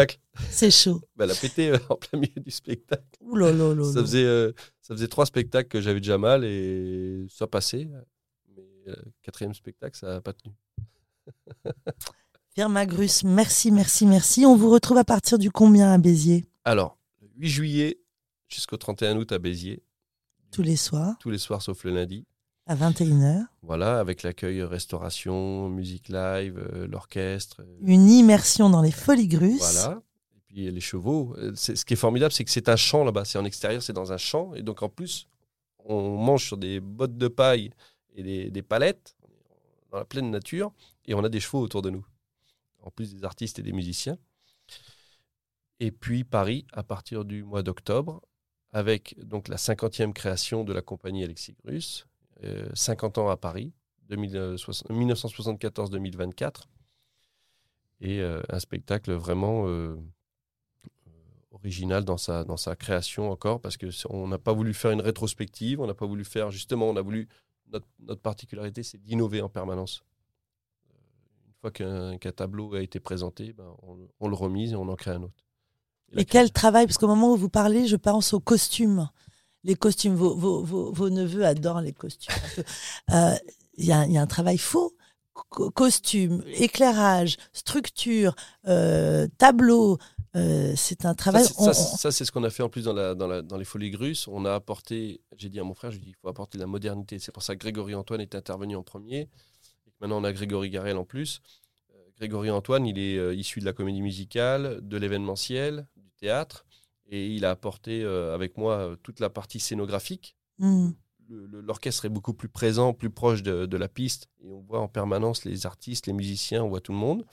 C'est 0.51 0.71
chaud. 0.71 1.01
bah, 1.17 1.25
elle 1.25 1.33
a 1.33 1.35
pété 1.35 1.71
euh, 1.71 1.79
en 1.89 1.97
plein 1.97 2.21
milieu 2.21 2.41
du 2.41 2.53
spectacle. 2.53 3.03
Ouh 3.21 3.35
là 3.35 3.51
là 3.53 3.75
là 3.75 3.85
Ça 3.93 4.01
faisait, 4.01 4.25
euh, 4.25 4.53
ça 4.81 4.95
faisait 4.95 5.09
trois 5.09 5.27
spectacles 5.27 5.69
que 5.69 5.81
j'avais 5.81 5.99
déjà 6.01 6.19
mal 6.19 6.45
et 6.45 7.27
ça 7.29 7.49
passait. 7.49 7.89
Mais 8.57 8.93
quatrième 9.23 9.55
spectacle, 9.55 9.99
ça 9.99 10.07
n'a 10.07 10.21
pas 10.21 10.33
tenu. 10.35 10.55
Pierre 12.59 12.69
Magrus, 12.69 13.23
merci, 13.23 13.71
merci, 13.71 14.05
merci. 14.05 14.45
On 14.45 14.57
vous 14.57 14.69
retrouve 14.69 14.97
à 14.99 15.05
partir 15.05 15.39
du 15.39 15.49
combien 15.49 15.93
à 15.93 15.99
Béziers? 15.99 16.45
Alors, 16.65 16.99
le 17.23 17.29
8 17.37 17.49
juillet 17.49 18.01
jusqu'au 18.49 18.77
31 18.77 19.17
août 19.17 19.31
à 19.31 19.39
Béziers, 19.39 19.81
Tous 20.51 20.63
les 20.63 20.75
soirs, 20.75 21.15
tous 21.21 21.31
les 21.31 21.39
soirs 21.39 21.63
sauf 21.63 21.85
le 21.85 21.93
lundi. 21.93 22.27
à 22.67 22.75
21h. 22.75 23.45
Voilà, 23.63 24.01
avec 24.01 24.25
l'accueil 24.25 24.61
restauration, 24.65 25.69
musique 25.69 26.09
live, 26.09 26.59
euh, 26.59 26.89
l'orchestre. 26.89 27.61
Une 27.81 28.11
immersion 28.11 28.71
dans 28.71 28.83
les 28.83 28.91
folies 28.91 29.29
grusses. 29.29 29.61
Voilà. 29.61 30.03
Et 30.35 30.41
puis 30.49 30.69
les 30.69 30.81
chevaux. 30.81 31.37
Euh, 31.39 31.53
Ce 31.55 31.85
qui 31.85 31.93
est 31.93 31.97
formidable, 31.97 32.33
c'est 32.33 32.43
que 32.43 32.51
c'est 32.51 32.69
un 32.69 32.75
champ 32.75 33.05
là-bas. 33.05 33.25
C'est 33.25 33.39
en 33.39 33.45
extérieur, 33.45 33.85
c'est 33.85 33.93
dans 33.93 34.13
un 34.13 34.19
champ. 34.19 34.53
Et 34.57 34.63
donc 34.63 34.83
en 34.83 34.89
plus, 34.89 35.29
on 35.85 36.17
mange 36.17 36.45
sur 36.45 36.57
des 36.57 36.81
bottes 36.81 37.17
de 37.17 37.29
paille 37.29 37.71
et 38.17 38.25
des, 38.25 38.51
des 38.51 38.63
palettes 38.63 39.15
dans 39.93 39.99
la 39.99 40.05
pleine 40.05 40.33
nature. 40.33 40.73
Et 41.07 41.15
on 41.15 41.23
a 41.23 41.29
des 41.29 41.39
chevaux 41.39 41.61
autour 41.61 41.83
de 41.83 41.91
nous. 41.91 42.05
En 42.83 42.91
plus 42.91 43.15
des 43.15 43.25
artistes 43.25 43.59
et 43.59 43.63
des 43.63 43.73
musiciens. 43.73 44.19
Et 45.81 45.91
puis 45.91 46.25
Paris, 46.25 46.67
à 46.73 46.83
partir 46.83 47.25
du 47.25 47.45
mois 47.45 47.63
d'octobre, 47.63 48.23
avec 48.71 49.17
donc 49.25 49.49
la 49.49 49.57
50e 49.57 50.13
création 50.13 50.65
de 50.65 50.73
la 50.73 50.83
compagnie 50.83 51.25
Alexis 51.25 51.55
Grus, 51.65 52.07
euh, 52.45 52.69
50 52.75 53.19
ans 53.19 53.29
à 53.29 53.37
Paris, 53.37 53.73
2060 54.09 54.91
1974-2024 54.91 56.63
et 58.01 58.21
euh, 58.21 58.41
un 58.49 58.61
spectacle 58.61 59.13
vraiment 59.13 59.67
euh, 59.67 59.97
euh, 60.87 61.11
original 61.51 62.05
dans 62.05 62.17
sa, 62.17 62.45
dans 62.45 62.57
sa 62.57 62.77
création 62.77 63.31
encore, 63.31 63.61
parce 63.61 63.77
qu'on 63.77 64.29
n'a 64.29 64.39
pas 64.39 64.53
voulu 64.53 64.75
faire 64.75 64.93
une 64.93 65.01
rétrospective, 65.01 65.81
on 65.81 65.87
n'a 65.87 65.95
pas 65.95 66.07
voulu 66.07 66.25
faire, 66.25 66.51
justement, 66.51 66.89
on 66.89 66.97
a 66.97 67.03
voulu, 67.03 67.29
notre 68.01 68.21
particularité, 68.23 68.83
c'est 68.83 69.03
d'innover 69.03 69.43
en 69.43 69.49
permanence. 69.49 70.05
Une 71.65 71.71
fois 71.71 72.19
qu'un 72.19 72.33
tableau 72.33 72.75
a 72.75 72.81
été 72.81 73.01
présenté, 73.01 73.53
ben, 73.53 73.75
on, 74.21 74.29
le 74.29 74.35
remise 74.35 74.73
et 74.73 74.77
on 74.77 74.89
en 74.89 74.95
crée 74.95 75.11
un 75.11 75.23
autre. 75.25 75.45
Et, 76.17 76.25
quel 76.25 76.53
travail, 76.53 76.87
parce 76.87 76.99
qu'au 76.99 77.09
moment 77.09 77.33
où 77.33 77.37
vous 77.37 77.49
parlez, 77.49 77.87
je 77.87 77.97
pense 77.97 78.33
aux 78.33 78.41
costumes. 78.41 79.09
Les 79.65 79.75
costumes, 79.75 80.15
vos, 80.15 80.35
vos, 80.35 80.93
vos, 80.93 81.11
neveux 81.11 81.45
adorent 81.45 81.81
les 81.81 81.93
costumes. 81.93 82.35
Euh, 83.11 83.35
il 83.77 83.87
y, 83.87 83.93
a, 83.93 84.07
y, 84.07 84.19
a 84.19 84.23
un 84.23 84.27
travail 84.27 84.59
faux 84.59 84.93
costume, 85.49 86.43
éclairage, 86.47 87.37
structure, 87.53 88.35
euh, 88.67 89.27
tableau. 89.39 89.99
Euh, 90.37 90.73
c'est 90.77 91.05
un 91.05 91.15
travail. 91.15 91.45
Ça, 91.45 92.13
c'est 92.13 92.25
ce 92.25 92.31
qu'on 92.33 92.45
a 92.45 92.51
fait 92.51 92.63
en 92.63 92.69
plus 92.69 92.85
dans, 92.85 92.93
la, 92.93 93.15
dans, 93.15 93.57
les 93.57 93.65
Folies 93.65 93.91
Grusses. 93.91 94.29
On 94.29 94.45
a 94.45 94.55
apporté, 94.55 95.21
j'ai 95.37 95.49
dit 95.49 95.59
à 95.59 95.65
mon 95.65 95.75
frère, 95.75 95.91
je 95.91 95.97
lui 95.97 96.03
ai 96.03 96.07
dit, 96.07 96.11
il 96.17 96.21
faut 96.21 96.29
apporter 96.29 96.59
de 96.59 96.63
la 96.63 96.67
modernité. 96.67 97.19
C'est 97.19 97.33
pour 97.33 97.43
ça 97.43 97.55
que 97.55 97.61
Grégory 97.61 97.95
Antoine 97.95 98.21
est 98.21 98.35
intervenu 98.35 98.77
en 98.77 98.83
premier. 98.83 99.29
Maintenant, 100.01 100.21
on 100.21 100.25
a 100.25 100.33
Grégory 100.33 100.71
Garel 100.71 100.97
en 100.97 101.05
plus. 101.05 101.41
Euh, 101.95 101.99
Grégory 102.17 102.51
Antoine, 102.51 102.87
il 102.87 102.99
est 102.99 103.37
issu 103.37 103.61
de 103.61 103.65
la 103.65 103.73
comédie 103.73 104.03
musicale, 104.03 104.81
de 104.83 104.97
l'événementiel, 104.97 105.87
du 105.97 106.11
théâtre. 106.13 106.67
Et 107.11 107.29
il 107.29 107.45
a 107.47 107.51
apporté 107.51 108.05
avec 108.05 108.59
moi 108.59 108.97
toute 109.03 109.19
la 109.19 109.31
partie 109.31 109.61
scénographique. 109.61 110.37
Mmh 110.59 110.91
l'orchestre 111.29 112.05
est 112.05 112.11
beaucoup 112.11 112.35
plus 112.35 112.49
présent, 112.49 112.93
plus 112.93 113.11
proche 113.11 113.43
de, 113.43 113.77
la 113.77 113.89
piste. 113.89 114.29
Et 114.43 114.51
on 114.51 114.61
voit 114.61 114.81
en 114.81 114.89
permanence 114.89 115.45
les 115.45 115.67
artistes, 115.67 116.07
les 116.07 116.13
musiciens, 116.13 116.65
on 116.65 116.69
voit 116.69 116.81
tout 116.81 116.93
le 116.93 116.99
monde. 116.99 117.25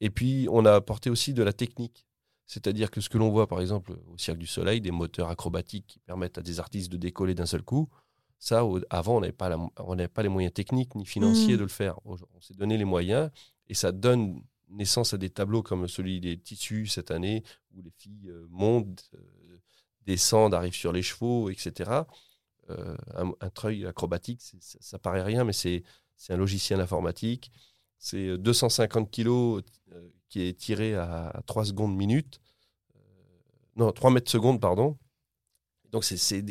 Et 0.00 0.10
puis, 0.10 0.46
on 0.50 0.64
a 0.64 0.74
apporté 0.74 1.10
aussi 1.10 1.32
de 1.32 1.42
la 1.42 1.52
technique. 1.52 2.06
C'est-à-dire 2.46 2.90
que 2.90 3.00
ce 3.00 3.08
que 3.08 3.18
l'on 3.18 3.30
voit, 3.30 3.48
par 3.48 3.60
exemple, 3.60 3.92
au 4.12 4.18
Cirque 4.18 4.38
du 4.38 4.46
Soleil, 4.46 4.80
des 4.80 4.90
moteurs 4.90 5.28
acrobatiques 5.28 5.86
qui 5.86 5.98
permettent 5.98 6.38
à 6.38 6.42
des 6.42 6.60
artistes 6.60 6.92
de 6.92 6.96
décoller 6.96 7.34
d'un 7.34 7.46
seul 7.46 7.62
coup, 7.62 7.88
ça, 8.46 8.62
avant, 8.90 9.16
on 9.16 9.20
n'avait 9.20 9.32
pas, 9.32 9.50
pas 10.14 10.22
les 10.22 10.28
moyens 10.28 10.54
techniques 10.54 10.94
ni 10.94 11.04
financiers 11.04 11.54
mmh. 11.54 11.58
de 11.58 11.62
le 11.62 11.68
faire. 11.68 11.98
On 12.04 12.16
s'est 12.40 12.54
donné 12.54 12.78
les 12.78 12.84
moyens 12.84 13.28
et 13.66 13.74
ça 13.74 13.90
donne 13.90 14.40
naissance 14.68 15.14
à 15.14 15.18
des 15.18 15.30
tableaux 15.30 15.64
comme 15.64 15.88
celui 15.88 16.20
des 16.20 16.38
tissus 16.38 16.86
cette 16.86 17.10
année, 17.10 17.42
où 17.74 17.82
les 17.82 17.90
filles 17.90 18.28
euh, 18.28 18.46
montent, 18.48 19.10
euh, 19.14 19.58
descendent, 20.02 20.54
arrivent 20.54 20.76
sur 20.76 20.92
les 20.92 21.02
chevaux, 21.02 21.50
etc. 21.50 22.02
Euh, 22.70 22.96
un, 23.16 23.50
treuil 23.50 23.84
acrobatique, 23.84 24.40
ça, 24.40 24.78
ça, 24.80 24.98
paraît 25.00 25.24
rien, 25.24 25.42
mais 25.42 25.52
c'est 25.52 25.82
un 26.28 26.36
logiciel 26.36 26.80
informatique. 26.80 27.50
C'est 27.98 28.38
250 28.38 29.10
kilos 29.10 29.64
euh, 29.90 30.08
qui 30.28 30.42
est 30.42 30.56
tiré 30.56 30.94
à, 30.94 31.42
3 31.46 31.64
secondes 31.64 31.96
minute. 31.96 32.40
Non, 33.74 33.90
3 33.90 34.12
mètres 34.12 34.30
secondes, 34.30 34.60
pardon. 34.60 34.96
Donc, 35.90 36.04
c'est 36.04 36.44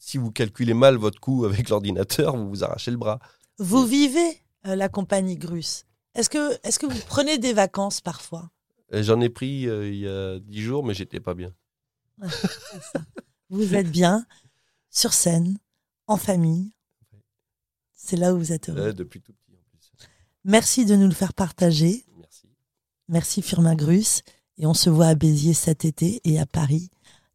si 0.00 0.18
vous 0.18 0.32
calculez 0.32 0.74
mal 0.74 0.96
votre 0.96 1.20
coût 1.20 1.44
avec 1.46 1.68
l'ordinateur, 1.68 2.36
vous 2.36 2.48
vous 2.48 2.64
arrachez 2.64 2.90
le 2.90 2.96
bras. 2.96 3.20
Vous 3.58 3.86
vivez 3.86 4.42
la 4.64 4.88
compagnie 4.88 5.36
Grus. 5.36 5.84
Est-ce 6.14 6.28
que, 6.28 6.54
est 6.66 6.76
que 6.76 6.86
vous 6.86 7.00
prenez 7.06 7.38
des 7.38 7.52
vacances 7.52 8.00
parfois? 8.00 8.50
J'en 8.90 9.20
ai 9.20 9.28
pris 9.28 9.62
il 9.62 9.94
y 9.96 10.08
a 10.08 10.40
10 10.40 10.60
jours, 10.60 10.84
mais 10.84 10.94
j'étais 10.94 11.20
pas 11.20 11.34
bien. 11.34 11.52
vous 13.50 13.74
êtes 13.74 13.90
bien 13.90 14.26
sur 14.90 15.12
scène, 15.12 15.58
en 16.08 16.16
famille. 16.16 16.72
C'est 17.92 18.16
là 18.16 18.34
où 18.34 18.38
vous 18.38 18.52
êtes 18.52 18.68
heureux. 18.68 18.92
depuis 18.92 19.20
tout 19.20 19.32
petit 19.32 19.52
en 19.52 19.62
plus. 19.70 19.92
Merci 20.44 20.84
de 20.84 20.96
nous 20.96 21.06
le 21.06 21.14
faire 21.14 21.32
partager. 21.34 22.04
Merci. 22.18 22.48
Merci 23.08 23.42
Firmin 23.42 23.76
Grus. 23.76 24.22
Et 24.58 24.66
on 24.66 24.74
se 24.74 24.90
voit 24.90 25.06
à 25.06 25.14
Béziers 25.14 25.54
cet 25.54 25.84
été 25.84 26.20
et 26.24 26.40
à 26.40 26.46
Paris 26.46 26.90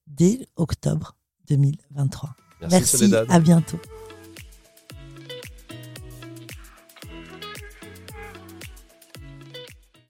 dès 0.08 0.48
octobre 0.58 1.16
2023. 1.48 2.36
Merci, 2.62 3.08
Merci 3.10 3.16
à 3.30 3.40
bientôt. 3.40 3.80